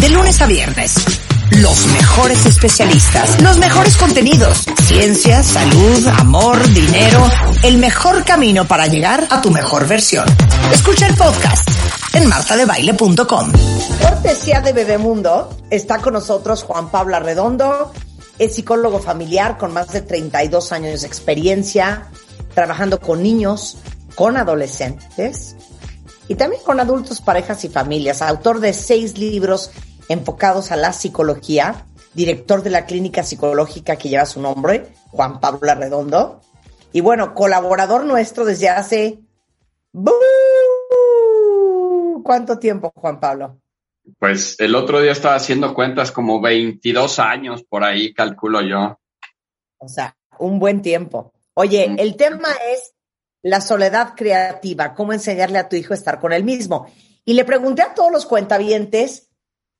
[0.00, 1.25] De lunes a viernes
[1.60, 7.24] los mejores especialistas, los mejores contenidos, ciencia, salud, amor, dinero,
[7.62, 10.26] el mejor camino para llegar a tu mejor versión.
[10.72, 11.66] Escucha el podcast
[12.12, 13.52] en martadebaile.com.
[14.02, 17.92] Cortesía de Bebemundo, está con nosotros Juan Pablo Redondo,
[18.38, 22.08] es psicólogo familiar con más de 32 años de experiencia,
[22.54, 23.78] trabajando con niños,
[24.14, 25.56] con adolescentes
[26.28, 28.20] y también con adultos, parejas y familias.
[28.20, 29.70] Autor de seis libros
[30.08, 35.70] enfocados a la psicología, director de la clínica psicológica que lleva su nombre, Juan Pablo
[35.70, 36.40] Arredondo.
[36.92, 39.18] Y bueno, colaborador nuestro desde hace...
[42.22, 43.60] ¿Cuánto tiempo, Juan Pablo?
[44.18, 48.98] Pues el otro día estaba haciendo cuentas como 22 años por ahí, calculo yo.
[49.78, 51.32] O sea, un buen tiempo.
[51.54, 51.98] Oye, mm.
[51.98, 52.94] el tema es
[53.42, 56.90] la soledad creativa, cómo enseñarle a tu hijo a estar con él mismo.
[57.24, 59.25] Y le pregunté a todos los cuentavientes,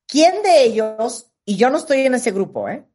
[0.07, 2.85] ¿quién de ellos, y yo no estoy en ese grupo, ¿eh?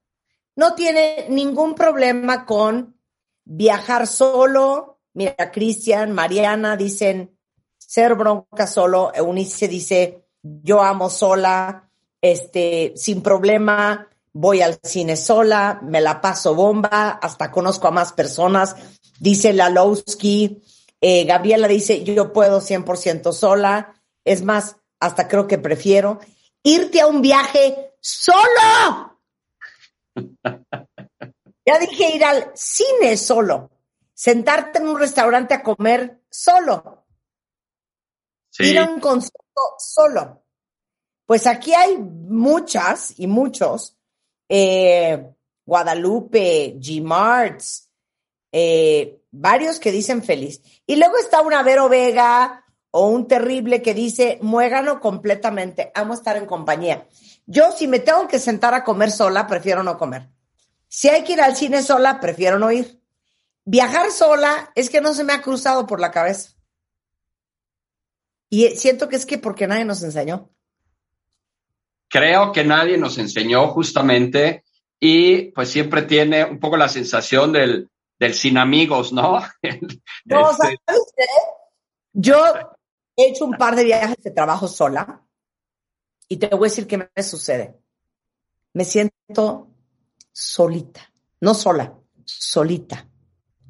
[0.56, 2.96] no tiene ningún problema con
[3.44, 5.00] viajar solo?
[5.14, 7.36] Mira, Cristian, Mariana dicen
[7.78, 11.88] ser bronca solo, Eunice dice yo amo sola,
[12.20, 18.12] este, sin problema, voy al cine sola, me la paso bomba, hasta conozco a más
[18.12, 18.76] personas,
[19.20, 20.62] dice Lalowski,
[21.00, 23.94] eh, Gabriela dice, yo puedo 100% sola,
[24.24, 26.20] es más, hasta creo que prefiero
[26.62, 29.20] irte a un viaje solo.
[31.66, 33.70] ya dije ir al cine solo,
[34.12, 37.06] sentarte en un restaurante a comer solo,
[38.58, 40.42] ir a un concierto solo.
[41.24, 43.96] Pues aquí hay muchas y muchos,
[44.48, 45.32] eh,
[45.64, 47.88] Guadalupe, G-Marts,
[48.50, 50.60] eh, varios que dicen feliz.
[50.84, 52.61] Y luego está una Vero Vega
[52.92, 57.06] o un terrible que dice, muégano completamente, amo estar en compañía.
[57.46, 60.28] Yo si me tengo que sentar a comer sola, prefiero no comer.
[60.88, 63.00] Si hay que ir al cine sola, prefiero no ir.
[63.64, 66.50] Viajar sola es que no se me ha cruzado por la cabeza.
[68.50, 70.50] Y siento que es que porque nadie nos enseñó.
[72.08, 74.64] Creo que nadie nos enseñó justamente
[75.00, 79.40] y pues siempre tiene un poco la sensación del, del sin amigos, ¿no?
[80.26, 80.78] no, este
[82.12, 82.44] Yo
[83.22, 85.22] he hecho un par de viajes de trabajo sola
[86.28, 87.78] y te voy a decir qué me sucede.
[88.72, 89.68] Me siento
[90.32, 93.08] solita, no sola, solita.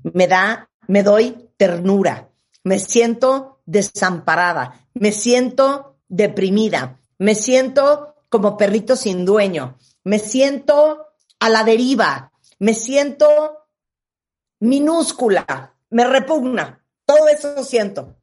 [0.02, 2.30] Me da, me doy ternura,
[2.64, 11.06] me siento desamparada, me siento deprimida, me siento como perrito sin dueño, me siento
[11.38, 13.66] a la deriva, me siento
[14.60, 18.16] minúscula, me repugna, todo eso siento.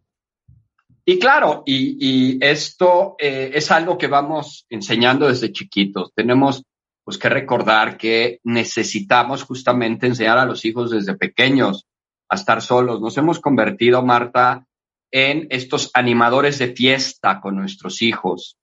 [1.09, 6.13] Y claro, y, esto eh, es algo que vamos enseñando desde chiquitos.
[6.13, 6.63] Tenemos
[7.03, 11.87] pues que recordar que necesitamos justamente enseñar a los hijos desde pequeños
[12.29, 13.01] a estar solos.
[13.01, 14.67] Nos hemos convertido, Marta,
[15.09, 18.59] en estos animadores de fiesta con nuestros hijos.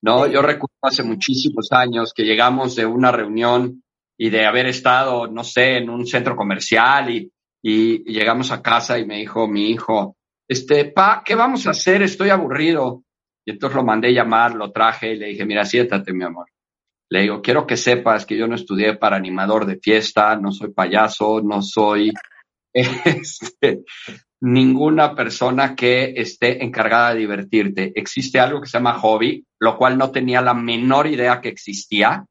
[0.00, 0.26] ¿no?
[0.26, 3.84] Yo recuerdo hace muchísimos años que llegamos de una reunión
[4.16, 7.30] y de haber estado, no sé, en un centro comercial y,
[7.62, 10.16] y, llegamos a casa y me dijo mi hijo,
[10.52, 12.02] este, pa, ¿qué vamos a hacer?
[12.02, 13.02] Estoy aburrido.
[13.44, 16.46] Y entonces lo mandé llamar, lo traje y le dije, mira, siéntate, mi amor.
[17.10, 20.72] Le digo, quiero que sepas que yo no estudié para animador de fiesta, no soy
[20.72, 22.12] payaso, no soy
[22.72, 23.82] este,
[24.40, 27.92] ninguna persona que esté encargada de divertirte.
[27.94, 32.24] Existe algo que se llama hobby, lo cual no tenía la menor idea que existía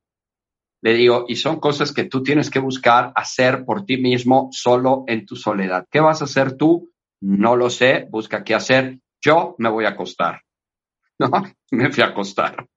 [0.81, 5.03] le digo, y son cosas que tú tienes que buscar hacer por ti mismo solo
[5.07, 5.85] en tu soledad.
[5.91, 6.90] ¿Qué vas a hacer tú?
[7.21, 8.99] No lo sé, busca qué hacer.
[9.21, 10.41] Yo me voy a acostar.
[11.19, 11.29] ¿No?
[11.71, 12.67] Me fui a acostar.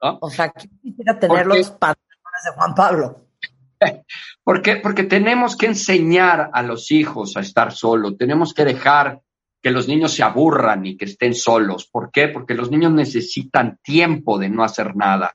[0.00, 3.26] O sea, quisiera tener los pantalones de Juan Pablo.
[4.44, 4.76] ¿Por qué?
[4.76, 8.16] Porque tenemos que enseñar a los hijos a estar solos.
[8.18, 9.20] Tenemos que dejar
[9.62, 11.88] que los niños se aburran y que estén solos.
[11.90, 12.28] ¿Por qué?
[12.28, 15.34] Porque los niños necesitan tiempo de no hacer nada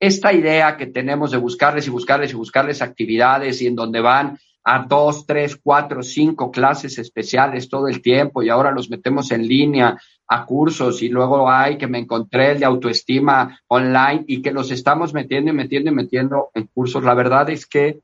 [0.00, 4.38] esta idea que tenemos de buscarles y buscarles y buscarles actividades y en donde van
[4.64, 9.46] a dos, tres, cuatro, cinco clases especiales todo el tiempo y ahora los metemos en
[9.46, 14.52] línea a cursos y luego hay que me encontré el de autoestima online y que
[14.52, 17.04] los estamos metiendo y metiendo y metiendo en cursos.
[17.04, 18.00] La verdad es que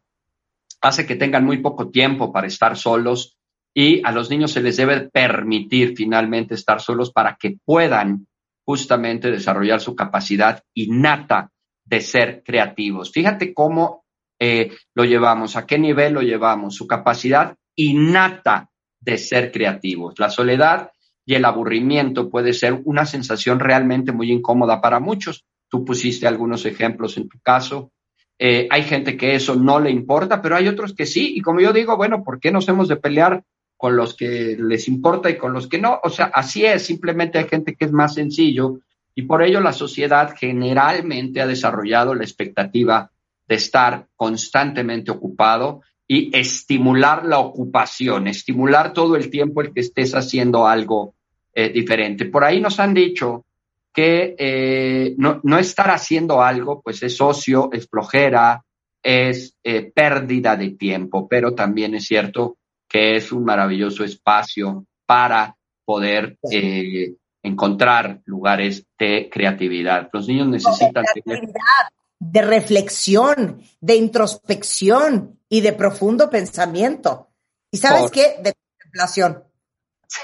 [0.82, 3.38] hace que tengan muy poco tiempo para estar solos
[3.72, 8.26] y a los niños se les debe permitir finalmente estar solos para que puedan
[8.66, 11.50] justamente desarrollar su capacidad innata
[11.84, 13.10] de ser creativos.
[13.10, 13.99] Fíjate cómo
[14.42, 20.18] eh, lo llevamos, a qué nivel lo llevamos, su capacidad innata de ser creativos.
[20.18, 20.90] La soledad
[21.26, 25.44] y el aburrimiento puede ser una sensación realmente muy incómoda para muchos.
[25.68, 27.92] Tú pusiste algunos ejemplos en tu caso.
[28.38, 31.34] Eh, hay gente que eso no le importa, pero hay otros que sí.
[31.36, 33.44] Y como yo digo, bueno, ¿por qué nos hemos de pelear
[33.76, 36.00] con los que les importa y con los que no?
[36.02, 36.86] O sea, así es.
[36.86, 38.80] Simplemente hay gente que es más sencillo
[39.14, 43.10] y por ello la sociedad generalmente ha desarrollado la expectativa
[43.50, 50.14] de estar constantemente ocupado y estimular la ocupación, estimular todo el tiempo el que estés
[50.14, 51.14] haciendo algo
[51.52, 52.26] eh, diferente.
[52.26, 53.44] Por ahí nos han dicho
[53.92, 58.64] que eh, no, no, estar haciendo algo, pues es ocio, es flojera,
[59.02, 62.56] es eh, pérdida de tiempo, pero también es cierto
[62.88, 66.38] que es un maravilloso espacio para poder
[67.42, 70.08] encontrar lugares de creatividad.
[70.12, 71.04] Los niños necesitan...
[71.04, 77.30] Creatividad, de reflexión, de introspección y de profundo pensamiento.
[77.72, 78.36] ¿Y sabes qué?
[78.42, 79.42] De contemplación.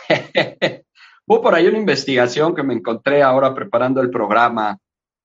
[1.27, 4.79] Hubo por ahí una investigación que me encontré ahora preparando el programa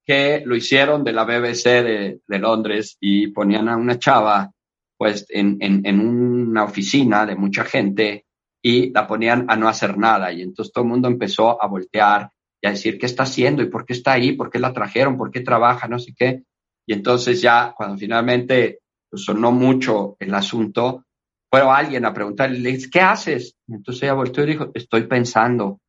[0.05, 4.51] que lo hicieron de la BBC de, de Londres y ponían a una chava
[4.97, 8.25] pues en, en, en, una oficina de mucha gente
[8.63, 12.31] y la ponían a no hacer nada y entonces todo el mundo empezó a voltear
[12.61, 15.17] y a decir qué está haciendo y por qué está ahí, por qué la trajeron,
[15.17, 16.43] por qué trabaja, no sé qué.
[16.85, 18.79] Y entonces ya cuando finalmente
[19.09, 21.05] pues, sonó mucho el asunto,
[21.49, 23.55] fue alguien a preguntarle, ¿qué haces?
[23.67, 25.79] Y entonces ella volteó y dijo, estoy pensando.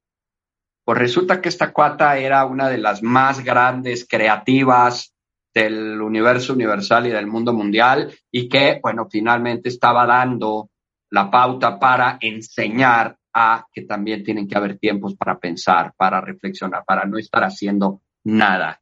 [0.84, 5.14] Pues resulta que esta cuata era una de las más grandes creativas
[5.54, 10.70] del universo universal y del mundo mundial y que, bueno, finalmente estaba dando
[11.10, 16.84] la pauta para enseñar a que también tienen que haber tiempos para pensar, para reflexionar,
[16.84, 18.80] para no estar haciendo nada.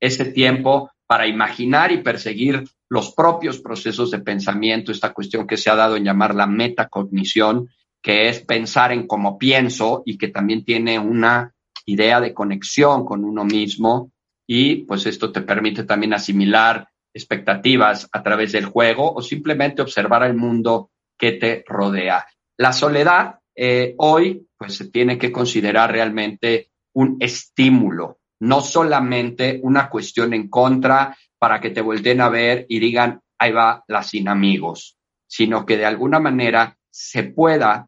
[0.00, 5.68] Ese tiempo para imaginar y perseguir los propios procesos de pensamiento, esta cuestión que se
[5.68, 7.68] ha dado en llamar la metacognición,
[8.00, 11.52] que es pensar en cómo pienso y que también tiene una
[11.84, 14.10] idea de conexión con uno mismo
[14.46, 20.22] y pues esto te permite también asimilar expectativas a través del juego o simplemente observar
[20.22, 22.24] el mundo que te rodea.
[22.56, 29.88] La soledad eh, hoy pues se tiene que considerar realmente un estímulo, no solamente una
[29.88, 34.28] cuestión en contra para que te volteen a ver y digan, ahí va la sin
[34.28, 34.96] amigos,
[35.28, 37.86] sino que de alguna manera se pueda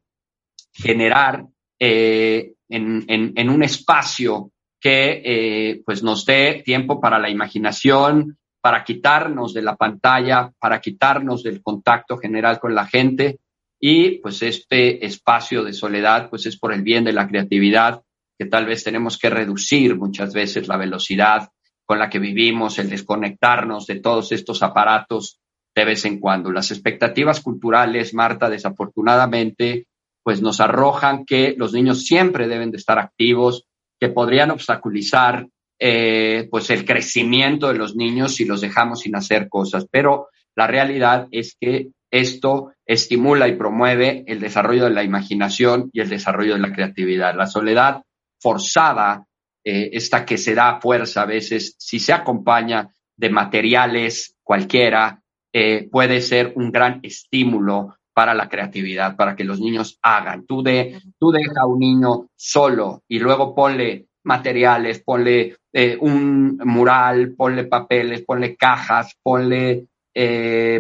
[0.73, 1.45] generar
[1.81, 9.55] eh, en, un espacio que eh, pues nos dé tiempo para la imaginación, para quitarnos
[9.55, 13.41] de la pantalla, para quitarnos del contacto general con la gente.
[13.81, 18.03] Y pues este espacio de soledad pues es por el bien de la creatividad
[18.39, 21.49] que tal vez tenemos que reducir muchas veces la velocidad
[21.85, 25.39] con la que vivimos, el desconectarnos de todos estos aparatos
[25.75, 26.51] de vez en cuando.
[26.51, 29.87] Las expectativas culturales, Marta, desafortunadamente,
[30.23, 33.67] pues nos arrojan que los niños siempre deben de estar activos,
[34.01, 35.47] que podrían obstaculizar
[35.79, 39.87] eh, pues el crecimiento de los niños si los dejamos sin hacer cosas.
[39.91, 46.01] Pero la realidad es que esto estimula y promueve el desarrollo de la imaginación y
[46.01, 47.35] el desarrollo de la creatividad.
[47.35, 48.03] La soledad
[48.45, 49.27] forzada,
[49.65, 55.89] eh, esta que se da fuerza a veces, si se acompaña de materiales cualquiera, eh,
[55.91, 60.45] puede ser un gran estímulo para la creatividad, para que los niños hagan.
[60.45, 66.59] Tú, de, tú deja a un niño solo y luego ponle materiales, ponle eh, un
[66.65, 69.87] mural, ponle papeles, ponle cajas, ponle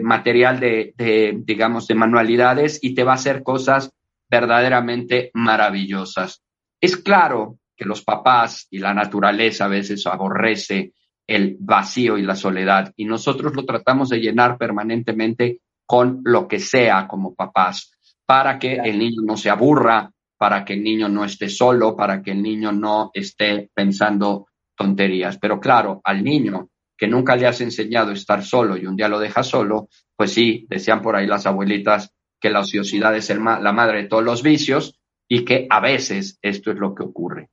[0.03, 3.91] material de, de, digamos, de manualidades y te va a hacer cosas
[4.31, 6.44] verdaderamente maravillosas.
[6.85, 10.93] Es claro que los papás y la naturaleza a veces aborrece
[11.27, 16.59] el vacío y la soledad y nosotros lo tratamos de llenar permanentemente con lo que
[16.59, 17.91] sea como papás,
[18.27, 22.21] para que el niño no se aburra, para que el niño no esté solo, para
[22.21, 25.39] que el niño no esté pensando tonterías.
[25.39, 26.69] Pero claro, al niño
[26.99, 30.35] que nunca le has enseñado a estar solo y un día lo deja solo, pues
[30.35, 34.43] sí, decían por ahí las abuelitas que la ociosidad es la madre de todos los
[34.43, 35.01] vicios
[35.35, 37.51] y que a veces esto es lo que ocurre.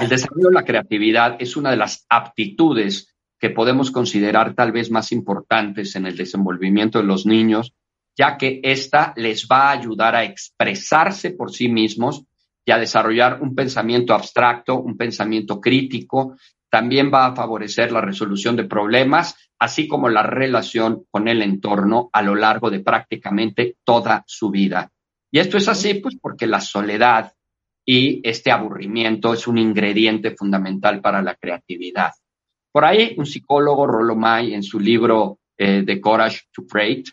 [0.00, 4.88] El desarrollo de la creatividad es una de las aptitudes que podemos considerar tal vez
[4.88, 7.74] más importantes en el desenvolvimiento de los niños,
[8.16, 12.22] ya que esta les va a ayudar a expresarse por sí mismos
[12.64, 16.36] y a desarrollar un pensamiento abstracto, un pensamiento crítico.
[16.70, 22.08] También va a favorecer la resolución de problemas, así como la relación con el entorno
[22.12, 24.92] a lo largo de prácticamente toda su vida.
[25.30, 27.32] Y esto es así, pues, porque la soledad
[27.86, 32.12] y este aburrimiento es un ingrediente fundamental para la creatividad.
[32.72, 37.08] Por ahí, un psicólogo, Rollo May, en su libro eh, The Courage to Freight,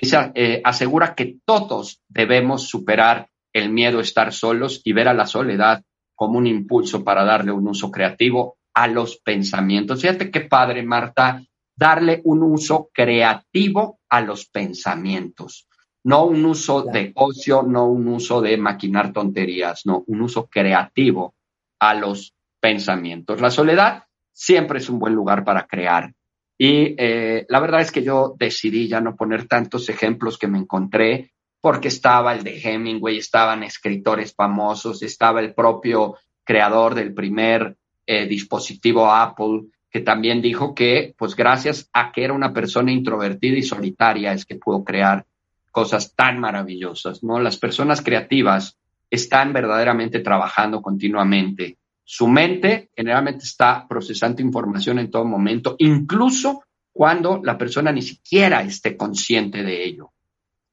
[0.00, 5.14] dice, eh, asegura que todos debemos superar el miedo a estar solos y ver a
[5.14, 5.82] la soledad
[6.14, 10.00] como un impulso para darle un uso creativo a los pensamientos.
[10.00, 11.42] Fíjate qué padre, Marta,
[11.76, 15.66] darle un uso creativo a los pensamientos.
[16.04, 21.34] No un uso de ocio, no un uso de maquinar tonterías, no, un uso creativo
[21.78, 23.40] a los pensamientos.
[23.40, 26.12] La soledad siempre es un buen lugar para crear.
[26.58, 30.58] Y eh, la verdad es que yo decidí ya no poner tantos ejemplos que me
[30.58, 37.76] encontré porque estaba el de Hemingway, estaban escritores famosos, estaba el propio creador del primer
[38.06, 43.58] eh, dispositivo Apple, que también dijo que, pues gracias a que era una persona introvertida
[43.58, 45.26] y solitaria, es que pudo crear
[45.70, 47.40] cosas tan maravillosas, ¿no?
[47.40, 51.78] Las personas creativas están verdaderamente trabajando continuamente.
[52.04, 58.62] Su mente generalmente está procesando información en todo momento, incluso cuando la persona ni siquiera
[58.62, 60.12] esté consciente de ello.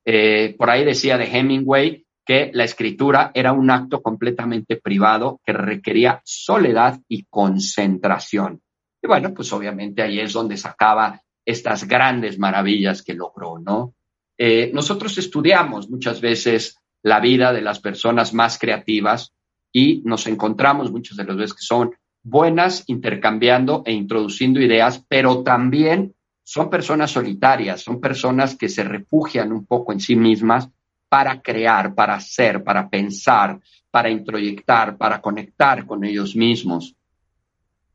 [0.04, 5.54] Eh, por ahí decía de Hemingway que la escritura era un acto completamente privado que
[5.54, 8.62] requería soledad y concentración.
[9.02, 13.94] Y bueno, pues obviamente ahí es donde sacaba estas grandes maravillas que logró, ¿no?
[14.38, 19.34] Eh, nosotros estudiamos muchas veces la vida de las personas más creativas
[19.72, 21.92] y nos encontramos muchas de las veces que son
[22.24, 26.14] buenas intercambiando e introduciendo ideas, pero también
[26.44, 30.70] son personas solitarias, son personas que se refugian un poco en sí mismas
[31.10, 33.60] para crear, para hacer, para pensar,
[33.92, 36.96] para introyectar, para conectar con ellos mismos.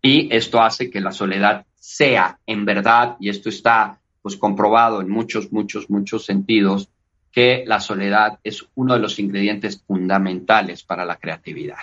[0.00, 5.10] Y esto hace que la soledad sea en verdad, y esto está pues comprobado en
[5.10, 6.88] muchos, muchos, muchos sentidos,
[7.32, 11.78] que la soledad es uno de los ingredientes fundamentales para la creatividad.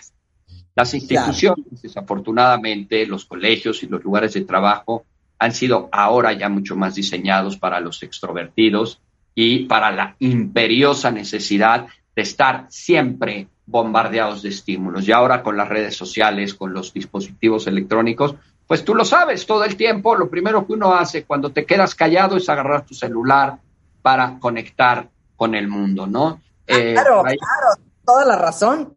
[0.75, 5.05] Las instituciones, desafortunadamente, los colegios y los lugares de trabajo
[5.39, 9.01] han sido ahora ya mucho más diseñados para los extrovertidos
[9.35, 15.07] y para la imperiosa necesidad de estar siempre bombardeados de estímulos.
[15.07, 18.35] Y ahora con las redes sociales, con los dispositivos electrónicos,
[18.69, 21.95] pues tú lo sabes, todo el tiempo lo primero que uno hace cuando te quedas
[21.95, 23.57] callado es agarrar tu celular
[24.03, 26.39] para conectar con el mundo, ¿no?
[26.67, 28.95] Eh, claro, claro, toda la razón.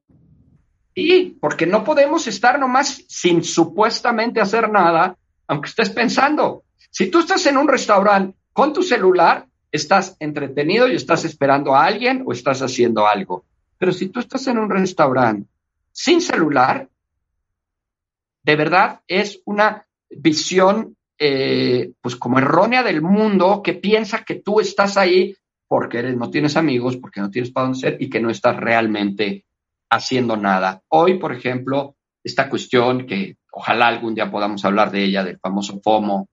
[0.95, 5.17] Sí, porque no podemos estar nomás sin supuestamente hacer nada,
[5.47, 6.65] aunque estés pensando.
[6.91, 11.87] Si tú estás en un restaurante con tu celular, estás entretenido y estás esperando a
[11.87, 13.47] alguien o estás haciendo algo.
[13.79, 15.49] Pero si tú estás en un restaurante
[15.93, 16.91] sin celular,
[18.43, 24.61] de verdad es una visión eh, pues como errónea del mundo que piensa que tú
[24.61, 25.37] estás ahí
[25.69, 28.57] porque eres, no tienes amigos, porque no tienes para dónde ser y que no estás
[28.59, 29.47] realmente
[29.89, 30.83] haciendo nada.
[30.89, 35.81] Hoy, por ejemplo, esta cuestión que ojalá algún día podamos hablar de ella, del famoso
[35.83, 36.29] FOMO,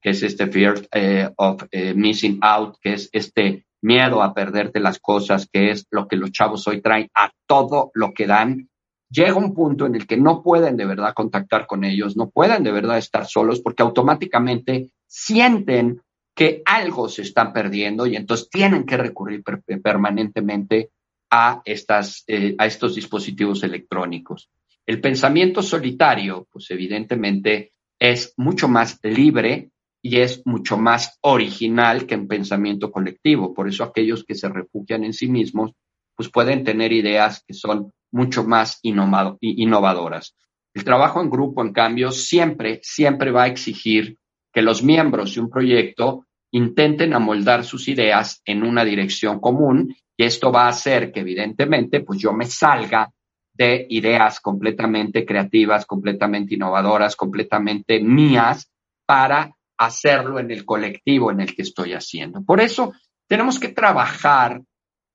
[0.00, 4.78] que es este fear eh, of eh, missing out, que es este miedo a perderte
[4.78, 8.68] las cosas, que es lo que los chavos hoy traen a todo lo que dan
[9.14, 12.64] llega un punto en el que no pueden de verdad contactar con ellos, no pueden
[12.64, 16.00] de verdad estar solos porque automáticamente sienten
[16.34, 19.44] que algo se están perdiendo y entonces tienen que recurrir
[19.82, 20.90] permanentemente
[21.30, 24.50] a, estas, eh, a estos dispositivos electrónicos.
[24.84, 29.70] El pensamiento solitario, pues evidentemente es mucho más libre
[30.02, 33.54] y es mucho más original que un pensamiento colectivo.
[33.54, 35.72] Por eso aquellos que se refugian en sí mismos,
[36.16, 40.34] pues pueden tener ideas que son mucho más innovadoras.
[40.72, 44.16] El trabajo en grupo, en cambio, siempre, siempre va a exigir
[44.52, 50.24] que los miembros de un proyecto intenten amoldar sus ideas en una dirección común y
[50.24, 53.10] esto va a hacer que evidentemente pues yo me salga
[53.52, 58.70] de ideas completamente creativas, completamente innovadoras, completamente mías
[59.06, 62.44] para hacerlo en el colectivo en el que estoy haciendo.
[62.44, 62.92] Por eso
[63.28, 64.60] tenemos que trabajar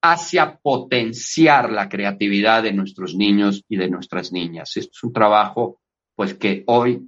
[0.01, 4.77] hacia potenciar la creatividad de nuestros niños y de nuestras niñas.
[4.77, 5.81] Esto es un trabajo,
[6.15, 7.07] pues, que hoy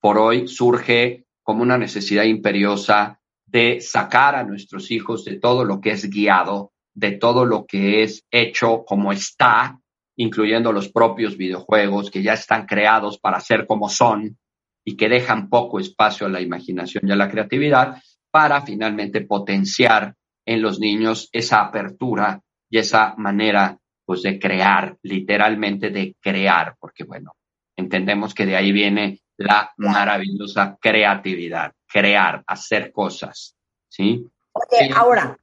[0.00, 5.80] por hoy surge como una necesidad imperiosa de sacar a nuestros hijos de todo lo
[5.80, 9.80] que es guiado, de todo lo que es hecho como está,
[10.16, 14.36] incluyendo los propios videojuegos que ya están creados para ser como son
[14.84, 20.14] y que dejan poco espacio a la imaginación y a la creatividad para finalmente potenciar
[20.48, 22.40] en los niños esa apertura
[22.70, 27.36] y esa manera pues de crear, literalmente de crear, porque bueno,
[27.76, 33.54] entendemos que de ahí viene la maravillosa creatividad, crear, hacer cosas,
[33.88, 34.26] ¿sí?
[34.52, 35.38] Oye, ahora,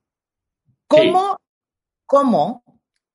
[0.87, 1.37] ¿cómo,
[2.07, 2.63] ¿cómo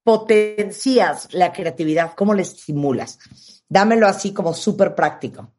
[0.04, 2.14] potencias la creatividad?
[2.14, 3.18] ¿Cómo la estimulas?
[3.68, 5.52] Dámelo así como súper práctico.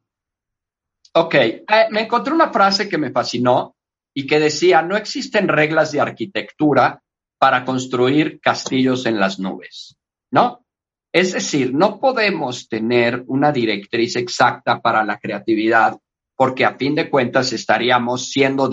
[1.13, 3.75] Ok, eh, me encontré una frase que me fascinó
[4.13, 7.01] y que decía, no existen reglas de arquitectura
[7.39, 9.97] para construir castillos en las nubes,
[10.31, 10.65] ¿no?
[11.13, 15.97] Es decir, no podemos tener una directriz exacta para la creatividad
[16.35, 18.69] porque a fin de cuentas estaríamos siendo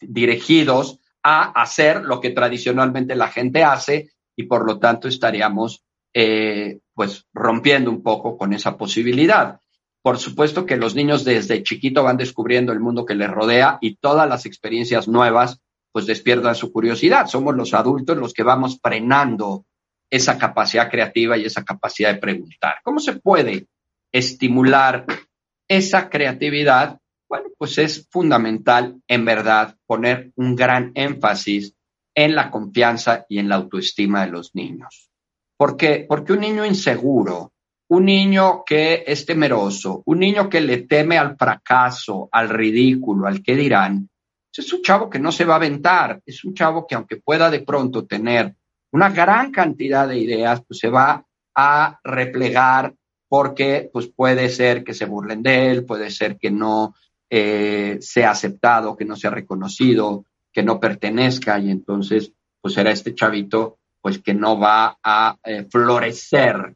[0.00, 6.80] dirigidos a hacer lo que tradicionalmente la gente hace y por lo tanto estaríamos eh,
[6.94, 9.60] pues rompiendo un poco con esa posibilidad.
[10.08, 13.96] Por supuesto que los niños desde chiquito van descubriendo el mundo que les rodea y
[13.96, 15.60] todas las experiencias nuevas
[15.92, 17.26] pues despierta su curiosidad.
[17.26, 19.66] Somos los adultos los que vamos frenando
[20.08, 22.76] esa capacidad creativa y esa capacidad de preguntar.
[22.82, 23.66] ¿Cómo se puede
[24.10, 25.04] estimular
[25.68, 26.98] esa creatividad?
[27.28, 31.74] Bueno, pues es fundamental, en verdad, poner un gran énfasis
[32.14, 35.10] en la confianza y en la autoestima de los niños.
[35.58, 36.06] ¿Por qué?
[36.08, 37.52] Porque un niño inseguro,
[37.88, 43.42] un niño que es temeroso, un niño que le teme al fracaso, al ridículo, al
[43.42, 44.08] que dirán,
[44.58, 47.50] es un chavo que no se va a aventar, es un chavo que aunque pueda
[47.50, 48.54] de pronto tener
[48.90, 51.24] una gran cantidad de ideas, pues se va
[51.54, 52.94] a replegar
[53.28, 56.94] porque pues puede ser que se burlen de él, puede ser que no
[57.30, 63.14] eh, sea aceptado, que no sea reconocido, que no pertenezca y entonces pues será este
[63.14, 66.74] chavito pues que no va a eh, florecer,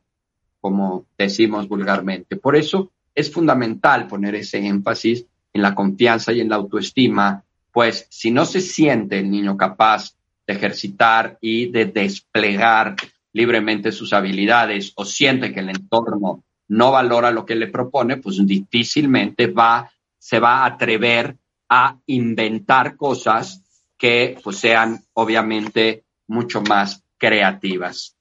[0.63, 2.37] como decimos vulgarmente.
[2.37, 8.07] Por eso es fundamental poner ese énfasis en la confianza y en la autoestima pues
[8.11, 10.15] si no se siente el niño capaz
[10.47, 12.97] de ejercitar y de desplegar
[13.33, 18.47] libremente sus habilidades o siente que el entorno no valora lo que le propone, pues
[18.47, 21.37] difícilmente va, se va a atrever
[21.69, 23.63] a inventar cosas
[23.97, 28.15] que pues sean obviamente mucho más creativas.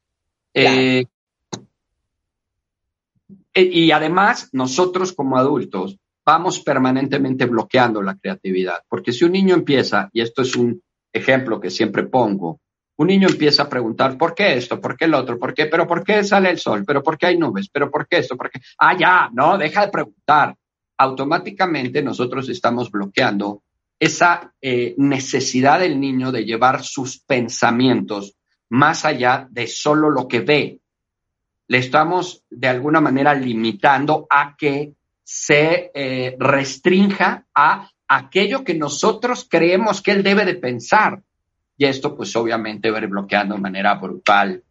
[0.53, 1.05] Eh,
[3.53, 8.83] y además, nosotros como adultos vamos permanentemente bloqueando la creatividad.
[8.87, 10.81] Porque si un niño empieza, y esto es un
[11.11, 12.59] ejemplo que siempre pongo,
[12.97, 14.79] un niño empieza a preguntar, ¿por qué esto?
[14.79, 15.39] ¿Por qué el otro?
[15.39, 15.65] ¿Por qué?
[15.65, 16.83] ¿Pero por qué sale el sol?
[16.85, 17.67] ¿Pero por qué hay nubes?
[17.69, 18.37] ¿Pero por qué esto?
[18.37, 18.59] ¿Por qué?
[18.77, 20.55] Ah, ya, no, deja de preguntar.
[20.97, 23.63] Automáticamente nosotros estamos bloqueando
[23.99, 28.35] esa eh, necesidad del niño de llevar sus pensamientos
[28.69, 30.80] más allá de solo lo que ve.
[31.71, 34.91] Le estamos de alguna manera limitando a que
[35.23, 41.23] se eh, restrinja a aquello que nosotros creemos que él debe de pensar.
[41.77, 44.61] Y esto pues obviamente va bloqueando de manera brutal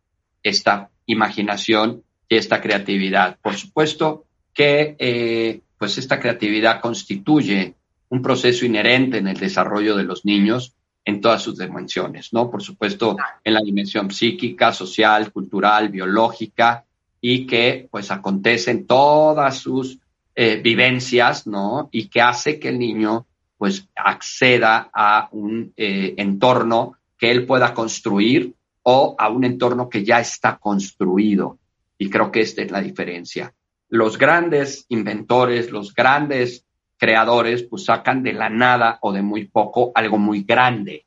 [0.43, 3.39] esta imaginación y esta creatividad.
[3.41, 7.77] Por supuesto que eh, pues esta creatividad constituye
[8.11, 10.75] un proceso inherente en el desarrollo de los niños
[11.07, 12.51] en todas sus dimensiones, ¿no?
[12.51, 16.85] Por supuesto, en la dimensión psíquica, social, cultural, biológica,
[17.21, 19.99] y que pues acontece en todas sus
[20.35, 21.89] eh, vivencias, ¿no?
[21.93, 23.27] Y que hace que el niño
[23.59, 30.03] pues acceda a un eh, entorno que él pueda construir o a un entorno que
[30.03, 31.59] ya está construido.
[31.99, 33.53] Y creo que esta es la diferencia.
[33.91, 36.65] Los grandes inventores, los grandes
[36.97, 41.05] creadores, pues sacan de la nada o de muy poco algo muy grande.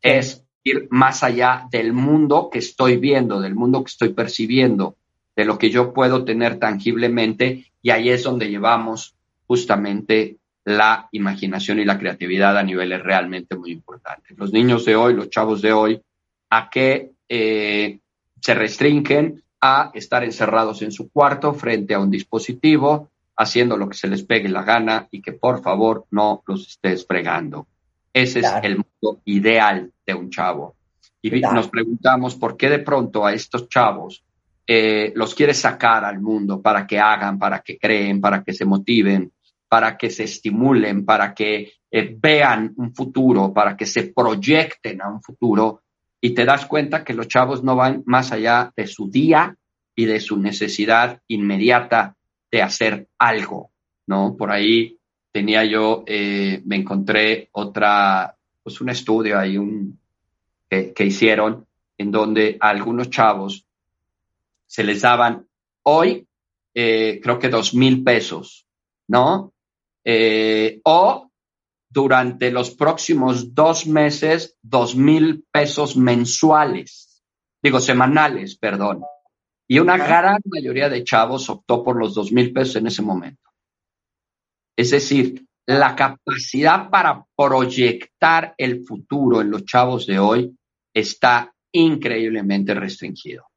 [0.00, 4.96] Es ir más allá del mundo que estoy viendo, del mundo que estoy percibiendo,
[5.38, 9.14] de lo que yo puedo tener tangiblemente y ahí es donde llevamos
[9.46, 14.36] justamente la imaginación y la creatividad a niveles realmente muy importantes.
[14.36, 16.02] Los niños de hoy, los chavos de hoy,
[16.50, 18.00] a que eh,
[18.40, 23.96] se restringen a estar encerrados en su cuarto frente a un dispositivo, haciendo lo que
[23.96, 27.68] se les pegue la gana y que por favor no los estés fregando.
[28.12, 30.74] Ese es el mundo ideal de un chavo.
[31.22, 34.24] Y nos preguntamos por qué de pronto a estos chavos
[34.70, 38.66] eh, los quiere sacar al mundo para que hagan, para que creen, para que se
[38.66, 39.32] motiven,
[39.66, 45.08] para que se estimulen, para que eh, vean un futuro, para que se proyecten a
[45.08, 45.84] un futuro.
[46.20, 49.56] Y te das cuenta que los chavos no van más allá de su día
[49.96, 52.14] y de su necesidad inmediata
[52.50, 53.70] de hacer algo,
[54.06, 54.36] ¿no?
[54.36, 54.98] Por ahí
[55.32, 59.98] tenía yo, eh, me encontré otra, pues un estudio ahí un,
[60.68, 61.66] que, que hicieron
[61.96, 63.67] en donde algunos chavos
[64.68, 65.48] se les daban
[65.84, 66.28] hoy,
[66.74, 68.66] eh, creo que dos mil pesos,
[69.08, 69.52] ¿no?
[70.04, 71.30] Eh, o
[71.90, 77.24] durante los próximos dos meses, dos mil pesos mensuales,
[77.62, 79.02] digo semanales, perdón.
[79.66, 83.50] Y una gran mayoría de chavos optó por los dos mil pesos en ese momento.
[84.76, 90.56] Es decir, la capacidad para proyectar el futuro en los chavos de hoy
[90.94, 93.47] está increíblemente restringido.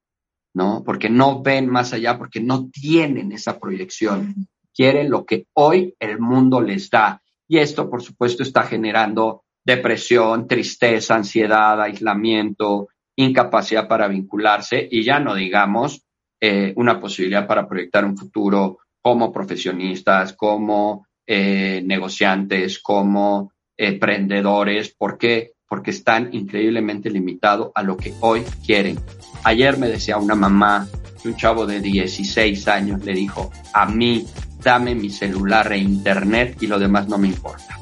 [0.53, 0.83] ¿No?
[0.85, 4.47] Porque no ven más allá, porque no tienen esa proyección.
[4.73, 7.21] Quieren lo que hoy el mundo les da.
[7.47, 15.19] Y esto, por supuesto, está generando depresión, tristeza, ansiedad, aislamiento, incapacidad para vincularse y ya
[15.19, 16.03] no digamos
[16.39, 24.93] eh, una posibilidad para proyectar un futuro como profesionistas, como eh, negociantes, como emprendedores.
[24.95, 25.53] ¿Por qué?
[25.71, 28.99] Porque están increíblemente limitados a lo que hoy quieren.
[29.45, 30.85] Ayer me decía una mamá
[31.23, 34.27] que un chavo de 16 años le dijo, a mí
[34.61, 37.79] dame mi celular e internet y lo demás no me importa.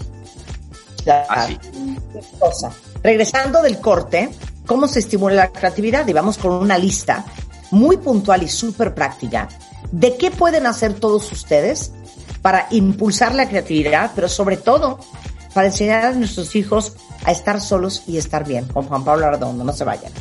[1.29, 1.57] Así.
[3.01, 4.29] Regresando del corte,
[4.67, 6.07] ¿cómo se estimula la creatividad?
[6.07, 7.25] Y vamos con una lista
[7.71, 9.49] muy puntual y súper práctica
[9.91, 11.91] de qué pueden hacer todos ustedes
[12.43, 14.99] para impulsar la creatividad, pero sobre todo
[15.53, 16.93] para enseñar a nuestros hijos
[17.25, 18.65] a estar solos y estar bien.
[18.65, 20.11] Con Juan Pablo Ardondo, no se vayan.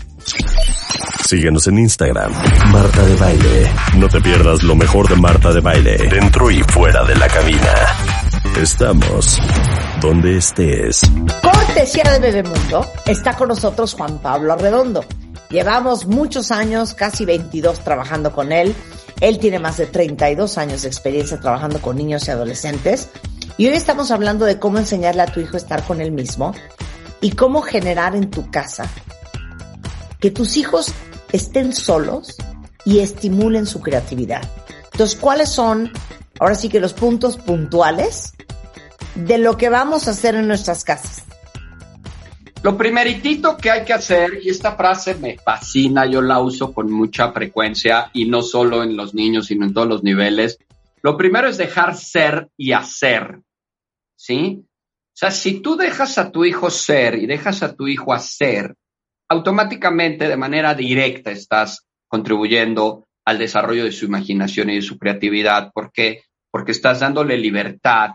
[1.24, 2.32] Síguenos en Instagram,
[2.72, 3.70] Marta de Baile.
[3.98, 7.74] No te pierdas lo mejor de Marta de Baile, dentro y fuera de la cabina.
[8.58, 9.38] Estamos
[10.00, 11.02] donde estés.
[11.42, 15.04] Cortesía de Bebemundo, está con nosotros Juan Pablo Arredondo.
[15.50, 18.74] Llevamos muchos años, casi 22 trabajando con él.
[19.20, 23.10] Él tiene más de 32 años de experiencia trabajando con niños y adolescentes.
[23.58, 26.54] Y hoy estamos hablando de cómo enseñarle a tu hijo a estar con él mismo
[27.20, 28.88] y cómo generar en tu casa
[30.20, 30.94] que tus hijos
[31.32, 32.36] estén solos
[32.84, 34.48] y estimulen su creatividad.
[34.92, 35.90] Entonces, ¿cuáles son,
[36.38, 38.32] ahora sí que los puntos puntuales
[39.16, 41.24] de lo que vamos a hacer en nuestras casas?
[42.62, 46.92] Lo primeritito que hay que hacer, y esta frase me fascina, yo la uso con
[46.92, 50.58] mucha frecuencia y no solo en los niños, sino en todos los niveles.
[51.02, 53.40] Lo primero es dejar ser y hacer,
[54.18, 54.64] ¿sí?
[54.64, 58.74] O sea, si tú dejas a tu hijo ser y dejas a tu hijo hacer,
[59.28, 65.70] automáticamente de manera directa estás contribuyendo al desarrollo de su imaginación y de su creatividad.
[65.72, 66.22] ¿Por qué?
[66.50, 68.12] Porque estás dándole libertad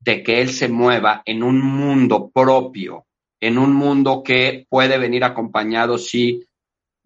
[0.00, 3.06] de que él se mueva en un mundo propio,
[3.40, 6.44] en un mundo que puede venir acompañado, sí,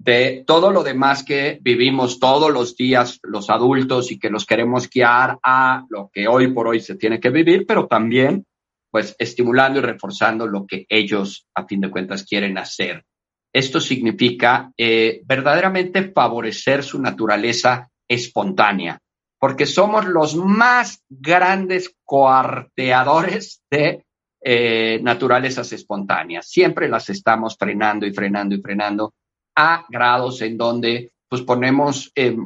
[0.01, 4.89] de todo lo demás que vivimos todos los días los adultos y que los queremos
[4.89, 8.47] guiar a lo que hoy por hoy se tiene que vivir, pero también
[8.91, 13.05] pues estimulando y reforzando lo que ellos a fin de cuentas quieren hacer.
[13.53, 18.99] Esto significa eh, verdaderamente favorecer su naturaleza espontánea,
[19.39, 24.03] porque somos los más grandes coarteadores de
[24.43, 26.49] eh, naturalezas espontáneas.
[26.49, 29.13] Siempre las estamos frenando y frenando y frenando
[29.57, 32.37] a grados en donde pues ponemos eh,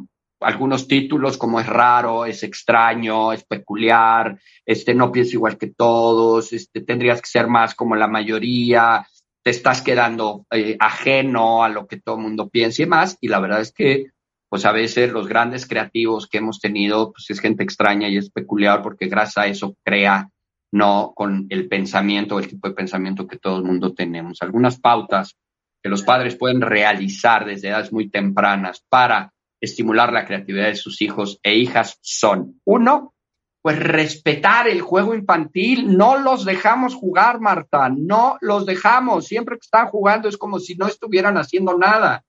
[0.41, 6.53] algunos títulos como es raro, es extraño, es peculiar, este no pienso igual que todos,
[6.53, 9.07] este tendrías que ser más como la mayoría,
[9.45, 13.19] te estás quedando eh, ajeno a lo que todo el mundo piensa y más.
[13.21, 14.07] Y la verdad es que,
[14.49, 18.31] pues a veces los grandes creativos que hemos tenido, pues es gente extraña y es
[18.31, 20.31] peculiar porque gracias a eso crea,
[20.73, 24.41] no con el pensamiento, el tipo de pensamiento que todo el mundo tenemos.
[24.41, 25.37] Algunas pautas
[25.85, 31.03] que los padres pueden realizar desde edades muy tempranas para estimular la creatividad de sus
[31.03, 33.13] hijos e hijas son, uno,
[33.61, 35.95] pues respetar el juego infantil.
[35.95, 39.27] No los dejamos jugar, Marta, no los dejamos.
[39.27, 42.25] Siempre que están jugando es como si no estuvieran haciendo nada.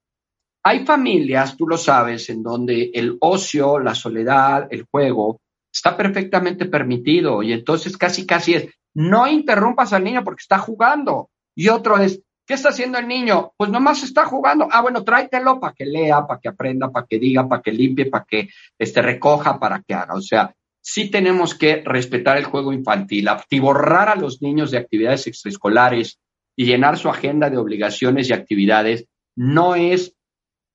[0.62, 5.40] Hay familias, tú lo sabes, en donde el ocio, la soledad, el juego
[5.74, 11.30] está perfectamente permitido y entonces casi casi es, no interrumpas al niño porque está jugando.
[11.56, 13.52] Y otro es, ¿qué está haciendo el niño?
[13.58, 14.68] Pues nomás está jugando.
[14.72, 18.06] Ah, bueno, tráetelo para que lea, para que aprenda, para que diga, para que limpie,
[18.06, 20.14] para que este, recoja, para que haga.
[20.16, 25.28] O sea, sí tenemos que respetar el juego infantil, activorrar a los niños de actividades
[25.28, 26.20] extraescolares
[26.56, 29.06] y llenar su agenda de obligaciones y actividades
[29.36, 30.16] no es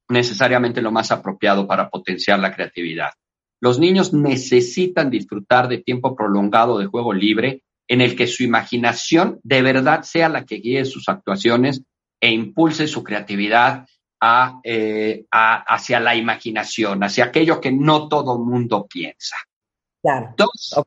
[0.09, 3.11] necesariamente lo más apropiado para potenciar la creatividad.
[3.61, 9.41] Los niños necesitan disfrutar de tiempo prolongado de juego libre en el que su imaginación
[9.43, 11.83] de verdad sea la que guíe sus actuaciones
[12.21, 13.85] e impulse su creatividad
[14.63, 19.35] eh, hacia la imaginación, hacia aquello que no todo mundo piensa.
[20.37, 20.81] Dos,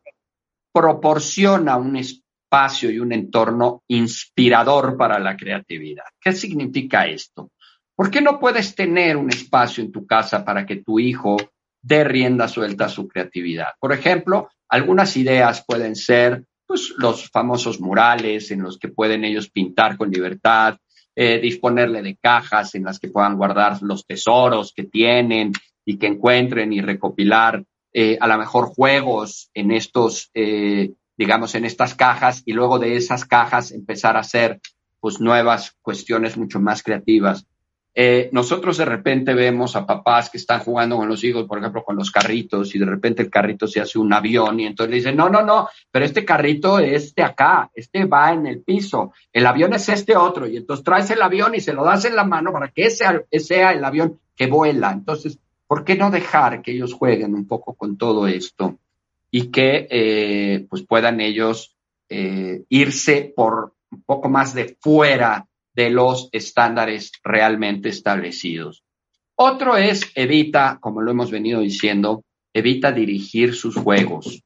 [0.72, 6.06] proporciona un espacio y un entorno inspirador para la creatividad.
[6.22, 7.52] ¿Qué significa esto?
[7.98, 11.36] ¿Por qué no puedes tener un espacio en tu casa para que tu hijo
[11.82, 13.74] dé rienda suelta a su creatividad?
[13.78, 19.48] Por ejemplo, algunas ideas pueden ser pues, los famosos murales en los que pueden ellos
[19.48, 20.76] pintar con libertad,
[21.16, 25.52] eh, disponerle de cajas en las que puedan guardar los tesoros que tienen
[25.86, 27.64] y que encuentren y recopilar
[27.94, 32.96] eh, a lo mejor juegos en estos, eh, digamos, en estas cajas y luego de
[32.96, 34.60] esas cajas empezar a hacer
[35.00, 37.46] pues nuevas cuestiones mucho más creativas.
[37.96, 41.84] Eh, nosotros de repente vemos a papás que están jugando con los hijos, por ejemplo,
[41.84, 44.98] con los carritos, y de repente el carrito se hace un avión, y entonces le
[44.98, 49.14] dicen, no, no, no, pero este carrito es de acá, este va en el piso,
[49.32, 52.16] el avión es este otro, y entonces traes el avión y se lo das en
[52.16, 53.06] la mano para que ese
[53.40, 54.92] sea el avión que vuela.
[54.92, 55.38] Entonces,
[55.68, 58.80] ¿por qué no dejar que ellos jueguen un poco con todo esto
[59.30, 61.76] y que eh, pues puedan ellos
[62.10, 68.84] eh, irse por un poco más de fuera de los estándares realmente establecidos?
[69.36, 72.24] Otro es evita, como lo hemos venido diciendo,
[72.54, 74.44] evita dirigir sus juegos.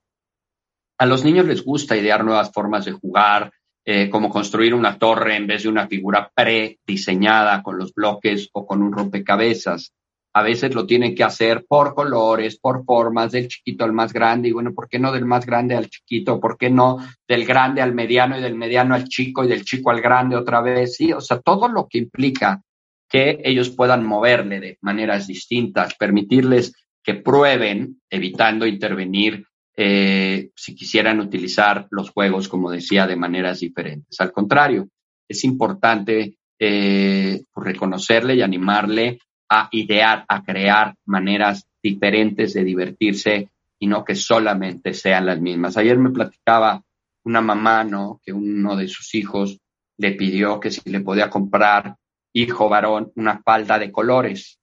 [0.97, 3.51] A los niños les gusta idear nuevas formas de jugar,
[3.85, 8.65] eh, como construir una torre en vez de una figura prediseñada con los bloques o
[8.65, 9.93] con un rompecabezas.
[10.37, 14.49] A veces lo tienen que hacer por colores, por formas, del chiquito al más grande,
[14.49, 16.39] y bueno, ¿por qué no del más grande al chiquito?
[16.39, 16.97] ¿Por qué no
[17.27, 20.61] del grande al mediano y del mediano al chico y del chico al grande otra
[20.61, 20.95] vez?
[20.95, 22.61] Sí, o sea, todo lo que implica
[23.09, 26.71] que ellos puedan moverle de maneras distintas, permitirles
[27.03, 29.43] que prueben, evitando intervenir
[29.75, 34.21] eh, si quisieran utilizar los juegos, como decía, de maneras diferentes.
[34.21, 34.87] Al contrario,
[35.27, 39.17] es importante eh, reconocerle y animarle
[39.49, 43.49] a idear, a crear maneras diferentes de divertirse
[43.79, 45.77] y no que solamente sean las mismas.
[45.77, 46.83] Ayer me platicaba
[47.23, 48.19] una mamá, ¿no?
[48.23, 49.59] Que uno de sus hijos
[49.97, 51.95] le pidió que si le podía comprar
[52.33, 54.59] hijo varón una falda de colores.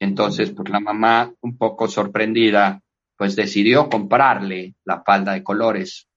[0.00, 2.80] Entonces, pues la mamá, un poco sorprendida,
[3.16, 6.08] pues decidió comprarle la falda de colores.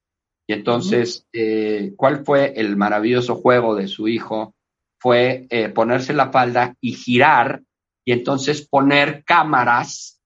[0.47, 4.55] Y entonces, eh, ¿cuál fue el maravilloso juego de su hijo?
[4.99, 7.61] Fue eh, ponerse la falda y girar
[8.07, 10.21] y entonces poner cámaras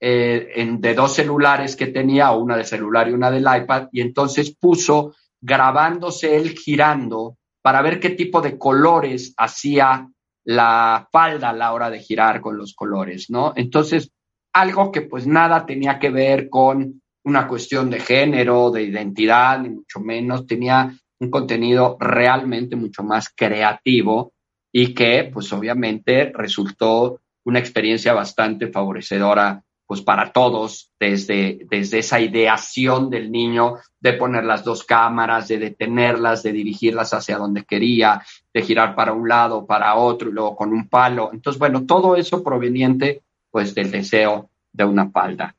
[0.00, 4.02] eh, en, de dos celulares que tenía, una de celular y una del iPad, y
[4.02, 10.08] entonces puso grabándose él girando para ver qué tipo de colores hacía
[10.44, 13.52] la falda a la hora de girar con los colores, ¿no?
[13.56, 14.12] Entonces,
[14.52, 19.70] algo que pues nada tenía que ver con una cuestión de género, de identidad, ni
[19.70, 24.34] mucho menos, tenía un contenido realmente mucho más creativo
[24.72, 32.18] y que pues obviamente resultó una experiencia bastante favorecedora pues para todos, desde, desde esa
[32.18, 38.22] ideación del niño de poner las dos cámaras, de detenerlas, de dirigirlas hacia donde quería,
[38.52, 41.30] de girar para un lado, para otro y luego con un palo.
[41.32, 45.54] Entonces, bueno, todo eso proveniente pues del deseo de una falda.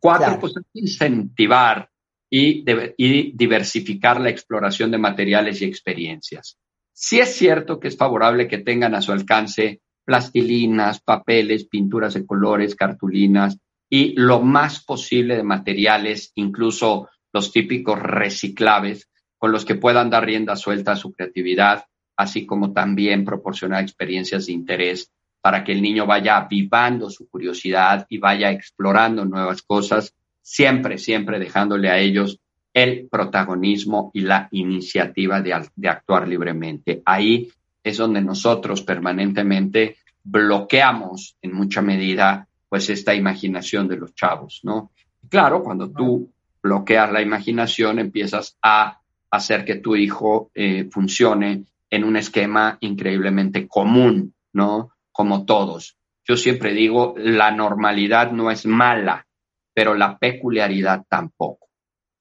[0.00, 1.88] Cuatro, pues incentivar
[2.28, 2.64] y,
[2.96, 6.58] y diversificar la exploración de materiales y experiencias.
[6.92, 12.26] Sí es cierto que es favorable que tengan a su alcance plastilinas, papeles, pinturas de
[12.26, 13.58] colores, cartulinas
[13.88, 19.08] y lo más posible de materiales, incluso los típicos reciclables,
[19.38, 21.84] con los que puedan dar rienda suelta a su creatividad,
[22.16, 25.10] así como también proporcionar experiencias de interés
[25.40, 31.38] para que el niño vaya avivando su curiosidad y vaya explorando nuevas cosas, siempre, siempre
[31.38, 32.38] dejándole a ellos
[32.72, 37.02] el protagonismo y la iniciativa de, de actuar libremente.
[37.04, 37.50] Ahí
[37.84, 44.90] es donde nosotros permanentemente bloqueamos en mucha medida pues esta imaginación de los chavos, ¿no?
[45.28, 46.32] Claro, cuando tú
[46.62, 49.00] bloqueas la imaginación empiezas a
[49.30, 54.90] hacer que tu hijo eh, funcione en un esquema increíblemente común, ¿no?
[55.12, 55.96] Como todos.
[56.26, 59.26] Yo siempre digo, la normalidad no es mala,
[59.74, 61.68] pero la peculiaridad tampoco,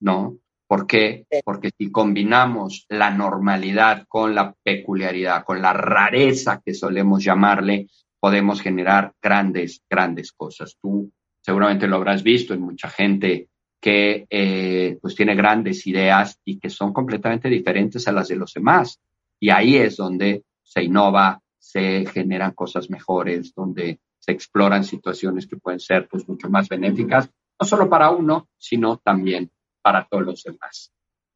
[0.02, 0.38] ¿no?
[0.74, 1.28] ¿Por qué?
[1.46, 7.86] Porque si combinamos la normalidad con la peculiaridad, con la rareza que solemos llamarle,
[8.20, 10.76] podemos generar grandes, grandes cosas.
[10.82, 16.58] Tú seguramente lo habrás visto en mucha gente que eh, pues tiene grandes ideas y
[16.58, 19.00] que son completamente diferentes a las de los demás.
[19.40, 25.58] Y ahí es donde se innova, se generan cosas mejores, donde se exploran situaciones que
[25.58, 27.30] pueden ser pues mucho más benéficas,
[27.62, 29.52] no solo para uno, sino también
[29.84, 30.92] para todos los demás.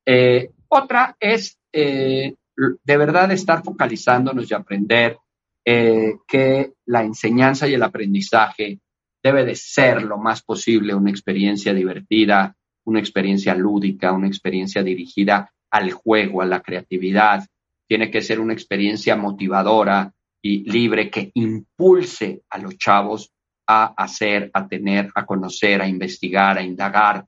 [0.05, 5.17] Eh, otra es eh, de verdad estar focalizándonos y aprender
[5.65, 8.79] eh, que la enseñanza y el aprendizaje
[9.21, 12.55] debe de ser lo más posible una experiencia divertida,
[12.85, 17.45] una experiencia lúdica, una experiencia dirigida al juego, a la creatividad.
[17.87, 23.33] Tiene que ser una experiencia motivadora y libre que impulse a los chavos
[23.67, 27.25] a hacer, a tener, a conocer, a investigar, a indagar,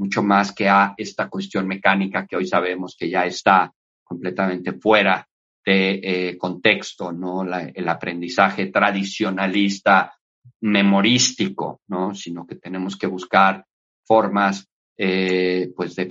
[0.00, 3.70] mucho más que a esta cuestión mecánica que hoy sabemos que ya está
[4.02, 5.28] completamente fuera
[5.64, 7.42] de eh, contexto, ¿no?
[7.42, 10.14] el aprendizaje tradicionalista
[10.62, 12.14] memorístico, ¿no?
[12.14, 13.66] Sino que tenemos que buscar
[14.06, 14.66] formas
[14.96, 16.06] eh, pues de,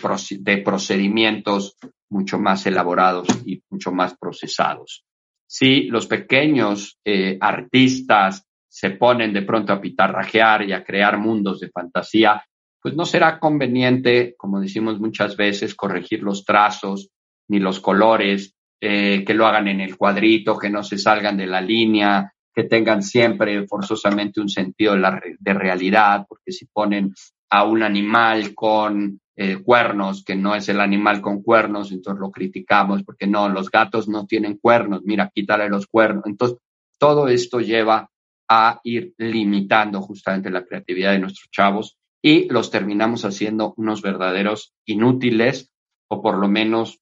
[0.64, 1.76] procedimientos
[2.10, 5.04] mucho más elaborados y mucho más procesados.
[5.48, 11.60] Si los pequeños eh, artistas se ponen de pronto a pitarrajear y a crear mundos
[11.60, 12.44] de fantasía,
[12.82, 17.10] pues no será conveniente, como decimos muchas veces, corregir los trazos
[17.50, 21.48] ni los colores, eh, que lo hagan en el cuadrito, que no se salgan de
[21.48, 27.14] la línea, que tengan siempre forzosamente un sentido de, realidad, porque si ponen
[27.50, 32.32] a un animal con eh, cuernos, que no es el animal con cuernos, entonces lo
[32.32, 36.26] criticamos, porque no, los gatos no tienen cuernos, mira, quítale los cuernos.
[36.26, 36.58] Entonces,
[36.98, 38.10] todo esto lleva
[38.50, 44.74] a ir limitando justamente la creatividad de nuestros chavos y los terminamos haciendo unos verdaderos
[44.86, 45.72] inútiles
[46.10, 47.00] o por lo menos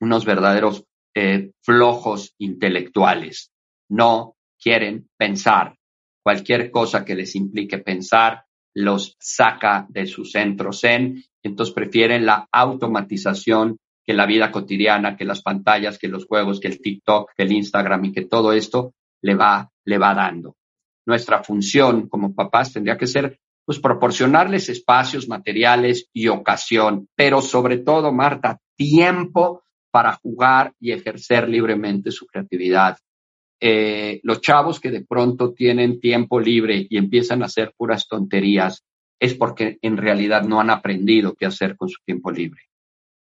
[0.00, 3.52] unos verdaderos eh, flojos intelectuales.
[3.88, 5.76] No quieren pensar.
[6.22, 8.44] Cualquier cosa que les implique pensar
[8.74, 15.24] los saca de su centro zen, entonces prefieren la automatización que la vida cotidiana, que
[15.24, 18.94] las pantallas, que los juegos, que el TikTok, que el Instagram y que todo esto
[19.22, 20.56] le va, le va dando.
[21.06, 27.78] Nuestra función como papás tendría que ser pues proporcionarles espacios materiales y ocasión, pero sobre
[27.78, 32.98] todo, Marta, tiempo para jugar y ejercer libremente su creatividad.
[33.60, 38.84] Eh, los chavos que de pronto tienen tiempo libre y empiezan a hacer puras tonterías
[39.20, 42.62] es porque en realidad no han aprendido qué hacer con su tiempo libre.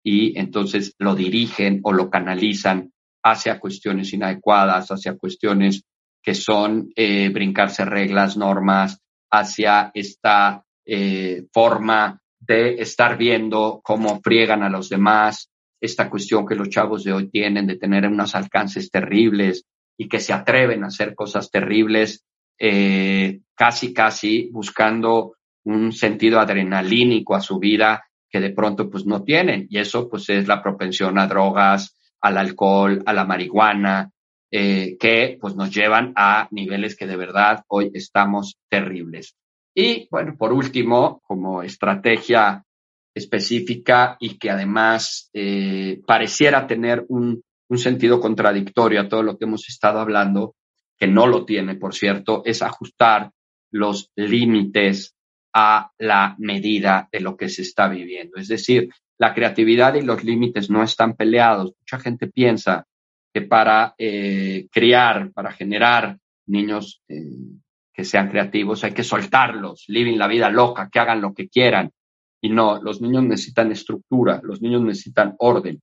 [0.03, 2.93] Y entonces lo dirigen o lo canalizan
[3.23, 5.85] hacia cuestiones inadecuadas, hacia cuestiones
[6.23, 9.01] que son eh, brincarse reglas, normas,
[9.31, 15.51] hacia esta eh, forma de estar viendo cómo friegan a los demás,
[15.81, 19.65] esta cuestión que los chavos de hoy tienen de tener unos alcances terribles
[19.97, 22.25] y que se atreven a hacer cosas terribles,
[22.59, 29.23] eh, casi, casi buscando un sentido adrenalínico a su vida que de pronto pues no
[29.23, 29.67] tienen.
[29.71, 34.11] Y eso pues es la propensión a drogas, al alcohol, a la marihuana,
[34.51, 39.37] eh, que pues nos llevan a niveles que de verdad hoy estamos terribles.
[39.75, 42.65] Y bueno, por último, como estrategia
[43.15, 49.47] específica y que además eh, pareciera tener un, un sentido contradictorio a todo lo que
[49.47, 50.55] hemos estado hablando,
[50.99, 53.31] que no lo tiene, por cierto, es ajustar
[53.71, 55.15] los límites
[55.53, 58.39] a la medida de lo que se está viviendo.
[58.39, 61.73] Es decir, la creatividad y los límites no están peleados.
[61.81, 62.87] Mucha gente piensa
[63.37, 67.21] que para eh, criar, para generar niños eh,
[67.93, 71.93] que sean creativos, hay que soltarlos, living la vida loca, que hagan lo que quieran.
[72.41, 75.83] Y no, los niños necesitan estructura, los niños necesitan orden.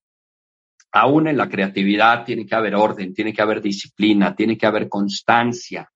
[0.94, 4.90] Aún en la creatividad tiene que haber orden, tiene que haber disciplina, tiene que haber
[4.90, 5.88] constancia,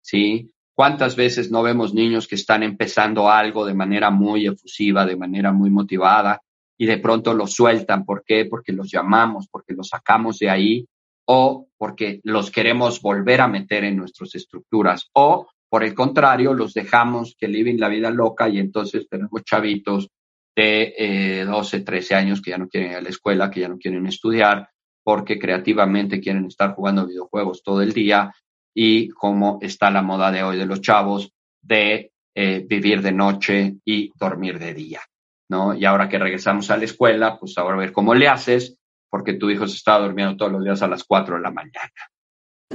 [0.00, 0.52] ¿sí?
[0.72, 5.50] ¿Cuántas veces no vemos niños que están empezando algo de manera muy efusiva, de manera
[5.50, 6.40] muy motivada,
[6.78, 8.04] y de pronto los sueltan?
[8.04, 8.44] ¿Por qué?
[8.44, 10.86] Porque los llamamos, porque los sacamos de ahí
[11.26, 16.74] o porque los queremos volver a meter en nuestras estructuras o por el contrario, los
[16.74, 20.10] dejamos que viven la vida loca y entonces tenemos chavitos
[20.54, 23.68] de eh, 12, 13 años que ya no quieren ir a la escuela, que ya
[23.68, 24.68] no quieren estudiar,
[25.02, 28.34] porque creativamente quieren estar jugando videojuegos todo el día
[28.74, 31.32] y como está la moda de hoy de los chavos
[31.62, 35.00] de eh, vivir de noche y dormir de día,
[35.48, 35.74] ¿no?
[35.74, 38.76] Y ahora que regresamos a la escuela, pues ahora a ver cómo le haces
[39.12, 41.92] porque tu hijo se está durmiendo todos los días a las 4 de la mañana.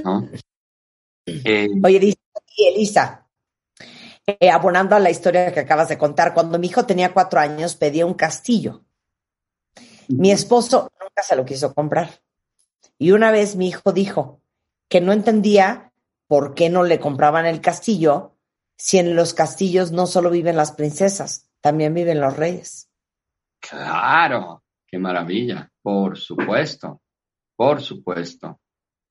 [0.04, 0.28] ¿no?
[1.26, 2.18] Eh, Oye, dice
[2.58, 3.26] Elisa,
[4.24, 7.74] eh, abonando a la historia que acabas de contar, cuando mi hijo tenía cuatro años
[7.74, 8.84] pedía un castillo.
[10.06, 12.20] Mi esposo nunca se lo quiso comprar.
[12.98, 14.40] Y una vez mi hijo dijo
[14.88, 15.92] que no entendía
[16.28, 18.36] por qué no le compraban el castillo
[18.76, 22.88] si en los castillos no solo viven las princesas, también viven los reyes.
[23.58, 25.70] Claro, qué maravilla.
[25.82, 27.00] Por supuesto,
[27.56, 28.60] por supuesto.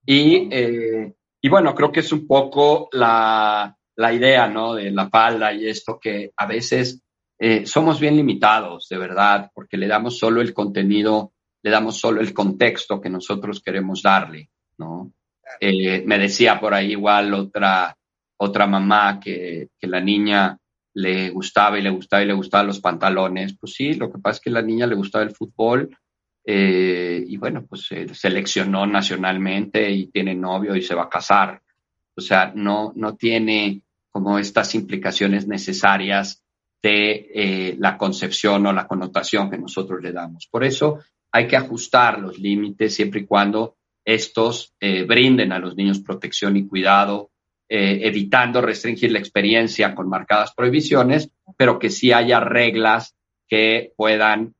[0.04, 4.74] Y, eh, y bueno, creo que es un poco la, la, idea, ¿no?
[4.74, 7.02] De la falda y esto que a veces
[7.38, 11.32] eh, somos bien limitados, de verdad, porque le damos solo el contenido,
[11.62, 15.12] le damos solo el contexto que nosotros queremos darle, ¿no?
[15.60, 17.96] Eh, me decía por ahí igual otra,
[18.38, 20.58] otra mamá que, que la niña
[20.98, 23.56] le gustaba y le gustaba y le gustaban los pantalones.
[23.56, 25.96] Pues sí, lo que pasa es que la niña le gustaba el fútbol
[26.44, 31.62] eh, y bueno, pues se seleccionó nacionalmente y tiene novio y se va a casar.
[32.16, 36.42] O sea, no, no tiene como estas implicaciones necesarias
[36.82, 40.48] de eh, la concepción o la connotación que nosotros le damos.
[40.50, 40.98] Por eso
[41.30, 46.56] hay que ajustar los límites siempre y cuando estos eh, brinden a los niños protección
[46.56, 47.30] y cuidado,
[47.70, 53.14] evitando restringir la experiencia con marcadas prohibiciones, pero que sí haya reglas
[53.46, 54.54] que puedan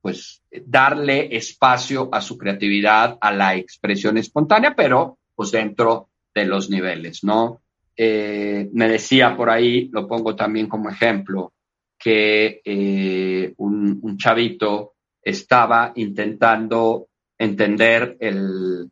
[0.00, 6.70] pues darle espacio a su creatividad, a la expresión espontánea, pero pues dentro de los
[6.70, 7.62] niveles, ¿no?
[7.96, 11.52] Eh, me decía por ahí, lo pongo también como ejemplo,
[11.98, 18.90] que eh, un, chavito estaba intentando entender el,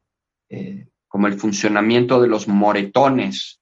[0.48, 0.86] eh,
[1.16, 3.58] como el funcionamiento de los moretones.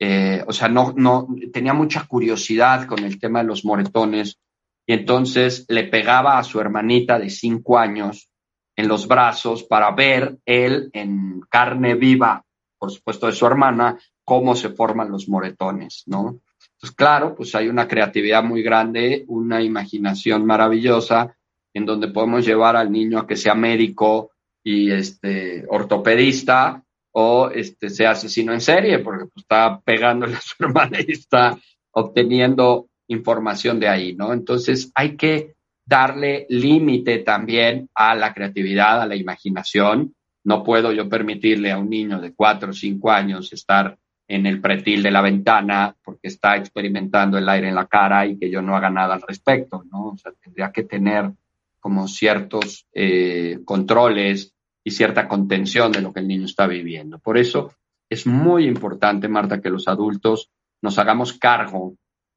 [0.00, 4.38] o sea, no, no, tenía mucha curiosidad con el tema de los moretones
[4.86, 8.30] y entonces le pegaba a su hermanita de cinco años
[8.74, 12.42] en los brazos para ver él en carne viva,
[12.78, 16.40] por supuesto de su hermana, cómo se forman los moretones, ¿no?
[16.76, 21.36] Entonces, claro, pues hay una creatividad muy grande, una imaginación maravillosa
[21.74, 24.31] en donde podemos llevar al niño a que sea médico
[24.64, 26.82] y este ortopedista
[27.12, 31.58] o este sea asesino en serie, porque pues, está pegándole a su hermana y está
[31.92, 34.32] obteniendo información de ahí, ¿no?
[34.32, 40.14] Entonces hay que darle límite también a la creatividad, a la imaginación.
[40.44, 44.60] No puedo yo permitirle a un niño de cuatro o cinco años estar en el
[44.60, 48.62] pretil de la ventana porque está experimentando el aire en la cara y que yo
[48.62, 50.08] no haga nada al respecto, ¿no?
[50.08, 51.30] O sea, tendría que tener
[51.80, 54.51] como ciertos eh, controles
[54.84, 57.18] y cierta contención de lo que el niño está viviendo.
[57.18, 57.72] Por eso
[58.08, 60.50] es muy importante, Marta, que los adultos
[60.82, 61.94] nos hagamos cargo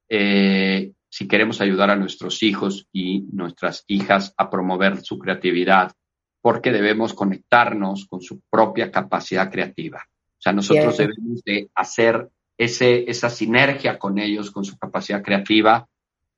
[0.08, 5.92] eh, si queremos ayudar a nuestros hijos y nuestras hijas a promover su creatividad,
[6.40, 10.04] porque debemos conectarnos con su propia capacidad creativa.
[10.06, 15.88] O sea, nosotros debemos de hacer ese, esa sinergia con ellos, con su capacidad creativa.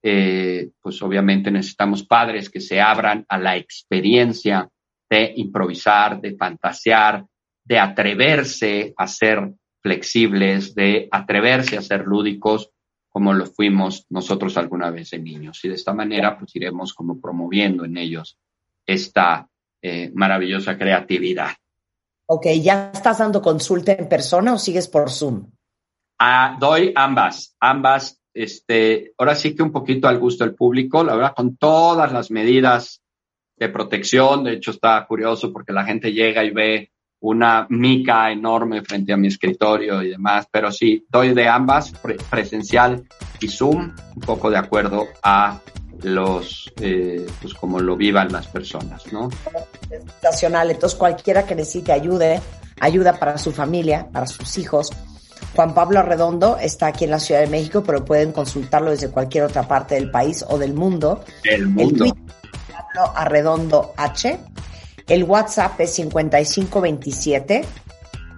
[0.03, 4.69] Eh, pues obviamente necesitamos padres que se abran a la experiencia
[5.09, 7.25] de improvisar, de fantasear,
[7.65, 12.71] de atreverse a ser flexibles, de atreverse a ser lúdicos,
[13.09, 15.65] como lo fuimos nosotros alguna vez de niños.
[15.65, 18.39] Y de esta manera, pues iremos como promoviendo en ellos
[18.87, 19.49] esta
[19.83, 21.51] eh, maravillosa creatividad.
[22.27, 25.51] Ok, ¿ya estás dando consulta en persona o sigues por Zoom?
[26.19, 31.15] Ah, doy ambas, ambas, este, ahora sí que un poquito al gusto del público, la
[31.15, 33.03] verdad, con todas las medidas
[33.59, 34.45] de protección.
[34.45, 36.91] De hecho, está curioso porque la gente llega y ve
[37.21, 41.93] una mica enorme frente a mi escritorio y demás, pero sí, doy de ambas,
[42.31, 43.05] presencial
[43.41, 45.61] y Zoom, un poco de acuerdo a
[46.03, 49.31] los, eh, pues como lo vivan las personas, ¿no?
[50.23, 52.41] Nacional, entonces cualquiera que necesite ayuda,
[52.79, 54.93] ayuda para su familia, para sus hijos.
[55.57, 59.45] Juan Pablo Arredondo está aquí en la Ciudad de México, pero pueden consultarlo desde cualquier
[59.45, 61.25] otra parte del país o del mundo.
[61.43, 62.05] El mundo.
[63.15, 64.39] Arredondo H.
[65.07, 67.65] El WhatsApp es 5527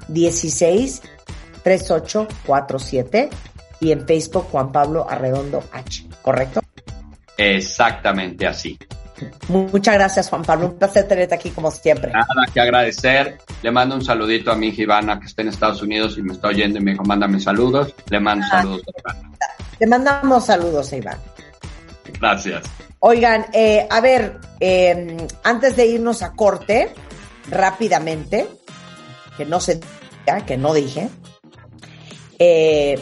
[0.09, 1.03] 16
[1.63, 3.31] 3847
[3.81, 6.61] y en Facebook Juan Pablo Arredondo H, ¿correcto?
[7.37, 8.79] Exactamente así.
[9.49, 10.67] Muchas gracias, Juan Pablo.
[10.69, 12.13] Un placer tenerte aquí como siempre.
[12.13, 13.39] Nada que agradecer.
[13.63, 16.33] Le mando un saludito a mi hija Ivana, que está en Estados Unidos y me
[16.33, 17.95] está oyendo y me dijo, mándame saludos.
[18.09, 19.31] Le mando ah, saludos a Ivana.
[19.79, 21.19] Le mandamos saludos a Iván.
[22.19, 22.65] Gracias.
[23.01, 26.93] Oigan, eh, a ver, em, antes de irnos a corte,
[27.49, 28.47] rápidamente,
[29.39, 31.09] que no se diga, que no dije,
[32.39, 32.99] eh,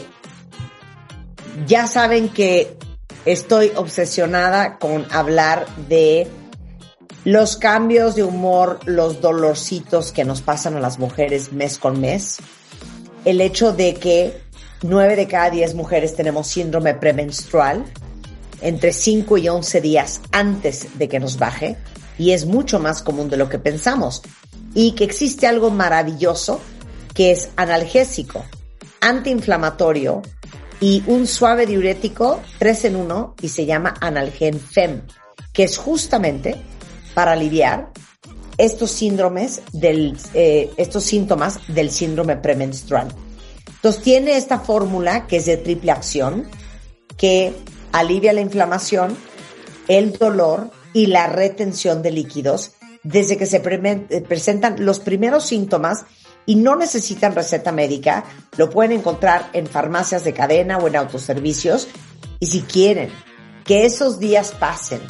[1.67, 2.77] ya saben que
[3.25, 6.27] estoy obsesionada con hablar de
[7.25, 12.37] los cambios de humor, los dolorcitos que nos pasan a las mujeres mes con mes,
[13.25, 14.41] el hecho de que
[14.81, 17.83] nueve de cada diez mujeres tenemos síndrome premenstrual,
[18.61, 21.77] entre 5 y 11 días antes de que nos baje
[22.17, 24.21] y es mucho más común de lo que pensamos.
[24.73, 26.59] Y que existe algo maravilloso
[27.13, 28.45] que es analgésico,
[29.01, 30.21] antiinflamatorio
[30.79, 35.01] y un suave diurético 3 en 1 y se llama Analgen Fem,
[35.53, 36.55] que es justamente
[37.13, 37.91] para aliviar
[38.57, 43.07] estos síndromes del, eh, estos síntomas del síndrome premenstrual.
[43.67, 46.49] Entonces tiene esta fórmula que es de triple acción,
[47.17, 47.53] que
[47.91, 49.15] alivia la inflamación,
[49.87, 52.71] el dolor y la retención de líquidos
[53.03, 56.05] desde que se eh, presentan los primeros síntomas
[56.45, 58.23] y no necesitan receta médica.
[58.57, 61.87] Lo pueden encontrar en farmacias de cadena o en autoservicios.
[62.39, 63.09] Y si quieren
[63.65, 65.01] que esos días pasen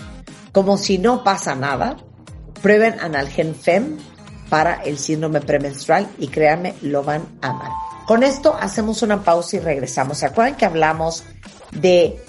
[0.52, 1.98] como si no pasa nada,
[2.62, 3.98] prueben Analgen Fem
[4.50, 7.72] para el síndrome premenstrual y créanme, lo van a amar.
[8.08, 10.18] Con esto hacemos una pausa y regresamos.
[10.18, 11.24] ¿Se acuerdan que hablamos
[11.72, 12.20] de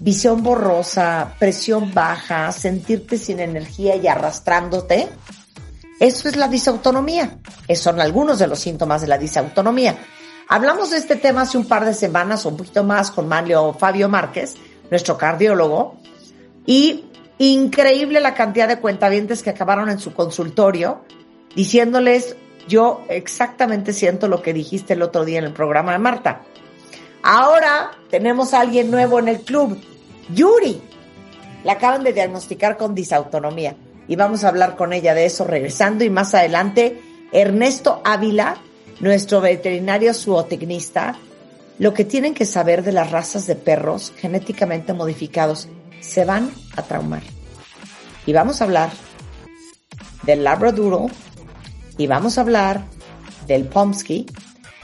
[0.00, 5.08] visión borrosa, presión baja, sentirte sin energía y arrastrándote,
[5.98, 7.38] eso es la disautonomía.
[7.66, 9.96] Esos son algunos de los síntomas de la disautonomía.
[10.48, 13.74] Hablamos de este tema hace un par de semanas o un poquito más con Manlio
[13.74, 14.54] Fabio Márquez,
[14.90, 15.96] nuestro cardiólogo,
[16.64, 17.04] y
[17.38, 21.04] increíble la cantidad de cuentavientes que acabaron en su consultorio
[21.54, 22.36] diciéndoles,
[22.68, 26.42] yo exactamente siento lo que dijiste el otro día en el programa de Marta.
[27.22, 29.78] Ahora tenemos a alguien nuevo en el club,
[30.34, 30.80] Yuri.
[31.64, 33.76] La acaban de diagnosticar con disautonomía.
[34.06, 37.02] Y vamos a hablar con ella de eso regresando y más adelante.
[37.32, 38.56] Ernesto Ávila,
[39.00, 41.16] nuestro veterinario zootecnista,
[41.78, 45.68] lo que tienen que saber de las razas de perros genéticamente modificados.
[46.00, 47.22] Se van a traumar.
[48.24, 48.90] Y vamos a hablar
[50.22, 51.12] del Labradoodle
[51.96, 52.82] y vamos a hablar
[53.46, 54.26] del Pomsky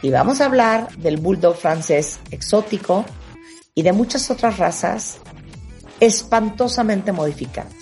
[0.05, 3.07] y vamos a hablar del bulldog francés exótico
[3.75, 5.17] y de muchas otras razas
[5.99, 7.73] espantosamente modificadas.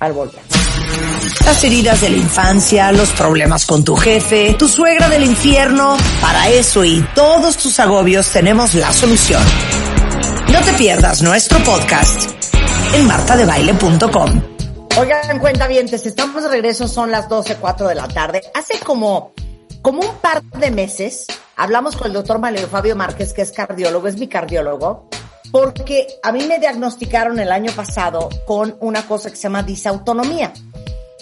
[0.00, 0.40] al volver.
[1.44, 6.48] Las heridas de la infancia, los problemas con tu jefe, tu suegra del infierno, para
[6.48, 9.42] eso y todos tus agobios tenemos la solución.
[10.50, 12.30] No te pierdas nuestro podcast
[12.94, 14.42] en martadebaile.com.
[14.98, 18.42] Oigan, cuenta bien, estamos de regreso, son las 12.04 de la tarde.
[18.54, 19.32] Hace como,
[19.82, 21.26] como un par de meses
[21.56, 25.08] hablamos con el doctor Mario Fabio Márquez, que es cardiólogo, es mi cardiólogo,
[25.52, 30.52] porque a mí me diagnosticaron el año pasado con una cosa que se llama disautonomía.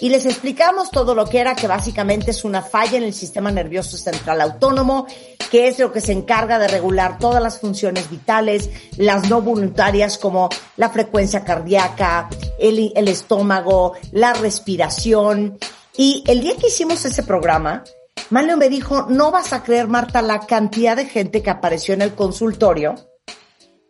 [0.01, 3.51] Y les explicamos todo lo que era, que básicamente es una falla en el sistema
[3.51, 5.07] nervioso central autónomo,
[5.51, 10.17] que es lo que se encarga de regular todas las funciones vitales, las no voluntarias
[10.17, 15.57] como la frecuencia cardíaca, el, el estómago, la respiración.
[15.97, 17.83] Y el día que hicimos ese programa,
[18.29, 22.01] Manlio me dijo, no vas a creer, Marta, la cantidad de gente que apareció en
[22.01, 22.95] el consultorio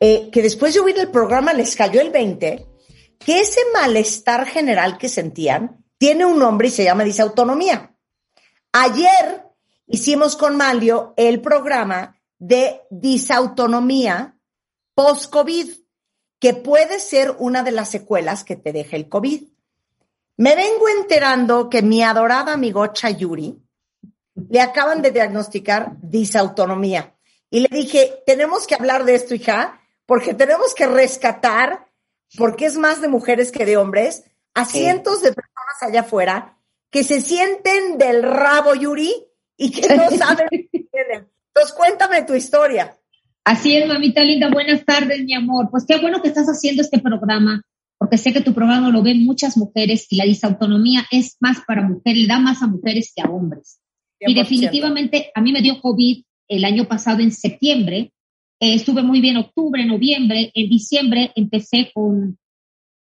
[0.01, 2.65] eh, que después de oír el programa les cayó el 20,
[3.19, 7.93] que ese malestar general que sentían tiene un nombre y se llama disautonomía.
[8.71, 9.45] Ayer
[9.87, 14.37] hicimos con Malio el programa de disautonomía
[14.95, 15.69] post-COVID,
[16.39, 19.49] que puede ser una de las secuelas que te deja el COVID.
[20.37, 23.61] Me vengo enterando que mi adorada amigocha Yuri
[24.49, 27.15] le acaban de diagnosticar disautonomía.
[27.49, 31.87] Y le dije, tenemos que hablar de esto, hija, porque tenemos que rescatar,
[32.37, 36.59] porque es más de mujeres que de hombres, a cientos de personas allá afuera
[36.89, 39.13] que se sienten del rabo, Yuri,
[39.57, 41.27] y que no saben qué tienen.
[41.53, 42.95] Entonces, cuéntame tu historia.
[43.43, 44.49] Así es, mamita linda.
[44.49, 45.69] Buenas tardes, mi amor.
[45.71, 47.61] Pues qué bueno que estás haciendo este programa,
[47.97, 51.81] porque sé que tu programa lo ven muchas mujeres y la disautonomía es más para
[51.81, 53.78] mujeres, da más a mujeres que a hombres.
[54.19, 58.11] Y definitivamente a mí me dio COVID el año pasado en septiembre
[58.61, 62.37] eh, estuve muy bien octubre, noviembre, en diciembre empecé con,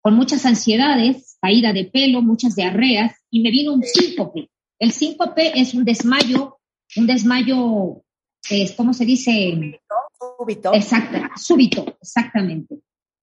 [0.01, 4.51] con muchas ansiedades, caída de pelo, muchas diarreas y me vino un síncope.
[4.81, 6.59] El síncope es un desmayo,
[6.97, 8.03] un desmayo,
[8.51, 9.81] es, ¿cómo se dice?
[10.19, 10.75] Súbito.
[10.75, 12.81] Exacto, súbito, exactamente.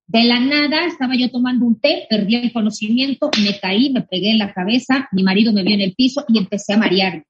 [0.08, 4.32] De la nada estaba yo tomando un té, perdí el conocimiento, me caí, me pegué
[4.32, 7.26] en la cabeza, mi marido me vio en el piso y empecé a marearme.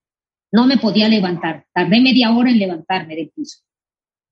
[0.52, 3.60] No me podía levantar, tardé media hora en levantarme del piso.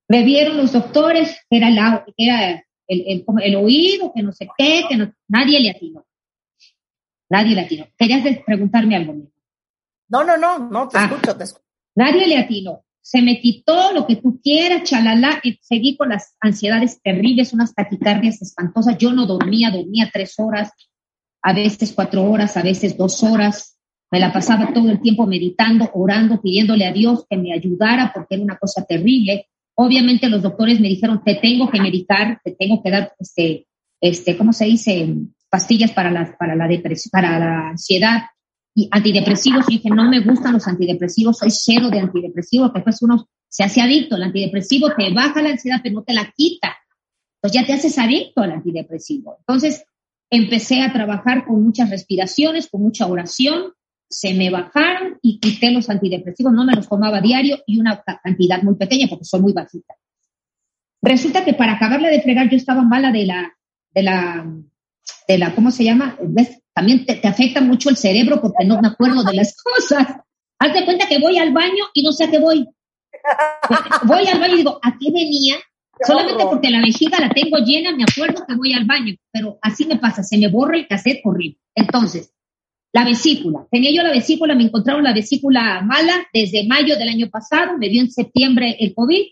[0.08, 4.84] Me vieron los doctores, que era, la, era el, el, oído, que no sé qué,
[4.88, 6.04] que no, nadie le atinó.
[7.30, 7.86] Nadie le atinó.
[7.96, 9.14] Querías preguntarme algo.
[10.08, 11.04] No, no, no, no, te ah.
[11.04, 11.64] escucho, te escucho.
[11.94, 12.84] Nadie le atinó.
[13.00, 17.74] Se me quitó lo que tú quieras, chalala, y seguí con las ansiedades terribles, unas
[17.74, 18.98] taquicardias espantosas.
[18.98, 20.70] Yo no dormía, dormía tres horas,
[21.42, 23.78] a veces cuatro horas, a veces dos horas.
[24.10, 28.34] Me la pasaba todo el tiempo meditando, orando, pidiéndole a Dios que me ayudara porque
[28.34, 29.46] era una cosa terrible.
[29.74, 33.66] Obviamente los doctores me dijeron, te tengo que medicar, te tengo que dar, este,
[34.00, 35.14] este, ¿cómo se dice?
[35.48, 38.22] Pastillas para la, para la depresión, para la ansiedad
[38.74, 39.66] y antidepresivos.
[39.68, 43.80] Y dije, no me gustan los antidepresivos, soy cero de antidepresivos, después uno se hace
[43.80, 44.16] adicto.
[44.16, 46.76] El antidepresivo te baja la ansiedad, pero no te la quita.
[47.36, 49.36] Entonces ya te haces adicto al antidepresivo.
[49.40, 49.84] Entonces
[50.30, 53.72] empecé a trabajar con muchas respiraciones, con mucha oración,
[54.10, 58.60] se me bajaron y quité los antidepresivos, no me los tomaba diario y una cantidad
[58.62, 59.94] muy pequeña porque soy muy bajita.
[61.00, 63.56] Resulta que para acabarle de fregar yo estaba mala de la,
[63.94, 64.46] de la,
[65.28, 66.18] de la, ¿cómo se llama?
[66.74, 70.16] También te, afecta mucho el cerebro porque no me acuerdo de las cosas.
[70.58, 72.68] Hazte cuenta que voy al baño y no sé a qué voy.
[74.04, 75.54] Voy al baño y digo, ¿a qué venía?
[76.04, 79.84] Solamente porque la vejiga la tengo llena, me acuerdo que voy al baño, pero así
[79.84, 81.58] me pasa, se me borra el cassette horrible.
[81.74, 82.32] Entonces,
[82.92, 83.66] la vesícula.
[83.70, 87.88] Tenía yo la vesícula, me encontraron la vesícula mala desde mayo del año pasado, me
[87.88, 89.22] dio en septiembre el COVID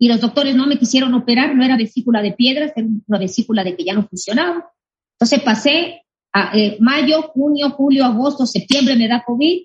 [0.00, 3.64] y los doctores no me quisieron operar, no era vesícula de piedras, era una vesícula
[3.64, 4.70] de que ya no funcionaba.
[5.14, 6.02] Entonces pasé
[6.32, 9.62] a eh, mayo, junio, julio, agosto, septiembre me da COVID,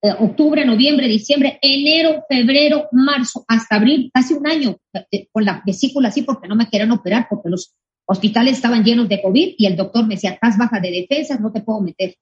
[0.00, 4.76] eh, octubre, noviembre, diciembre, enero, febrero, marzo, hasta abril, casi un año
[5.10, 7.74] eh, con la vesícula así porque no me querían operar porque los
[8.06, 11.52] hospitales estaban llenos de COVID y el doctor me decía, estás baja de defensas, no
[11.52, 12.16] te puedo meter.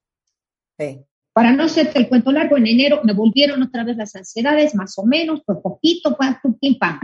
[1.32, 4.98] Para no hacerte el cuento largo, en enero me volvieron otra vez las ansiedades, más
[4.98, 6.30] o menos, por poquito, pues,
[6.60, 6.98] pim, pam.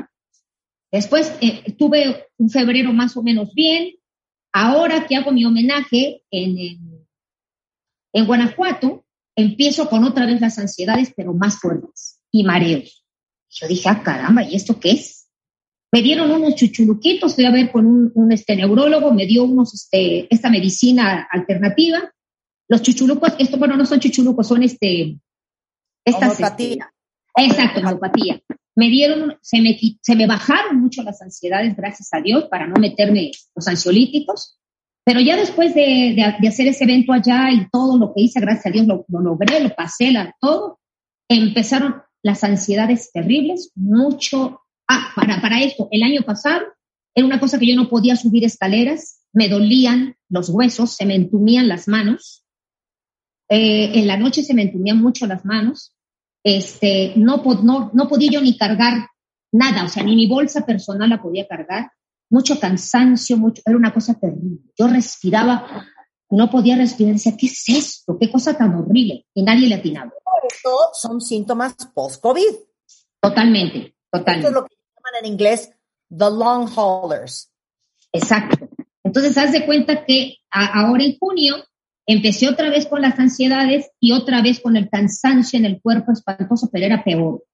[0.91, 3.95] Después eh, tuve un febrero más o menos bien.
[4.53, 7.07] Ahora que hago mi homenaje en,
[8.13, 9.05] en, Guanajuato,
[9.35, 13.05] empiezo con otra vez las ansiedades, pero más fuertes y mareos.
[13.49, 15.29] Yo dije, ah, caramba, ¿y esto qué es?
[15.91, 19.75] Me dieron unos chuchuluquitos, fui a ver con un, un este, neurólogo, me dio unos,
[19.75, 22.13] este, esta medicina alternativa
[22.69, 25.19] los chuchulucos, esto, bueno, no son chuchulucos, son este,
[26.05, 26.41] estas.
[26.41, 26.79] Este,
[27.37, 28.41] exacto, homeopatía.
[28.75, 32.77] Me dieron, se me, se me bajaron mucho las ansiedades, gracias a Dios, para no
[32.81, 34.59] meterme los ansiolíticos.
[35.05, 38.67] Pero ya después de, de, hacer ese evento allá y todo lo que hice, gracias
[38.67, 40.79] a Dios lo, lo logré, lo pasé, la, todo,
[41.29, 44.61] empezaron las ansiedades terribles, mucho.
[44.89, 46.63] Ah, para, para esto, el año pasado
[47.15, 51.15] era una cosa que yo no podía subir escaleras, me dolían los huesos, se me
[51.15, 52.42] entumían las manos.
[53.55, 55.95] Eh, en la noche se me entumían mucho las manos.
[56.43, 59.09] Este, no, no, no podía yo ni cargar
[59.53, 61.93] nada, o sea, ni mi bolsa personal la podía cargar
[62.31, 64.61] mucho cansancio, mucho, era una cosa terrible.
[64.79, 65.87] Yo respiraba,
[66.31, 68.17] no podía respirar, decía, ¿qué es esto?
[68.19, 69.27] ¿Qué cosa tan horrible?
[69.35, 70.11] Y nadie le atinaba.
[70.51, 72.55] Esto son síntomas post-COVID.
[73.21, 74.49] Totalmente, totalmente.
[74.49, 75.71] Esto es lo que llaman en inglés
[76.09, 77.53] the long haulers.
[78.11, 78.67] Exacto.
[79.05, 81.57] Entonces, haz de cuenta que ahora en junio
[82.07, 86.13] empecé otra vez con las ansiedades y otra vez con el cansancio en el cuerpo
[86.13, 87.45] espantoso, pero era peor.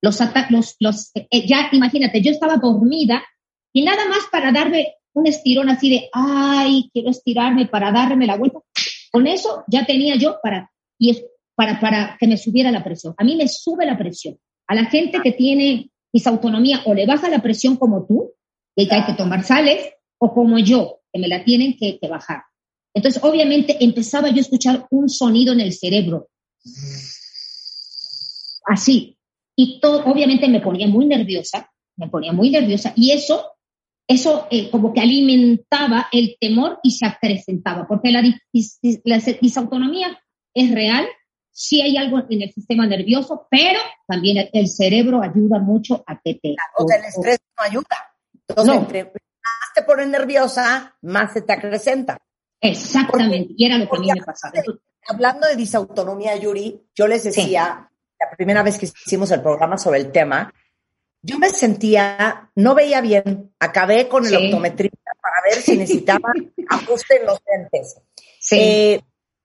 [0.00, 3.24] Los, los, los eh, ya imagínate, yo estaba dormida
[3.72, 8.36] y nada más para darme un estirón así de, ay, quiero estirarme para darme la
[8.36, 8.60] vuelta.
[9.10, 11.24] Con eso ya tenía yo para, y es
[11.54, 13.14] para, para que me subiera la presión.
[13.16, 14.38] A mí me sube la presión.
[14.68, 18.32] A la gente que tiene disautonomía o le baja la presión como tú,
[18.76, 22.42] que hay que tomar sales, o como yo, que me la tienen que bajar.
[22.98, 26.28] Entonces, obviamente, empezaba yo a escuchar un sonido en el cerebro.
[28.66, 29.16] Así.
[29.56, 32.92] Y todo, obviamente me ponía muy nerviosa, me ponía muy nerviosa.
[32.96, 33.58] Y eso
[34.08, 38.22] eso eh, como que alimentaba el temor y se acrecentaba, porque la,
[39.40, 40.18] disautonomía
[40.54, 41.06] es real,
[41.52, 46.34] sí hay algo en el sistema nervioso, pero también el cerebro ayuda mucho a que
[46.36, 46.56] te...
[46.78, 48.14] O, sea, el estrés no ayuda.
[48.48, 52.18] Entonces, entre más te pones nerviosa, más se te acrecenta.
[52.60, 54.54] Exactamente, y era lo que a mí me pasaba.
[55.06, 60.00] hablando de disautonomía, Yuri, yo les decía, la primera vez que hicimos el programa sobre
[60.00, 60.52] el tema,
[61.22, 66.32] yo me sentía, no veía bien, acabé con el optometrista para ver si necesitaba
[66.68, 68.00] ajuste en los lentes.
[68.52, 69.00] Eh,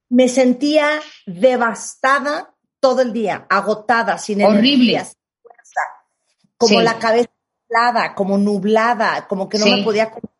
[0.10, 5.00] me sentía devastada todo el día, agotada, sin Horrible.
[5.00, 5.82] fuerza,
[6.58, 7.32] como la cabeza
[7.68, 10.33] nublada, como nublada, como que no me podía concentrar.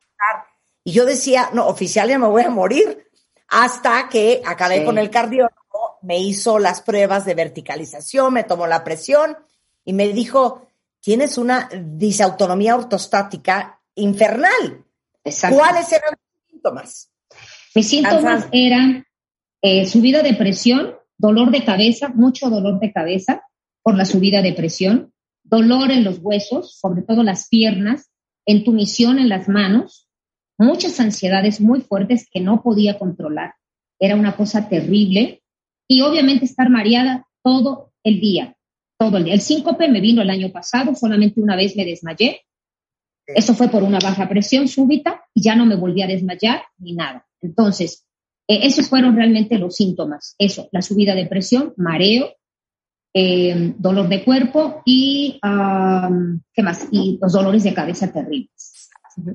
[0.84, 3.08] Y yo decía, no, oficial ya me voy a morir.
[3.48, 8.84] Hasta que acabé con el cardiólogo, me hizo las pruebas de verticalización, me tomó la
[8.84, 9.38] presión
[9.86, 10.68] y me dijo,
[11.02, 14.86] tienes una disautonomía ortostática infernal.
[15.24, 17.10] ¿Cuáles eran tus síntomas?
[17.76, 19.06] Mis síntomas eran
[19.62, 23.44] eh, subida de presión, dolor de cabeza, mucho dolor de cabeza
[23.82, 28.10] por la subida de presión, dolor en los huesos, sobre todo las piernas,
[28.46, 30.08] entumición en las manos,
[30.58, 33.54] muchas ansiedades muy fuertes que no podía controlar.
[34.00, 35.44] Era una cosa terrible
[35.88, 38.56] y obviamente estar mareada todo el día
[39.04, 39.34] todo el día.
[39.34, 42.42] El síncope me vino el año pasado, solamente una vez me desmayé.
[43.26, 46.94] Eso fue por una baja presión súbita y ya no me volví a desmayar ni
[46.94, 47.26] nada.
[47.42, 48.06] Entonces,
[48.48, 50.36] eh, esos fueron realmente los síntomas.
[50.38, 52.34] Eso, la subida de presión, mareo,
[53.14, 56.88] eh, dolor de cuerpo y, ¿qué más?
[56.92, 58.73] Y los dolores de cabeza terribles.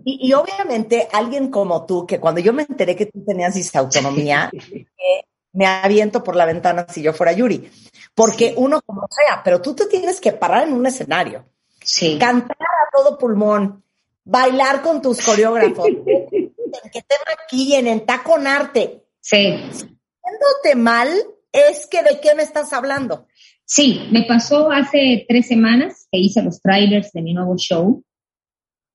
[0.04, 4.50] Y, obviamente alguien como tú, que cuando yo me enteré que tú tenías disautonomía,
[5.52, 7.70] me aviento por la ventana si yo fuera Yuri.
[8.14, 11.44] Porque uno como sea, pero tú te tienes que parar en un escenario.
[11.82, 12.18] Sí.
[12.18, 13.82] Cantar a todo pulmón,
[14.24, 19.04] bailar con tus coreógrafos, que te maquillen, entaconarte.
[19.20, 19.56] Sí.
[19.70, 21.08] Siéndote mal,
[21.52, 23.26] es que de qué me estás hablando.
[23.64, 28.02] Sí, me pasó hace tres semanas que hice los trailers de mi nuevo show,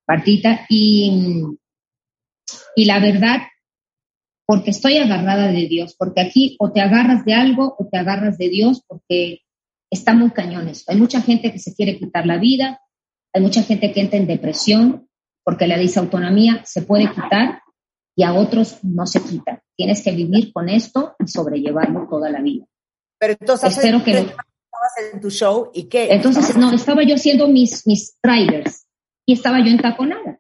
[0.06, 1.44] Partita, y,
[2.76, 3.42] y la verdad
[4.46, 8.38] porque estoy agarrada de Dios, porque aquí o te agarras de algo o te agarras
[8.38, 9.40] de Dios, porque
[9.90, 10.92] está muy cañón esto.
[10.92, 12.82] Hay mucha gente que se quiere quitar la vida,
[13.34, 15.08] hay mucha gente que entra en depresión,
[15.44, 17.62] porque la disautonomía se puede quitar
[18.16, 19.64] y a otros no se quita.
[19.76, 22.66] Tienes que vivir con esto y sobrellevarlo toda la vida.
[23.20, 26.14] Pero entonces, espero que estabas en tu show y qué?
[26.14, 28.83] Entonces, no, estaba yo haciendo mis, mis trailers
[29.26, 30.40] y estaba yo entaconada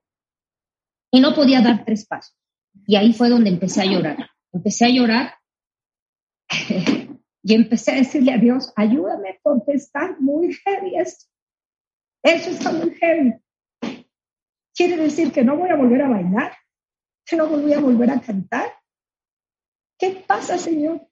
[1.11, 2.35] y no podía dar tres pasos.
[2.87, 4.29] Y ahí fue donde empecé a llorar.
[4.51, 5.35] Empecé a llorar
[7.43, 11.25] y empecé a decirle a Dios, ayúdame porque está muy heavy esto.
[12.23, 13.33] Eso está muy heavy.
[14.75, 16.57] Quiere decir que no voy a volver a bailar,
[17.25, 18.71] que no voy a volver a cantar.
[19.99, 21.07] ¿Qué pasa, Señor?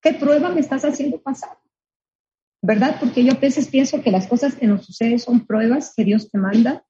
[0.00, 1.58] ¿Qué prueba me estás haciendo pasar?
[2.62, 2.96] ¿Verdad?
[2.98, 6.30] Porque yo a veces pienso que las cosas que nos suceden son pruebas que Dios
[6.30, 6.87] te manda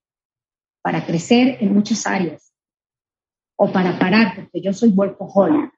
[0.83, 2.53] para crecer en muchas áreas
[3.57, 5.73] o para parar, porque yo soy workaholic.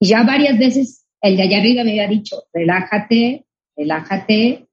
[0.00, 3.46] Y ya varias veces el de allá arriba me había dicho, relájate,
[3.76, 4.68] relájate,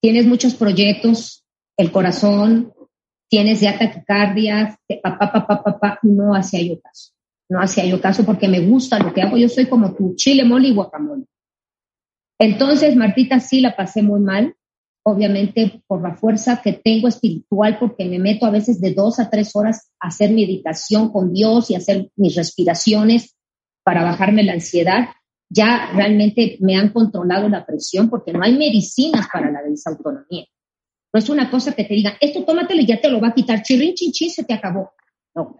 [0.00, 1.44] tienes muchos proyectos,
[1.76, 2.72] el corazón,
[3.28, 7.12] tienes ya taquicardias, papá, papá, papá, no hacía yo caso.
[7.48, 9.36] no hacía yo caso porque me gusta lo que hago.
[9.36, 11.24] Yo soy como tu chile, mole y guacamole.
[12.38, 14.54] Entonces, Martita, sí la pasé muy mal,
[15.04, 19.28] obviamente por la fuerza que tengo espiritual, porque me meto a veces de dos a
[19.28, 23.36] tres horas a hacer meditación con Dios y hacer mis respiraciones
[23.84, 25.10] para bajarme la ansiedad.
[25.50, 30.46] Ya realmente me han controlado la presión porque no hay medicinas para la disautonomía.
[31.12, 33.34] No es una cosa que te diga, esto tómatelo y ya te lo va a
[33.34, 34.92] quitar, chirrin, chin, chin, se te acabó.
[35.34, 35.56] No.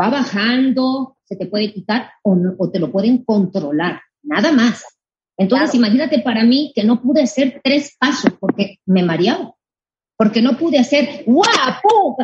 [0.00, 4.84] Va bajando, se te puede quitar o te lo pueden controlar, nada más.
[5.38, 9.54] Entonces, imagínate para mí que no pude hacer tres pasos porque me mareaba,
[10.16, 12.16] porque no pude hacer ¡guapo!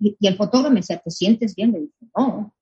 [0.00, 1.72] Y el fotógrafo me decía, ¿te sientes bien?
[1.72, 2.52] Le dije, no.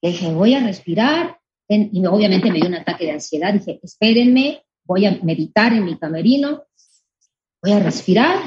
[0.00, 1.38] Le dije, voy a respirar.
[1.68, 3.52] Y obviamente me dio un ataque de ansiedad.
[3.52, 6.64] Dije, espérenme, voy a meditar en mi camerino,
[7.62, 8.38] voy a respirar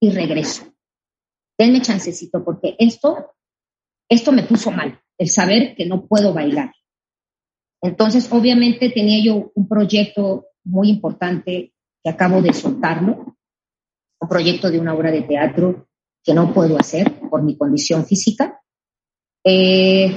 [0.00, 0.72] y regreso.
[1.58, 3.34] Denme chancecito porque esto,
[4.08, 6.72] esto me puso mal, el saber que no puedo bailar.
[7.84, 13.36] Entonces, obviamente tenía yo un proyecto muy importante que acabo de soltarlo,
[14.18, 15.86] un proyecto de una obra de teatro
[16.24, 18.58] que no puedo hacer por mi condición física.
[19.44, 20.10] Eh,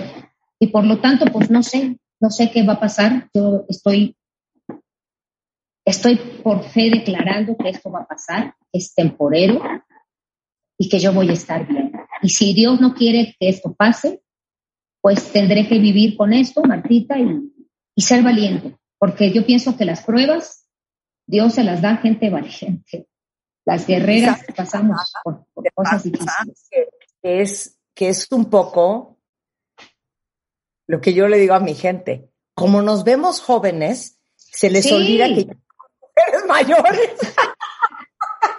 [0.57, 3.29] y por lo tanto, pues no sé, no sé qué va a pasar.
[3.33, 4.15] Yo estoy,
[5.83, 9.61] estoy por fe declarando que esto va a pasar, es temporero
[10.79, 11.91] y que yo voy a estar bien.
[12.21, 14.21] Y si Dios no quiere que esto pase,
[15.01, 17.56] pues tendré que vivir con esto, Martita, y,
[17.97, 20.67] y ser valiente, porque yo pienso que las pruebas
[21.25, 23.07] Dios se las da a gente valiente.
[23.65, 26.69] Las guerreras pasamos por, cosas difíciles.
[27.21, 29.19] Que es, que es un poco
[30.85, 32.29] lo que yo le digo a mi gente.
[32.53, 35.41] Como nos vemos jóvenes, se les olvida que
[36.29, 37.11] eres mayores.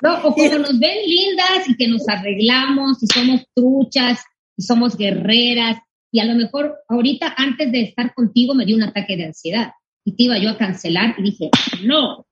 [0.00, 4.22] No, o como nos ven lindas y que nos arreglamos y somos truchas
[4.56, 5.78] y somos guerreras
[6.10, 9.72] y a lo mejor ahorita antes de estar contigo me dio un ataque de ansiedad
[10.04, 11.50] y te iba yo a cancelar y dije,
[11.84, 12.26] no,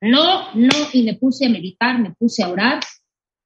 [0.00, 2.80] no, no, y me puse a meditar, me puse a orar,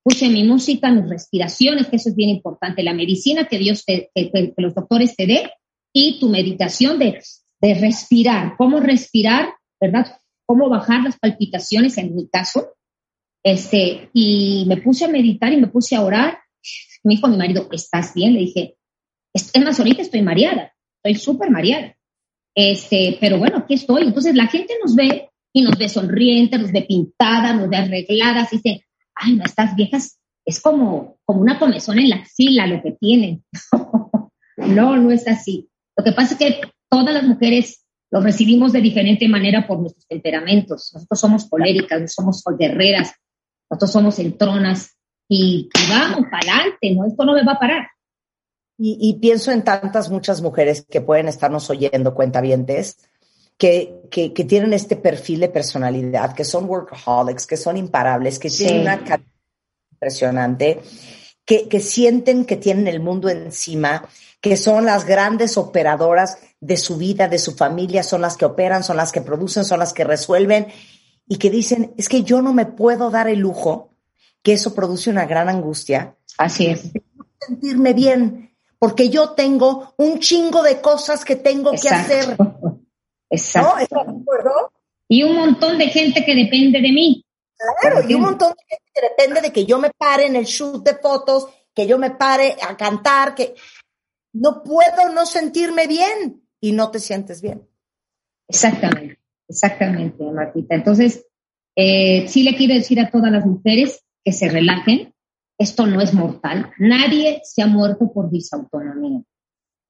[0.02, 4.10] puse mi música, mis respiraciones, que eso es bien importante, la medicina que Dios te,
[4.14, 5.51] que, los doctores te dé
[5.93, 7.20] y tu meditación de,
[7.60, 9.48] de respirar, cómo respirar,
[9.80, 10.16] ¿verdad?
[10.47, 12.74] Cómo bajar las palpitaciones en mi caso.
[13.43, 16.38] Este, y me puse a meditar y me puse a orar.
[17.02, 18.34] Me dijo mi marido, ¿estás bien?
[18.34, 18.76] Le dije,
[19.36, 20.72] es, más, ahorita estoy mareada,
[21.02, 21.96] estoy súper mareada.
[22.54, 24.04] Este, pero bueno, aquí estoy.
[24.04, 28.52] Entonces la gente nos ve y nos ve sonrientes, nos ve pintadas, nos ve arregladas
[28.52, 32.82] y dice, ay, no, estas viejas es como, como una comezón en la axila lo
[32.82, 33.44] que tienen.
[34.56, 35.68] no, no es así.
[35.96, 40.06] Lo que pasa es que todas las mujeres lo recibimos de diferente manera por nuestros
[40.06, 40.92] temperamentos.
[40.94, 43.12] Nosotros somos coléricas, somos guerreras,
[43.68, 44.96] nosotros somos entronas
[45.28, 47.06] y, y vamos para adelante, ¿no?
[47.06, 47.86] Esto no me va a parar.
[48.78, 52.98] Y, pienso en tantas, muchas mujeres que pueden estarnos oyendo, cuentavientes,
[53.56, 58.50] que, que, que tienen este perfil de personalidad, que son workaholics, que son imparables, que
[58.50, 59.00] tienen una
[59.92, 60.82] impresionante,
[61.46, 64.06] que, que sienten que tienen el mundo encima,
[64.42, 68.84] que son las grandes operadoras de su vida, de su familia, son las que operan,
[68.84, 70.66] son las que producen, son las que resuelven,
[71.26, 73.94] y que dicen, es que yo no me puedo dar el lujo,
[74.42, 76.14] que eso produce una gran angustia.
[76.38, 76.92] Así es.
[77.40, 78.45] Sentirme bien,
[78.78, 82.36] porque yo tengo un chingo de cosas que tengo que hacer.
[83.30, 84.72] Exacto.
[85.08, 87.24] Y un montón de gente que depende de mí.
[87.80, 90.44] Claro, y un montón de gente que depende de que yo me pare en el
[90.44, 93.54] shoot de fotos, que yo me pare a cantar, que
[94.34, 97.66] no puedo no sentirme bien y no te sientes bien.
[98.48, 100.74] Exactamente, exactamente, Martita.
[100.74, 101.26] Entonces,
[101.74, 105.14] eh, sí le quiero decir a todas las mujeres que se relajen,
[105.58, 106.72] esto no es mortal.
[106.78, 109.22] Nadie se ha muerto por disautonomía.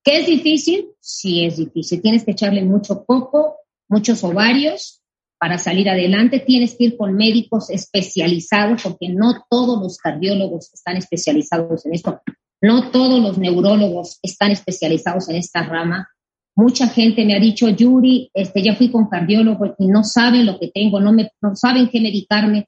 [0.04, 0.90] ¿Qué es difícil?
[1.00, 2.00] Sí es difícil.
[2.00, 3.56] Tienes que echarle mucho coco,
[3.88, 5.02] muchos ovarios
[5.38, 6.38] para salir adelante.
[6.38, 12.20] Tienes que ir con médicos especializados porque no todos los cardiólogos están especializados en esto.
[12.62, 16.08] No todos los neurólogos están especializados en esta rama.
[16.54, 20.58] Mucha gente me ha dicho, Yuri, este, ya fui con cardiólogo y no saben lo
[20.58, 22.66] que tengo, no, me, no saben qué medicarme.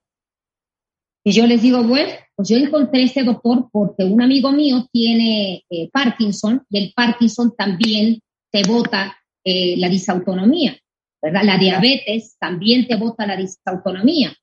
[1.25, 5.65] Y yo les digo, bueno, pues yo encontré este doctor porque un amigo mío tiene
[5.69, 8.21] eh, Parkinson y el Parkinson también
[8.53, 10.79] te bota eh, la disautonomía,
[11.21, 11.43] ¿verdad?
[11.43, 14.37] La diabetes también te bota la disautonomía.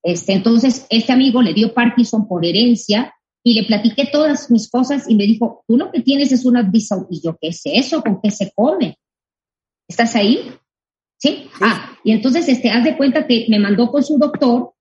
[0.00, 3.12] Este, entonces, este amigo le dio Parkinson por herencia
[3.42, 6.62] y le platiqué todas mis cosas y me dijo, tú lo que tienes es una
[6.62, 7.18] disautonomía.
[7.18, 8.00] Y yo, ¿qué es eso?
[8.00, 8.96] ¿Con qué se come?
[9.88, 10.52] ¿Estás ahí?
[11.18, 11.48] ¿Sí?
[11.60, 14.72] Ah, y entonces, este, haz de cuenta que me mandó con su doctor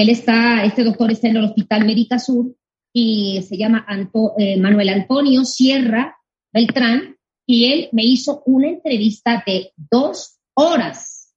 [0.00, 2.54] él está, este doctor está en el Hospital Médica Sur
[2.92, 3.86] y se llama
[4.38, 6.16] eh, Manuel Antonio Sierra
[6.52, 7.16] Beltrán
[7.46, 11.34] y él me hizo una entrevista de dos horas,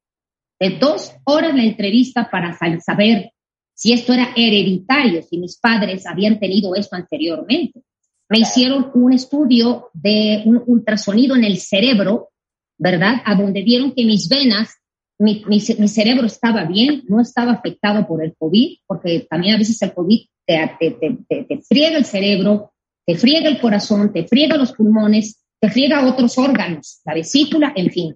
[0.60, 3.32] de dos horas la entrevista para saber
[3.74, 7.82] si esto era hereditario, si mis padres habían tenido esto anteriormente.
[8.30, 12.30] Me hicieron un estudio de un ultrasonido en el cerebro,
[12.78, 13.22] ¿verdad?
[13.26, 14.76] A donde vieron que mis venas,
[15.20, 19.82] mi, mi, cerebro estaba bien, no estaba afectado por el COVID, porque también a veces
[19.82, 20.92] el COVID te, te,
[21.28, 22.74] te, te friega el cerebro,
[23.06, 27.92] te friega el corazón, te friega los pulmones, te friega otros órganos, la vesícula, en
[27.92, 28.16] fin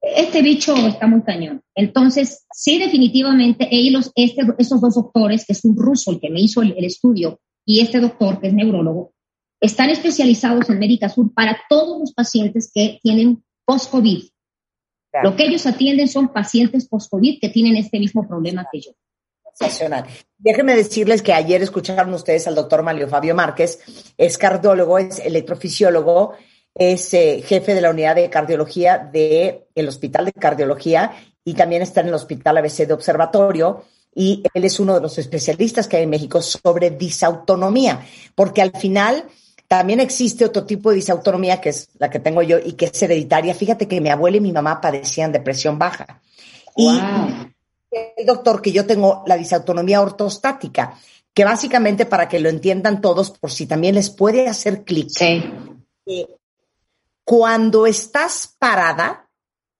[0.00, 1.62] este bicho está muy cañón.
[1.74, 6.40] Entonces, sí, definitivamente, ellos, este, esos dos doctores, que es un ruso el que me
[6.40, 9.12] hizo el, estudio, y este doctor, que es neurólogo,
[9.60, 14.22] están especializados en Médica Sur para todos los pacientes que tienen post-COVID.
[15.22, 18.90] Lo que ellos atienden son pacientes post-COVID que tienen este mismo problema que yo.
[19.54, 20.04] Sensacional.
[20.36, 23.80] Déjenme decirles que ayer escucharon ustedes al doctor Mario Fabio Márquez,
[24.16, 26.34] es cardiólogo, es electrofisiólogo,
[26.74, 31.12] es eh, jefe de la unidad de cardiología del el Hospital de Cardiología
[31.44, 35.18] y también está en el Hospital ABC de Observatorio y él es uno de los
[35.18, 38.00] especialistas que hay en México sobre disautonomía,
[38.34, 39.24] porque al final
[39.68, 43.02] también existe otro tipo de disautonomía que es la que tengo yo y que es
[43.02, 43.54] hereditaria.
[43.54, 46.22] Fíjate que mi abuela y mi mamá padecían depresión baja.
[46.74, 46.98] Y
[47.90, 50.98] el doctor que yo tengo la disautonomía ortostática,
[51.34, 55.10] que básicamente para que lo entiendan todos, por si también les puede hacer clic.
[55.10, 55.44] Sí.
[56.06, 56.26] Eh,
[57.24, 59.28] cuando estás parada,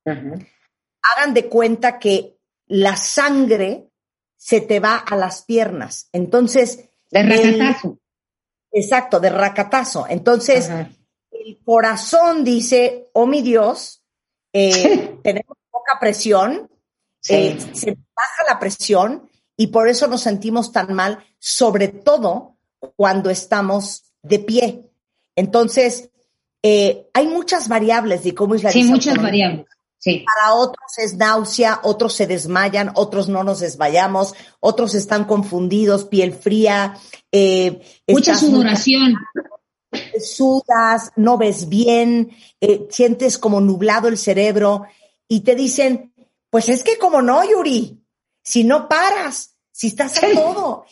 [0.04, 2.36] hagan de cuenta que
[2.66, 3.88] la sangre
[4.36, 6.10] se te va a las piernas.
[6.12, 6.90] Entonces.
[7.10, 7.98] De racatazo.
[8.72, 10.06] Exacto, de racatazo.
[10.08, 10.70] Entonces,
[11.30, 14.02] el corazón dice, oh mi Dios,
[14.52, 16.70] eh, tenemos poca presión,
[17.28, 22.56] eh, se baja la presión y por eso nos sentimos tan mal, sobre todo
[22.96, 24.90] cuando estamos de pie.
[25.36, 26.10] Entonces,
[26.62, 29.66] eh, hay muchas variables de cómo es la Sí, muchas variables.
[29.98, 30.24] Sí.
[30.24, 36.32] Para otros es náusea, otros se desmayan, otros no nos desmayamos, otros están confundidos, piel
[36.32, 36.96] fría.
[37.32, 39.14] Eh, Mucha sudoración.
[40.20, 42.30] Sudas, no ves bien,
[42.60, 44.86] eh, sientes como nublado el cerebro
[45.26, 46.12] y te dicen,
[46.50, 48.00] pues es que como no, Yuri,
[48.42, 50.84] si no paras, si estás a todo,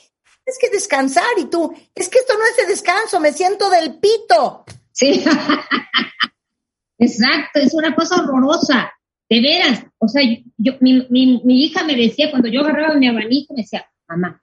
[0.44, 3.98] es que descansar y tú, es que esto no es de descanso, me siento del
[3.98, 4.64] pito.
[4.92, 5.24] Sí.
[6.98, 8.92] Exacto, es una cosa horrorosa.
[9.28, 9.85] De veras.
[9.98, 10.23] O sea,
[10.57, 14.43] yo, mi, mi, mi, hija me decía, cuando yo agarraba mi abanico, me decía, mamá,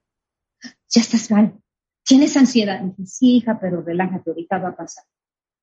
[0.62, 1.60] ya estás mal.
[2.06, 2.82] ¿Tienes ansiedad?
[2.82, 5.06] Dije, sí, hija, pero relájate, ahorita va a pasar.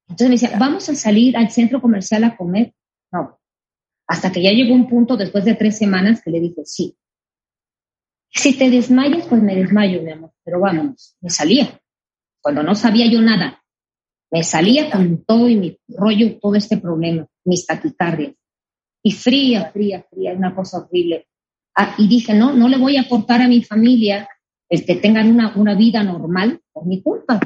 [0.09, 2.75] Entonces me decía, vamos a salir al centro comercial a comer.
[3.13, 3.39] No.
[4.07, 6.97] Hasta que ya llegó un punto después de tres semanas que le dije, sí.
[8.33, 11.17] Si te desmayas, pues me desmayo, mi amor, pero vámonos.
[11.21, 11.81] Me salía.
[12.41, 13.63] Cuando no sabía yo nada,
[14.31, 18.35] me salía con todo y mi rollo, todo este problema, mis taquicardias.
[19.03, 21.27] Y fría, fría, fría, una cosa horrible.
[21.75, 24.29] Ah, y dije, no, no le voy a aportar a mi familia
[24.69, 27.41] el que tengan una, una vida normal por mi culpa.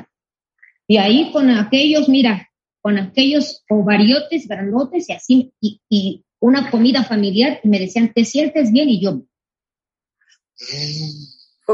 [0.87, 2.51] Y ahí con aquellos, mira,
[2.81, 8.25] con aquellos ovariotes grandotes y así, y, y una comida familiar, y me decían, ¿te
[8.25, 8.91] sientes bien?
[8.91, 9.23] Y yo,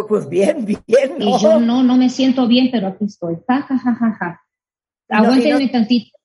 [0.08, 1.18] pues bien, bien.
[1.18, 1.36] ¿no?
[1.36, 3.36] Y yo no, no me siento bien, pero aquí estoy.
[3.48, 4.40] Ja, ja, ja, ja, ja.
[5.08, 6.16] Aguántenme tantito.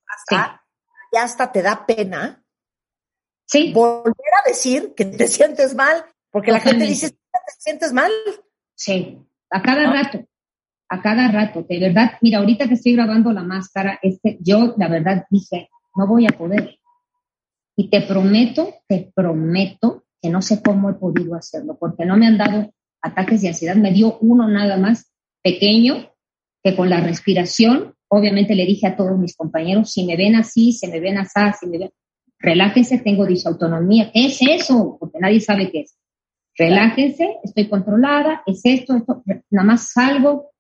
[1.12, 2.44] Ya hasta te da pena.
[3.46, 3.72] Sí.
[3.74, 4.14] Volver
[4.44, 8.12] a decir que te sientes mal, porque la gente dice, ¿te sientes mal?
[8.76, 9.20] Sí,
[9.50, 10.26] a cada rato,
[10.90, 12.14] a cada rato, de verdad.
[12.22, 16.38] Mira, ahorita que estoy grabando la máscara, este, yo la verdad dije, no voy a
[16.38, 16.80] poder.
[17.78, 22.28] Y te prometo, te prometo que no sé cómo he podido hacerlo, porque no me
[22.28, 25.12] han dado ataques de ansiedad, me dio uno nada más
[25.44, 26.12] pequeño,
[26.64, 30.72] que con la respiración Obviamente le dije a todos mis compañeros, si me ven así,
[30.72, 31.92] si me ven así, si me ven,
[32.46, 34.12] relájense, tengo disautonomía.
[34.12, 34.98] ¿Qué es eso?
[35.00, 35.98] Porque nadie sabe qué es.
[36.58, 40.52] Relájense, estoy controlada, es esto, esto, nada más salgo,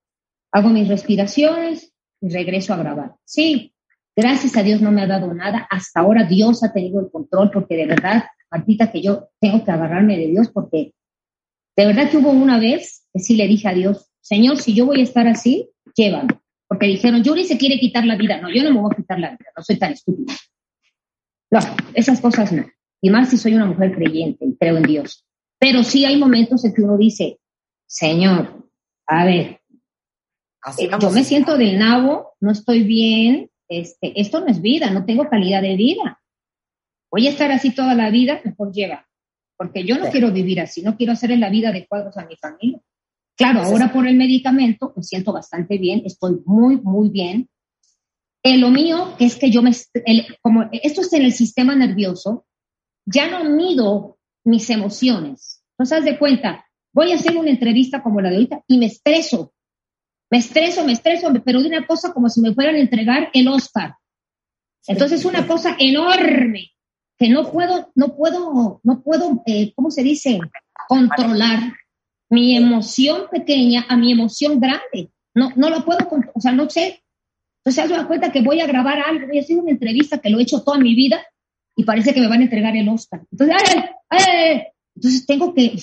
[0.51, 3.15] hago mis respiraciones y regreso a grabar.
[3.23, 3.73] Sí,
[4.15, 5.67] gracias a Dios no me ha dado nada.
[5.69, 9.71] Hasta ahora Dios ha tenido el control porque de verdad, Martita, que yo tengo que
[9.71, 10.93] agarrarme de Dios porque
[11.77, 14.85] de verdad que hubo una vez que sí le dije a Dios, Señor, si yo
[14.85, 18.41] voy a estar así, llévame porque dijeron, Yuri se quiere quitar la vida.
[18.41, 20.33] No, yo no me voy a quitar la vida, no soy tan estúpida.
[21.51, 21.59] No,
[21.93, 22.65] esas cosas no.
[23.01, 25.25] Y más si soy una mujer creyente y creo en Dios.
[25.59, 27.39] Pero sí hay momentos en que uno dice,
[27.87, 28.69] Señor,
[29.07, 29.61] a ver,
[30.77, 35.05] eh, yo me siento del nabo, no estoy bien, este, esto no es vida, no
[35.05, 36.21] tengo calidad de vida.
[37.11, 39.07] Voy a estar así toda la vida, mejor lleva.
[39.57, 42.25] Porque yo no quiero vivir así, no quiero hacer en la vida de cuadros a
[42.25, 42.81] mi familia.
[43.37, 47.49] Claro, ahora por el medicamento me siento bastante bien, estoy muy, muy bien.
[48.45, 49.71] Eh, lo mío es que yo me,
[50.39, 52.45] como esto está en el sistema nervioso,
[53.03, 55.63] ya no mido mis emociones.
[55.79, 56.63] No sabes de cuenta,
[56.93, 59.51] voy a hacer una entrevista como la de ahorita y me estreso.
[60.29, 63.47] Me estreso, me estreso, pero de una cosa como si me fueran a entregar el
[63.47, 63.95] Oscar.
[64.85, 66.69] Entonces, una cosa enorme
[67.17, 70.37] que no puedo, no puedo, no puedo, eh, ¿cómo se dice?
[70.87, 71.73] Controlar
[72.29, 75.09] mi emoción pequeña a mi emoción grande.
[75.33, 77.01] No, no lo puedo, o sea, no sé.
[77.65, 80.29] Entonces, se da cuenta que voy a grabar algo, voy a hacer una entrevista que
[80.29, 81.25] lo he hecho toda mi vida
[81.75, 83.21] y parece que me van a entregar el Oscar.
[83.31, 84.67] Entonces, ¡ay, ay!
[84.95, 85.75] Entonces tengo que,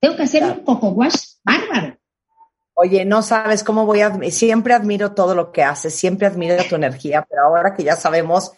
[0.00, 1.96] tengo que hacer un coco wash bárbaro.
[2.74, 6.74] Oye, no sabes cómo voy a, siempre admiro todo lo que haces, siempre admiro tu
[6.74, 8.50] energía, pero ahora que ya sabemos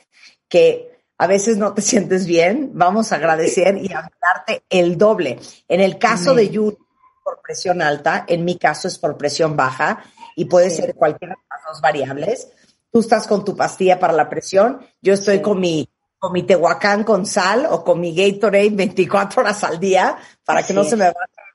[0.48, 5.38] que a veces no te sientes bien, vamos a agradecer y a darte el doble.
[5.68, 6.78] En el caso de Yuri,
[7.22, 10.02] por presión alta, en mi caso es por presión baja
[10.34, 12.48] y puede ser las dos variables.
[12.90, 15.88] Tú estás con tu pastilla para la presión, yo estoy con mi
[16.18, 20.72] con mi Tehuacán con sal o con mi Gatorade 24 horas al día para que
[20.72, 21.46] no se me vayan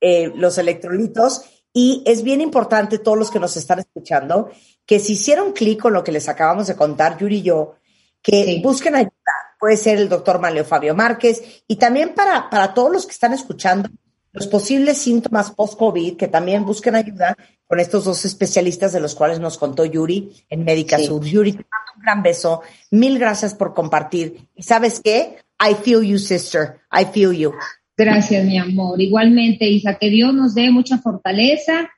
[0.00, 1.42] eh, los electrolitos.
[1.72, 4.50] Y es bien importante, todos los que nos están escuchando,
[4.84, 7.76] que si hicieron clic con lo que les acabamos de contar, Yuri y yo,
[8.20, 9.12] que busquen ayuda.
[9.60, 13.32] Puede ser el doctor Manlio Fabio Márquez y también para, para todos los que están
[13.32, 13.88] escuchando
[14.32, 17.36] los posibles síntomas post-COVID, que también busquen ayuda
[17.66, 21.24] con estos dos especialistas de los cuales nos contó Yuri en Médica Sur.
[21.24, 22.62] Yuri, te mando un gran beso.
[22.90, 24.48] Mil gracias por compartir.
[24.54, 25.38] Y sabes qué?
[25.60, 26.80] I feel you, sister.
[26.92, 27.52] I feel you.
[27.96, 29.00] Gracias, mi amor.
[29.00, 31.90] Igualmente, Isa, que Dios nos dé mucha fortaleza,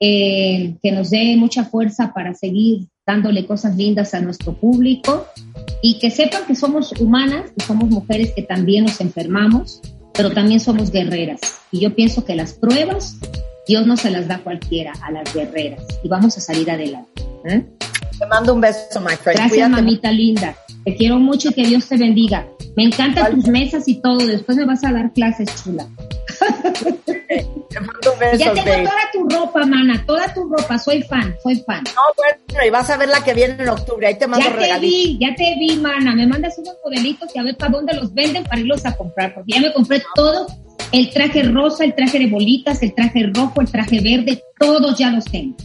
[0.00, 5.26] eh, que nos dé mucha fuerza para seguir dándole cosas lindas a nuestro público
[5.80, 9.80] y que sepan que somos humanas, que somos mujeres que también nos enfermamos,
[10.16, 11.40] pero también somos guerreras.
[11.70, 13.16] Y yo pienso que las pruebas
[13.66, 15.82] Dios no se las da a cualquiera, a las guerreras.
[16.02, 17.22] Y vamos a salir adelante.
[17.44, 17.64] ¿eh?
[18.18, 19.38] Te mando un beso, my friend.
[19.40, 20.54] Gracias, mamita linda.
[20.84, 22.46] Te quiero mucho y que Dios te bendiga.
[22.76, 24.18] Me encantan tus mesas y todo.
[24.18, 25.88] Después me vas a dar clases, chula.
[28.38, 30.78] ya tengo toda tu ropa, mana, toda tu ropa.
[30.78, 31.84] Soy fan, soy fan.
[31.84, 34.06] No, bueno, y vas a ver la que viene en octubre.
[34.06, 36.14] Ahí te mando Ya te vi, ya te vi, mana.
[36.14, 39.34] Me mandas unos modelitos y a ver para dónde los venden para irlos a comprar.
[39.34, 40.46] Porque ya me compré todo.
[40.92, 44.42] El traje rosa, el traje de bolitas, el traje rojo, el traje verde.
[44.58, 45.56] Todos ya los tengo.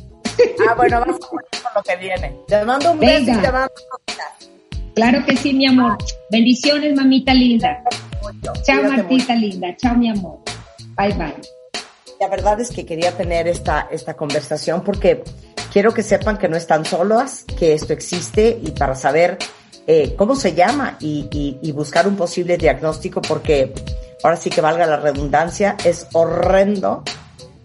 [0.68, 2.36] Ah, bueno, vamos a poner con lo que viene.
[2.48, 3.72] Te mando un beso y te mando
[4.96, 5.98] Claro que sí, mi amor.
[6.30, 7.82] Bendiciones, mamita linda.
[8.64, 9.76] Chao, Martita linda.
[9.78, 10.40] Chao, mi amor.
[10.98, 11.36] Bye, bye.
[12.20, 15.24] La verdad es que quería tener esta, esta conversación porque
[15.72, 19.38] quiero que sepan que no están solas, que esto existe y para saber
[19.88, 23.74] eh, cómo se llama y, y, y buscar un posible diagnóstico porque
[24.24, 27.04] ahora sí que valga la redundancia, es horrendo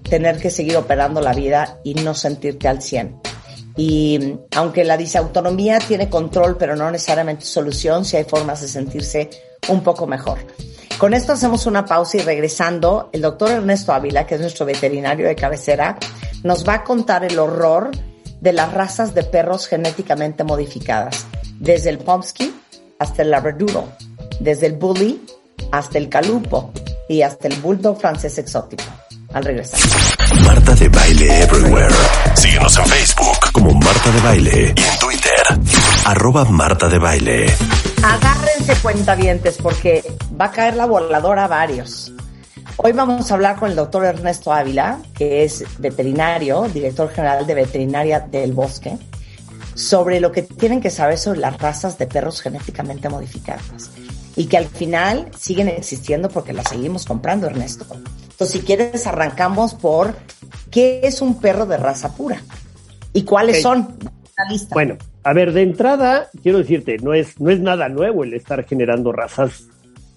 [0.09, 3.21] tener que seguir operando la vida y no sentirte al 100.
[3.77, 9.29] Y aunque la disautonomía tiene control, pero no necesariamente solución, si hay formas de sentirse
[9.69, 10.39] un poco mejor.
[10.99, 15.27] Con esto hacemos una pausa y regresando, el doctor Ernesto Ávila, que es nuestro veterinario
[15.27, 15.99] de cabecera,
[16.43, 17.91] nos va a contar el horror
[18.41, 21.27] de las razas de perros genéticamente modificadas,
[21.59, 22.55] desde el Pomsky
[22.99, 23.85] hasta el Labradoodle,
[24.41, 25.23] desde el Bully
[25.71, 26.73] hasta el Calupo
[27.11, 28.85] y hasta el Bulldog francés exótico
[29.35, 29.81] al regresar.
[30.45, 31.95] Marta de Baile Everywhere.
[32.35, 35.43] Síguenos en Facebook como Marta de Baile y en Twitter,
[36.07, 37.47] arroba Marta de Baile.
[38.57, 40.03] Agárrense cuentavientes porque
[40.41, 42.11] va a caer la voladora a varios.
[42.79, 47.53] Hoy vamos a hablar con el doctor Ernesto Ávila, que es veterinario, director general de
[47.53, 48.97] Veterinaria del Bosque,
[49.75, 53.91] sobre lo que tienen que saber sobre las razas de perros genéticamente modificadas
[54.37, 57.85] y que al final siguen existiendo porque las seguimos comprando, Ernesto.
[57.91, 60.17] Entonces, si quieres, arrancamos por
[60.71, 62.41] qué es un perro de raza pura
[63.13, 63.99] y cuáles son.
[64.39, 64.73] La lista.
[64.73, 64.97] Bueno,
[65.27, 69.11] a ver, de entrada, quiero decirte, no es, no es nada nuevo el estar generando
[69.11, 69.69] razas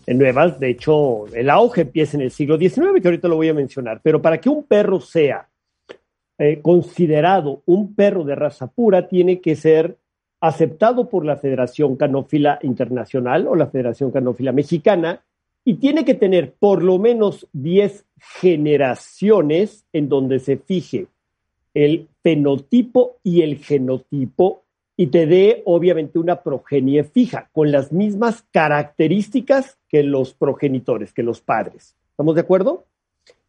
[0.06, 0.60] nuevas.
[0.60, 4.02] De hecho, el auge empieza en el siglo XIX, que ahorita lo voy a mencionar.
[4.04, 5.50] Pero para que un perro sea
[6.38, 9.98] eh, considerado un perro de raza pura, tiene que ser
[10.42, 15.24] aceptado por la Federación Canófila Internacional o la Federación Canófila Mexicana
[15.66, 18.06] y tiene que tener por lo menos 10
[18.42, 21.08] generaciones en donde se fije
[21.74, 24.66] el fenotipo y el genotipo
[25.00, 31.24] y te dé obviamente una progenie fija con las mismas características que los progenitores, que
[31.24, 31.96] los padres.
[32.10, 32.84] ¿Estamos de acuerdo?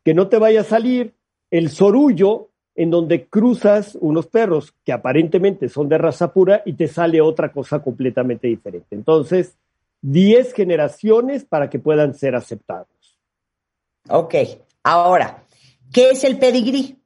[0.04, 1.12] Que no te vaya a salir
[1.50, 6.86] el sorullo en donde cruzas unos perros que aparentemente son de raza pura y te
[6.86, 8.94] sale otra cosa completamente diferente.
[8.94, 9.56] Entonces,
[10.02, 13.18] 10 generaciones para que puedan ser aceptados.
[14.08, 14.36] Ok,
[14.84, 15.42] ahora,
[15.92, 16.99] ¿Qué es el pedigrí?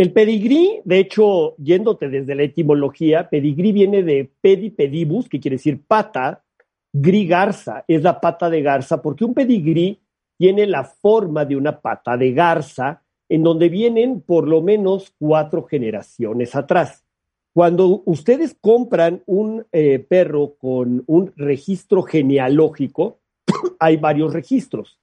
[0.00, 5.58] El pedigrí, de hecho, yéndote desde la etimología, pedigrí viene de pedi pedibus, que quiere
[5.58, 6.42] decir pata,
[6.90, 10.00] gri garza, es la pata de garza, porque un pedigrí
[10.38, 15.64] tiene la forma de una pata de garza, en donde vienen por lo menos cuatro
[15.64, 17.04] generaciones atrás.
[17.52, 23.18] Cuando ustedes compran un eh, perro con un registro genealógico,
[23.78, 24.98] hay varios registros.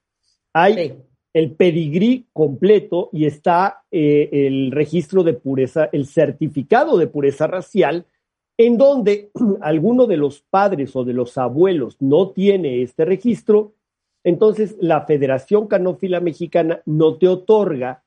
[0.54, 0.98] Hay
[1.38, 8.06] el pedigrí completo y está eh, el registro de pureza, el certificado de pureza racial,
[8.58, 9.30] en donde
[9.62, 13.74] alguno de los padres o de los abuelos no tiene este registro,
[14.24, 18.04] entonces la Federación Canófila Mexicana no te otorga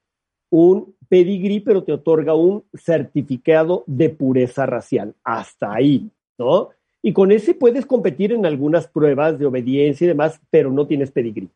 [0.50, 5.14] un pedigrí, pero te otorga un certificado de pureza racial.
[5.22, 6.70] Hasta ahí, ¿no?
[7.00, 11.12] Y con ese puedes competir en algunas pruebas de obediencia y demás, pero no tienes
[11.12, 11.48] pedigrí.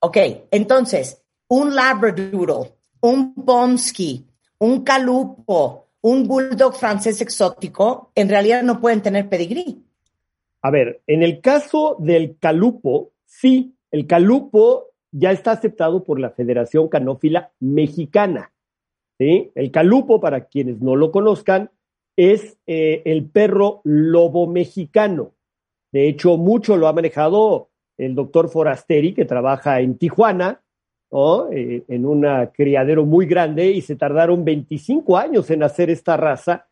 [0.00, 0.18] Ok,
[0.50, 4.26] entonces, un Labradoodle, un Pomsky,
[4.58, 9.82] un Calupo, un Bulldog francés exótico, en realidad no pueden tener pedigrí.
[10.62, 16.30] A ver, en el caso del Calupo, sí, el Calupo ya está aceptado por la
[16.30, 18.52] Federación Canófila Mexicana.
[19.18, 19.50] ¿sí?
[19.54, 21.70] El Calupo, para quienes no lo conozcan,
[22.16, 25.32] es eh, el perro lobo mexicano.
[25.92, 30.62] De hecho, mucho lo ha manejado el doctor Forasteri, que trabaja en Tijuana,
[31.52, 36.66] eh, en un criadero muy grande, y se tardaron 25 años en hacer esta raza,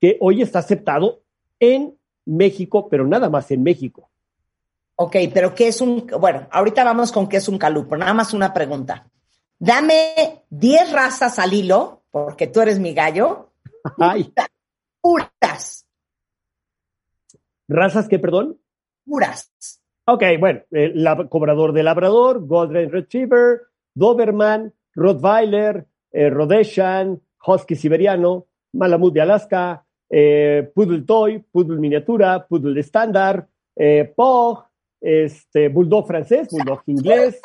[0.00, 1.22] que hoy está aceptado
[1.60, 4.10] en México, pero nada más en México.
[4.96, 6.06] Ok, pero ¿qué es un...?
[6.20, 7.96] Bueno, ahorita vamos con qué es un calupo.
[7.96, 9.10] Nada más una pregunta.
[9.58, 13.52] Dame 10 razas al hilo, porque tú eres mi gallo.
[13.98, 14.32] Ay.
[15.00, 15.86] Puras.
[17.68, 18.60] ¿Razas qué, perdón?
[19.04, 19.81] Puras.
[20.04, 23.60] Ok, bueno, el cobrador de Labrador, Golden Retriever,
[23.94, 32.80] Doberman, Rottweiler, eh, Rhodesian, Husky Siberiano, Malamut de Alaska, eh, Poodle Toy, Poodle Miniatura, Poodle
[32.80, 33.46] Estándar,
[33.76, 34.64] eh, Pog,
[35.00, 37.40] este, Bulldog francés, Bulldog inglés.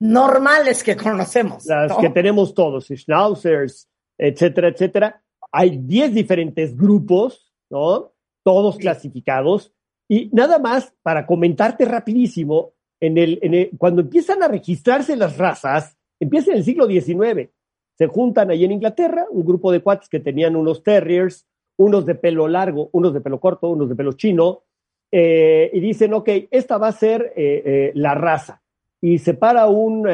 [0.00, 1.64] normales que conocemos.
[1.66, 5.22] Las que tenemos todos, Schnauzers, etcétera, etcétera.
[5.52, 8.12] Hay 10 diferentes grupos, ¿no?
[8.42, 9.72] Todos clasificados
[10.12, 16.50] y nada más para comentarte rapidísimo, en el, cuando empiezan a registrarse las razas, empieza
[16.50, 17.48] en el siglo XIX.
[17.96, 21.46] Se juntan ahí en Inglaterra un grupo de cuates que tenían unos terriers,
[21.78, 24.64] unos de pelo largo, unos de pelo corto, unos de pelo chino,
[25.10, 28.60] eh, y dicen, ok, esta va a ser eh, eh, la raza.
[29.00, 30.06] Y se para un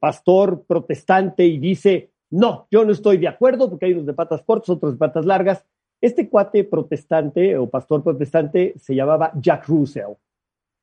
[0.00, 4.40] pastor protestante y dice, no, yo no estoy de acuerdo porque hay unos de patas
[4.42, 5.62] cortas, otros de patas largas,
[6.02, 10.14] este cuate protestante o pastor protestante se llamaba Jack Russell.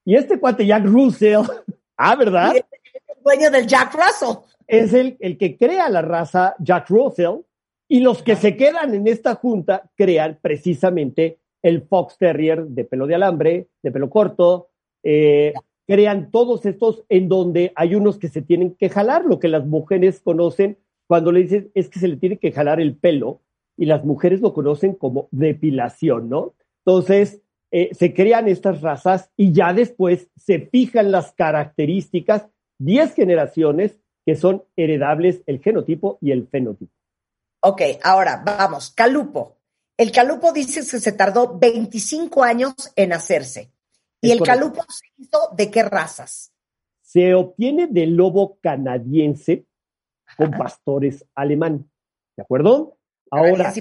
[0.05, 1.41] Y este cuate Jack Russell,
[1.97, 2.55] ah, ¿verdad?
[2.55, 2.63] Es
[3.15, 4.43] el dueño del Jack Russell.
[4.65, 7.41] Es el, el que crea la raza Jack Russell
[7.87, 13.05] y los que se quedan en esta junta crean precisamente el Fox Terrier de pelo
[13.05, 14.69] de alambre, de pelo corto,
[15.03, 15.53] eh,
[15.85, 19.65] crean todos estos en donde hay unos que se tienen que jalar, lo que las
[19.65, 20.77] mujeres conocen
[21.07, 23.41] cuando le dicen es que se le tiene que jalar el pelo
[23.79, 26.53] y las mujeres lo conocen como depilación, ¿no?
[26.85, 27.41] Entonces,
[27.71, 32.47] eh, se crean estas razas y ya después se fijan las características,
[32.79, 36.91] 10 generaciones que son heredables el genotipo y el fenotipo.
[37.61, 39.55] Ok, ahora vamos, calupo.
[39.95, 43.71] El calupo dice que se tardó 25 años en hacerse.
[44.21, 46.51] ¿Y el calupo se hizo de qué razas?
[47.01, 49.65] Se obtiene del lobo canadiense
[50.35, 51.89] con pastores alemán.
[52.35, 52.98] ¿De acuerdo?
[53.31, 53.73] Ahora,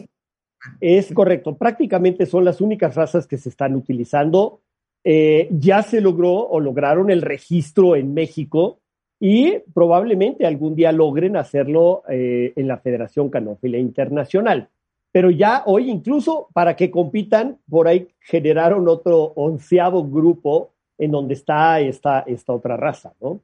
[0.80, 4.60] es correcto, prácticamente son las únicas razas que se están utilizando.
[5.04, 8.80] Eh, ya se logró o lograron el registro en México
[9.20, 14.68] y probablemente algún día logren hacerlo eh, en la Federación Canófila Internacional.
[15.10, 21.34] Pero ya hoy, incluso para que compitan, por ahí generaron otro onceavo grupo en donde
[21.34, 23.40] está esta, esta otra raza, ¿no?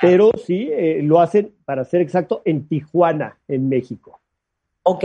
[0.00, 4.20] Pero sí, eh, lo hacen, para ser exacto, en Tijuana, en México.
[4.84, 5.04] Ok,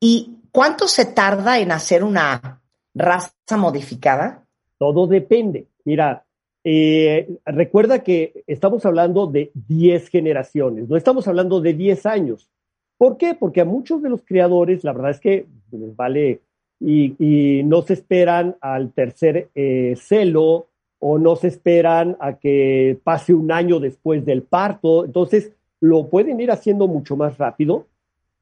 [0.00, 2.60] ¿Y cuánto se tarda en hacer una
[2.94, 4.44] raza modificada?
[4.78, 5.66] Todo depende.
[5.84, 6.24] Mira,
[6.62, 12.48] eh, recuerda que estamos hablando de 10 generaciones, no estamos hablando de 10 años.
[12.96, 13.34] ¿Por qué?
[13.34, 16.40] Porque a muchos de los criadores, la verdad es que les vale
[16.80, 20.66] y, no se esperan al tercer eh, celo
[20.98, 25.04] o no se esperan a que pase un año después del parto.
[25.04, 27.86] Entonces, lo pueden ir haciendo mucho más rápido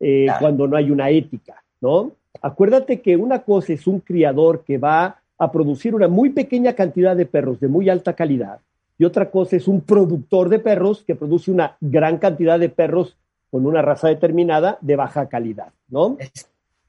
[0.04, 2.10] eh, cuando no hay una ética, ¿no?
[2.40, 7.14] Acuérdate que una cosa es un criador que va a producir una muy pequeña cantidad
[7.14, 8.58] de perros de muy alta calidad
[8.98, 13.16] y otra cosa es un productor de perros que produce una gran cantidad de perros
[13.50, 16.16] con una raza determinada de baja calidad, ¿no?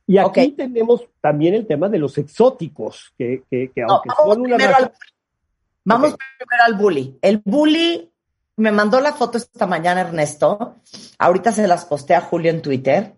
[0.07, 4.91] Y aquí tenemos también el tema de los exóticos, que, que, aunque son una raza...
[5.85, 7.17] Vamos primero al bully.
[7.21, 8.09] El bully
[8.57, 10.75] me mandó la foto esta mañana Ernesto.
[11.17, 13.13] Ahorita se las posté a Julio en Twitter.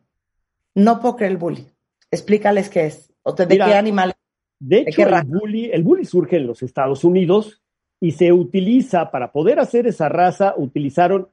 [0.76, 1.68] No puedo creer el bully.
[2.12, 3.14] Explícales qué es.
[3.24, 4.14] O de qué animal.
[4.60, 7.62] De hecho, el, bully, el bully surge en los Estados Unidos
[7.99, 10.53] y se utiliza para poder hacer esa raza.
[10.57, 11.28] Utilizaron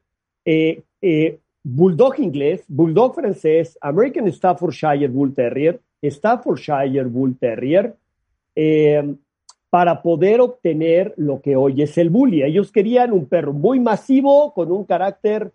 [0.45, 7.95] eh, eh, bulldog inglés, bulldog francés, American Staffordshire Bull Terrier, Staffordshire Bull Terrier.
[8.55, 9.15] Eh,
[9.73, 12.43] para poder obtener lo que hoy es el bully.
[12.43, 15.51] Ellos querían un perro muy masivo, con un carácter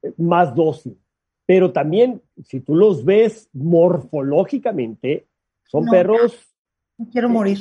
[0.00, 0.96] eh, más dócil.
[1.44, 5.26] Pero también, si tú los ves morfológicamente,
[5.64, 6.38] son perros...
[6.98, 7.58] No quiero morir.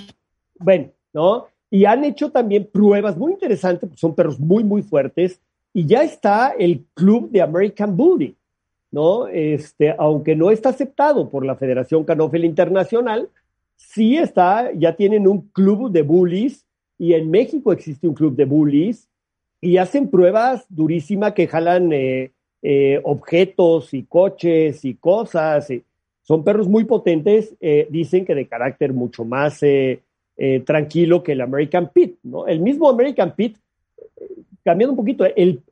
[0.60, 1.48] Bueno, ¿no?
[1.72, 5.42] Y han hecho también pruebas muy interesantes, son perros muy, muy fuertes,
[5.74, 8.36] y ya está el club de American Bully,
[8.92, 9.28] ¿no?
[9.30, 13.30] Este, aunque no está aceptado por la Federación Canófila Internacional,
[13.78, 16.66] sí está, ya tienen un club de bullies
[16.98, 19.08] y en México existe un club de bullies
[19.62, 22.32] y hacen pruebas durísimas que jalan eh,
[22.62, 25.72] eh, objetos y coches y cosas.
[26.24, 29.62] son perros muy potentes, eh, dicen que de carácter mucho más
[30.66, 32.46] tranquilo que el American Pit, ¿no?
[32.46, 33.58] El mismo American Pit
[34.64, 35.64] cambiando un poquito, el,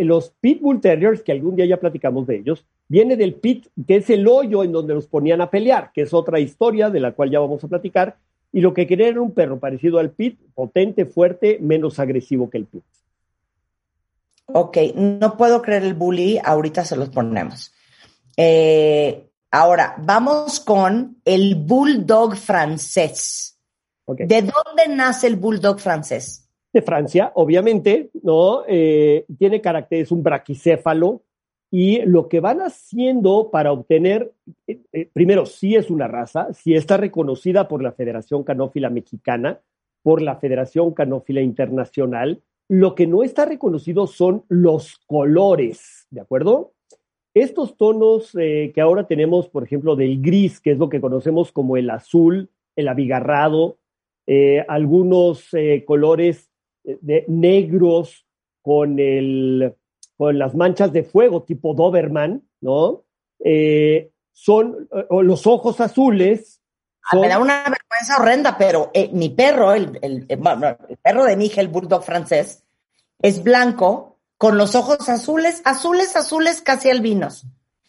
[0.00, 4.10] los Pitbull Terriers, que algún día ya platicamos de ellos, viene del pit, que es
[4.10, 7.30] el hoyo en donde los ponían a pelear, que es otra historia de la cual
[7.30, 8.18] ya vamos a platicar,
[8.52, 12.58] y lo que querían era un perro parecido al pit, potente, fuerte, menos agresivo que
[12.58, 12.82] el pit.
[14.48, 17.72] Ok, no puedo creer el bully, ahorita se los ponemos.
[18.36, 23.58] Eh, ahora, vamos con el bulldog francés.
[24.06, 26.42] ¿De dónde nace el bulldog francés?
[26.72, 28.62] de Francia, obviamente, ¿no?
[28.66, 31.20] Eh, tiene carácter, es un braquicéfalo,
[31.74, 34.30] y lo que van haciendo para obtener,
[34.66, 39.58] eh, eh, primero, si es una raza, si está reconocida por la Federación Canófila Mexicana,
[40.02, 46.74] por la Federación Canófila Internacional, lo que no está reconocido son los colores, ¿de acuerdo?
[47.32, 51.78] Estos tonos que ahora tenemos, por ejemplo, del gris, que es lo que conocemos como
[51.78, 53.78] el azul, el abigarrado,
[54.68, 55.48] algunos
[55.86, 56.50] colores
[56.84, 58.26] de negros
[58.60, 59.74] con, el,
[60.22, 63.02] con las manchas de fuego tipo Doberman, ¿no?
[63.44, 66.60] Eh, son los ojos azules.
[67.10, 71.36] Ah, me da una vergüenza horrenda, pero eh, mi perro, el, el, el, perro de
[71.36, 72.62] mi hija, el bulldog francés,
[73.20, 77.44] es blanco con los ojos azules, azules, azules, casi albinos.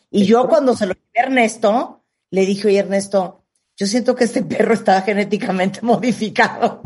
[0.09, 2.01] Y yo cuando se lo dije a Ernesto,
[2.31, 3.43] le dije, oye Ernesto,
[3.77, 6.81] yo siento que este perro está genéticamente modificado.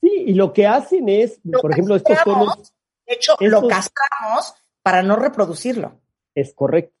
[0.00, 2.73] Sí, y lo que hacen es, por ejemplo, estos tonos.
[3.06, 6.00] De hecho, lo castramos para no reproducirlo.
[6.34, 6.94] Es correcto.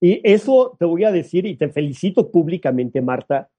[0.00, 3.50] Y eso te voy a decir y te felicito públicamente, Marta,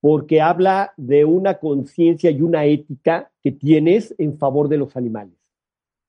[0.00, 5.34] porque habla de una conciencia y una ética que tienes en favor de los animales.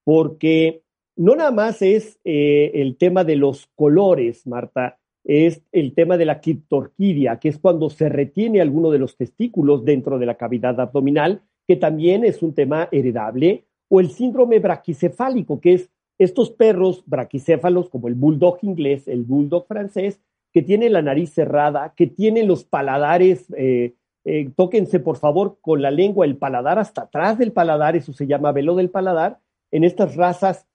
[0.04, 0.84] Porque
[1.16, 6.26] no nada más es eh, el tema de los colores, Marta, es el tema de
[6.26, 10.80] la criptorquidia, que es cuando se retiene alguno de los testículos dentro de la cavidad
[10.80, 17.04] abdominal que también es un tema heredable, o el síndrome braquicefálico, que es estos perros
[17.06, 20.22] braquicéfalos como el bulldog inglés, el bulldog francés,
[20.54, 25.82] que tienen la nariz cerrada, que tienen los paladares, eh, eh, tóquense por favor con
[25.82, 29.40] la lengua el paladar hasta atrás del paladar, eso se llama velo del paladar,
[29.72, 30.68] en estas razas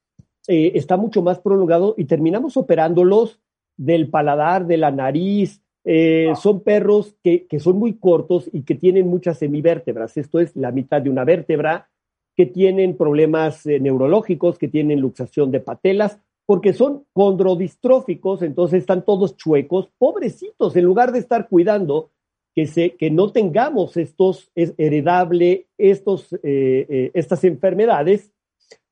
[0.49, 3.41] eh, está mucho más prolongado y terminamos operándolos
[3.77, 9.07] del paladar, de la nariz, eh, son perros que, son muy cortos y que tienen
[9.07, 10.17] muchas semivértebras.
[10.17, 11.89] Esto es la mitad de una vértebra,
[12.37, 19.05] que tienen problemas eh, neurológicos, que tienen luxación de patelas, porque son condrodistróficos, entonces están
[19.05, 22.11] todos chuecos, pobrecitos, en lugar de estar cuidando
[22.55, 28.33] que, se, que no tengamos estos, es heredable, estos, eh, estas enfermedades,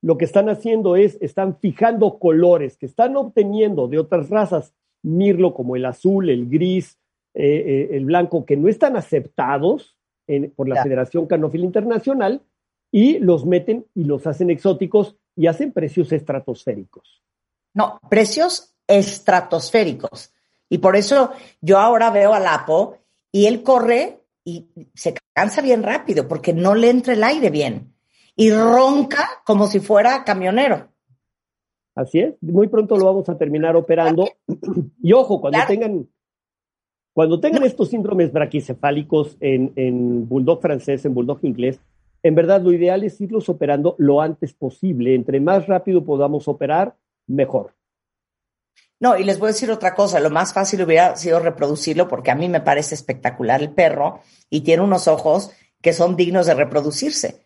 [0.01, 4.73] lo que están haciendo es, están fijando colores que están obteniendo de otras razas
[5.05, 6.99] mirlo como el azul, el gris,
[7.33, 9.95] eh, eh, el blanco, que no están aceptados
[10.55, 12.41] por la Federación Canófila Internacional
[12.95, 17.21] y los meten y los hacen exóticos y hacen precios estratosféricos.
[17.73, 20.31] No, precios estratosféricos.
[20.69, 22.99] Y por eso yo ahora veo a Lapo
[23.33, 27.93] y él corre y se cansa bien rápido porque no le entra el aire bien
[28.33, 30.87] y ronca como si fuera camionero.
[31.95, 34.29] Así es, muy pronto lo vamos a terminar operando.
[35.03, 36.07] Y ojo, cuando tengan
[37.11, 41.81] cuando tengan estos síndromes braquicefálicos en, en bulldog francés, en bulldog inglés,
[42.25, 45.13] en verdad lo ideal es irlos operando lo antes posible.
[45.13, 46.95] Entre más rápido podamos operar,
[47.27, 47.75] mejor.
[48.99, 52.31] No, y les voy a decir otra cosa, lo más fácil hubiera sido reproducirlo porque
[52.31, 55.51] a mí me parece espectacular el perro y tiene unos ojos
[55.83, 57.45] que son dignos de reproducirse.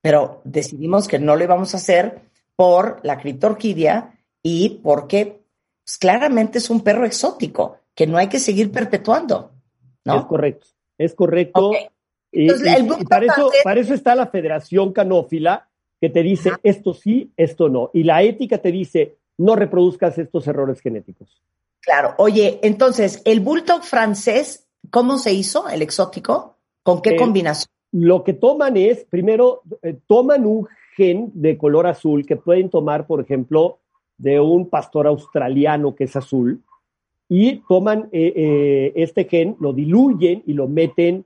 [0.00, 2.20] Pero decidimos que no lo íbamos a hacer
[2.54, 5.42] por la criptorquidia y porque
[5.82, 9.50] pues, claramente es un perro exótico que no hay que seguir perpetuando.
[10.04, 10.20] ¿no?
[10.20, 11.72] Es correcto, es correcto.
[12.32, 12.48] Y,
[13.08, 15.68] para, eso, para eso está la Federación Canófila
[16.00, 17.90] que te dice esto sí, esto no.
[17.92, 21.42] Y la ética te dice no reproduzcas estos errores genéticos.
[21.80, 22.14] Claro.
[22.18, 26.56] Oye, entonces, el bulldog francés, ¿cómo se hizo el exótico?
[26.82, 27.68] ¿Con qué eh, combinación?
[27.92, 33.06] Lo que toman es, primero, eh, toman un gen de color azul que pueden tomar,
[33.06, 33.78] por ejemplo,
[34.18, 36.62] de un pastor australiano que es azul,
[37.28, 41.24] y toman eh, este gen, lo diluyen y lo meten,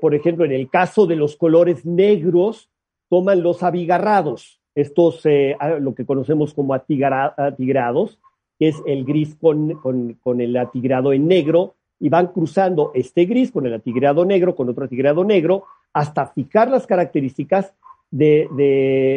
[0.00, 2.70] por ejemplo, en el caso de los colores negros,
[3.08, 8.18] toman los abigarrados estos, eh, lo que conocemos como atigrados,
[8.58, 13.52] que es el gris con, con, el atigrado en negro, y van cruzando este gris
[13.52, 17.72] con el atigrado negro, con otro atigrado negro, hasta fijar las características
[18.10, 18.48] de,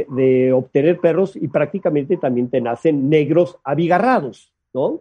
[0.10, 5.00] de, obtener perros y prácticamente también te nacen negros abigarrados, ¿no?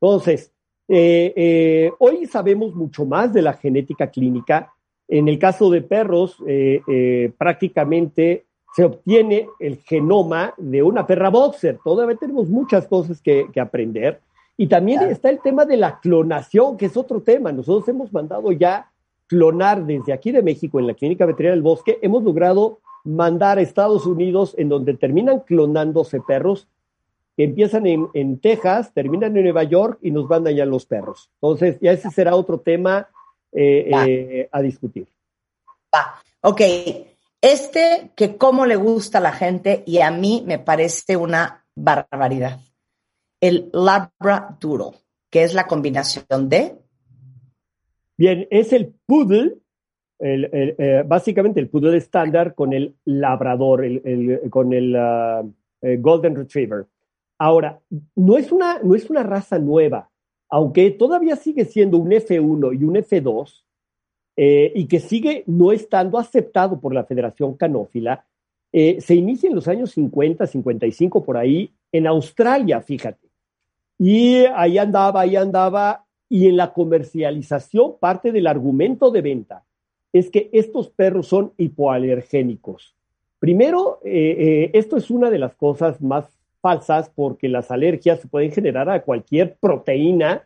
[0.00, 0.52] Entonces,
[0.88, 4.72] eh, eh, hoy sabemos mucho más de la genética clínica.
[5.08, 6.42] En el caso de perros,
[7.36, 11.78] prácticamente se obtiene el genoma de una perra boxer.
[11.84, 14.20] Todavía tenemos muchas cosas que, aprender.
[14.56, 17.52] Y también está el tema de la clonación, que es otro tema.
[17.52, 18.90] Nosotros hemos mandado ya
[19.26, 23.62] clonar desde aquí de México, en la Clínica Veterinaria del Bosque, hemos logrado mandar a
[23.62, 26.68] Estados Unidos en donde terminan clonándose perros
[27.36, 31.30] que empiezan en, Texas, terminan en Nueva York y nos van allá los perros.
[31.40, 33.08] Entonces, ya ese será otro tema
[33.52, 35.08] eh, eh, a discutir.
[35.94, 36.22] Va.
[36.42, 36.60] Ok,
[37.40, 42.60] este que cómo le gusta a la gente y a mí me parece una barbaridad.
[43.40, 44.98] El Labradoodle,
[45.30, 46.78] que es la combinación de...
[48.16, 49.56] Bien, es el poodle,
[50.20, 53.84] eh, básicamente el poodle estándar con el labrador,
[54.50, 54.96] con el
[55.84, 56.86] eh, golden retriever.
[57.38, 57.80] Ahora,
[58.14, 60.10] no es, una, no es una raza nueva,
[60.48, 63.64] aunque todavía sigue siendo un F1 y un F2,
[64.36, 68.24] eh, y que sigue no estando aceptado por la Federación Canófila,
[68.72, 73.28] eh, se inicia en los años 50, 55 por ahí, en Australia, fíjate.
[73.98, 79.64] Y ahí andaba, ahí andaba, y en la comercialización parte del argumento de venta
[80.12, 82.96] es que estos perros son hipoalergénicos.
[83.38, 86.26] Primero, eh, esto es una de las cosas más
[86.64, 90.44] falsas porque las alergias se pueden generar a cualquier proteína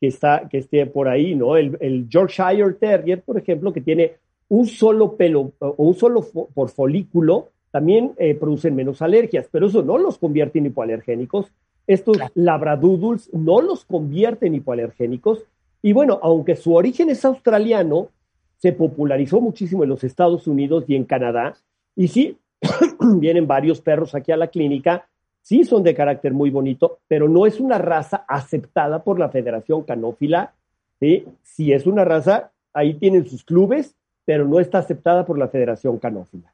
[0.00, 1.56] que, está, que esté por ahí, ¿no?
[1.56, 4.14] El, el Yorkshire Terrier, por ejemplo, que tiene
[4.48, 9.82] un solo pelo o un solo por folículo, también eh, producen menos alergias, pero eso
[9.82, 11.52] no los convierte en hipoalergénicos.
[11.86, 15.44] Estos labradoodles no los convierten en hipoalergénicos.
[15.82, 18.08] Y bueno, aunque su origen es australiano,
[18.56, 21.54] se popularizó muchísimo en los Estados Unidos y en Canadá.
[21.94, 22.36] Y sí,
[23.00, 25.06] vienen varios perros aquí a la clínica
[25.42, 29.82] sí son de carácter muy bonito, pero no es una raza aceptada por la Federación
[29.82, 30.54] Canófila.
[30.98, 31.26] ¿sí?
[31.42, 33.94] Si es una raza, ahí tienen sus clubes,
[34.24, 36.52] pero no está aceptada por la Federación Canófila.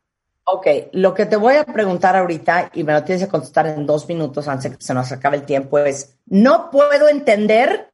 [0.49, 3.85] Ok, lo que te voy a preguntar ahorita, y me lo tienes que contestar en
[3.85, 7.93] dos minutos antes de que se nos acabe el tiempo, es, no puedo entender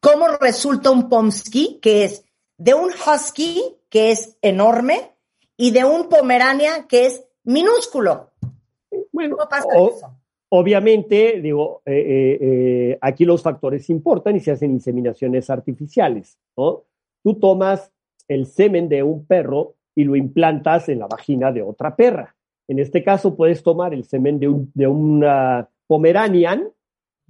[0.00, 2.24] cómo resulta un Pomsky, que es
[2.58, 5.16] de un Husky, que es enorme,
[5.56, 8.32] y de un Pomerania, que es minúsculo.
[9.16, 9.38] Bueno,
[10.50, 16.82] obviamente, digo, eh, eh, eh, aquí los factores importan y se hacen inseminaciones artificiales, ¿no?
[17.24, 17.90] Tú tomas
[18.28, 22.36] el semen de un perro y lo implantas en la vagina de otra perra.
[22.68, 26.68] En este caso, puedes tomar el semen de un de una Pomeranian,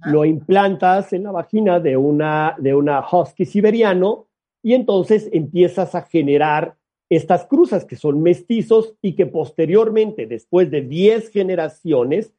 [0.03, 4.27] lo implantas en la vagina de una, de una husky siberiano
[4.61, 6.75] y entonces empiezas a generar
[7.09, 12.33] estas cruzas que son mestizos y que posteriormente, después de 10 generaciones,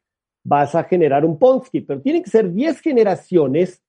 [0.45, 3.82] vas a generar un Ponsky, pero tienen que ser 10 generaciones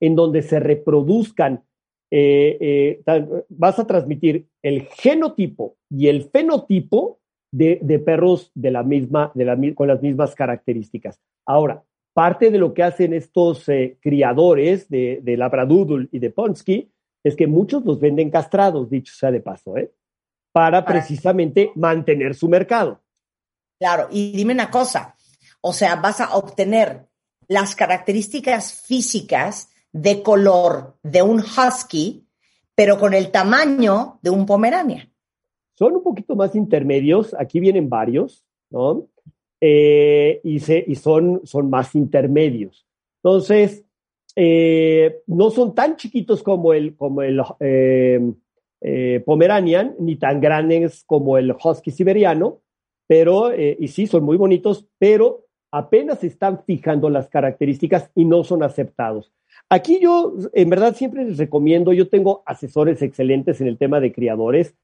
[0.00, 1.62] en donde se reproduzcan,
[2.10, 7.18] eh, eh, vas a transmitir el genotipo y el fenotipo
[7.52, 9.32] de, perros de la misma,
[9.76, 11.20] con las mismas características.
[11.46, 16.90] Ahora, parte de lo que hacen estos eh, criadores de, de Labradoodle y de Ponsky
[17.22, 19.92] es que muchos los venden castrados, dicho sea de paso, ¿eh?
[20.54, 23.00] Para precisamente mantener su mercado.
[23.76, 25.16] Claro, y dime una cosa,
[25.60, 27.08] o sea, vas a obtener
[27.48, 32.28] las características físicas de color de un husky,
[32.72, 35.10] pero con el tamaño de un pomerania.
[35.76, 37.34] son un poquito más intermedios.
[37.36, 39.08] Aquí vienen varios, ¿no?
[39.60, 42.86] Eh, y, se, y son, son más intermedios.
[43.24, 43.84] Entonces,
[44.36, 48.20] eh, no son tan chiquitos como el, como el eh,
[49.24, 52.60] Pomeranian, ni tan grandes como el Husky siberiano,
[53.06, 58.62] pero, y sí, son muy bonitos, pero apenas están fijando las características y no son
[58.62, 59.32] aceptados.
[59.68, 64.12] Aquí yo, en verdad, siempre les recomiendo, yo tengo asesores excelentes en el tema de
[64.12, 64.74] criadores.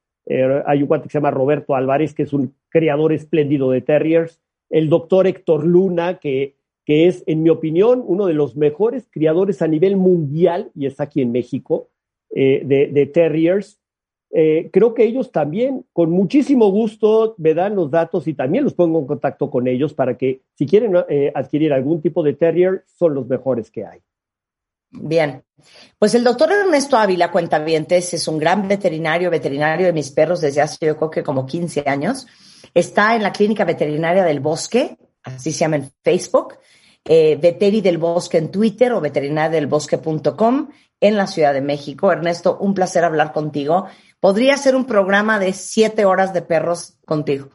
[0.67, 4.41] hay un cuate que se llama Roberto Álvarez, que es un criador espléndido de terriers.
[4.71, 6.55] El doctor Héctor Luna, que
[6.91, 11.05] que es, en mi opinión, uno de los mejores criadores a nivel mundial, y está
[11.05, 11.89] aquí en México,
[12.35, 13.80] eh, de, terriers.
[14.33, 18.75] Eh, creo que ellos también, con muchísimo gusto, me dan los datos y también los
[18.75, 22.85] pongo en contacto con ellos para que, si quieren eh, adquirir algún tipo de terrier,
[22.87, 24.01] son los mejores que hay.
[24.93, 25.45] Bien,
[25.99, 30.61] pues el doctor Ernesto Ávila Cuentavientes es un gran veterinario, veterinario de mis perros desde
[30.61, 32.27] hace yo creo que como 15 años.
[32.75, 36.55] Está en la Clínica Veterinaria del Bosque, así se llama en Facebook,
[37.05, 40.69] eh, Veteri del Bosque en Twitter o veterinariadelbosque.com
[41.01, 42.13] en la Ciudad de México.
[42.13, 43.87] Ernesto, un placer hablar contigo.
[44.21, 47.49] Podría ser un programa de siete horas de perros contigo,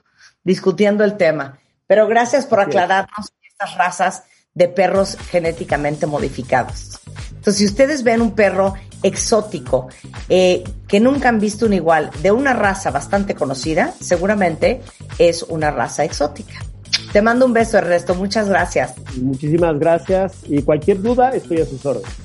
[0.44, 1.60] discutiendo el tema.
[1.88, 4.24] Pero gracias por aclararnos estas razas
[4.56, 7.00] de perros genéticamente modificados.
[7.30, 8.74] Entonces, si ustedes ven un perro
[9.04, 9.90] exótico
[10.30, 14.82] eh, que nunca han visto un igual de una raza bastante conocida, seguramente
[15.20, 16.66] es una raza exótica.
[17.12, 18.16] Te mando un beso, Ernesto.
[18.16, 18.96] Muchas gracias.
[19.22, 20.38] Muchísimas gracias.
[20.46, 22.25] Y cualquier duda, estoy a sus órdenes.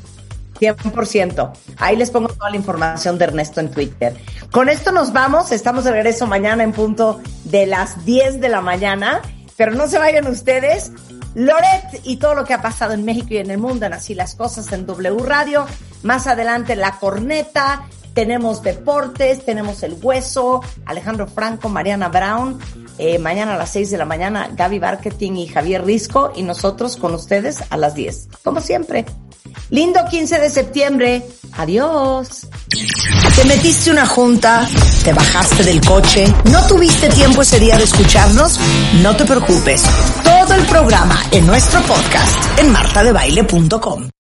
[0.61, 1.53] 100%.
[1.78, 4.15] Ahí les pongo toda la información de Ernesto en Twitter.
[4.51, 5.53] Con esto nos vamos.
[5.53, 9.23] Estamos de regreso mañana en punto de las 10 de la mañana.
[9.57, 10.93] Pero no se vayan ustedes.
[11.35, 14.15] Loret y todo lo que ha pasado en México y en el mundo en Así
[14.15, 15.66] las Cosas en W Radio.
[16.03, 22.59] Más adelante La Corneta, tenemos deportes, tenemos el hueso, Alejandro Franco, Mariana Brown.
[22.99, 26.32] Eh, mañana a las 6 de la mañana, Gaby Marketing y Javier Risco.
[26.35, 28.28] Y nosotros con ustedes a las 10.
[28.43, 29.05] Como siempre.
[29.71, 31.23] Lindo 15 de septiembre.
[31.57, 32.47] Adiós.
[33.37, 34.69] Te metiste una junta,
[35.05, 38.59] te bajaste del coche, no tuviste tiempo ese día de escucharnos.
[39.03, 39.83] No te preocupes.
[40.25, 44.19] Todo el programa en nuestro podcast en martadebaile.com.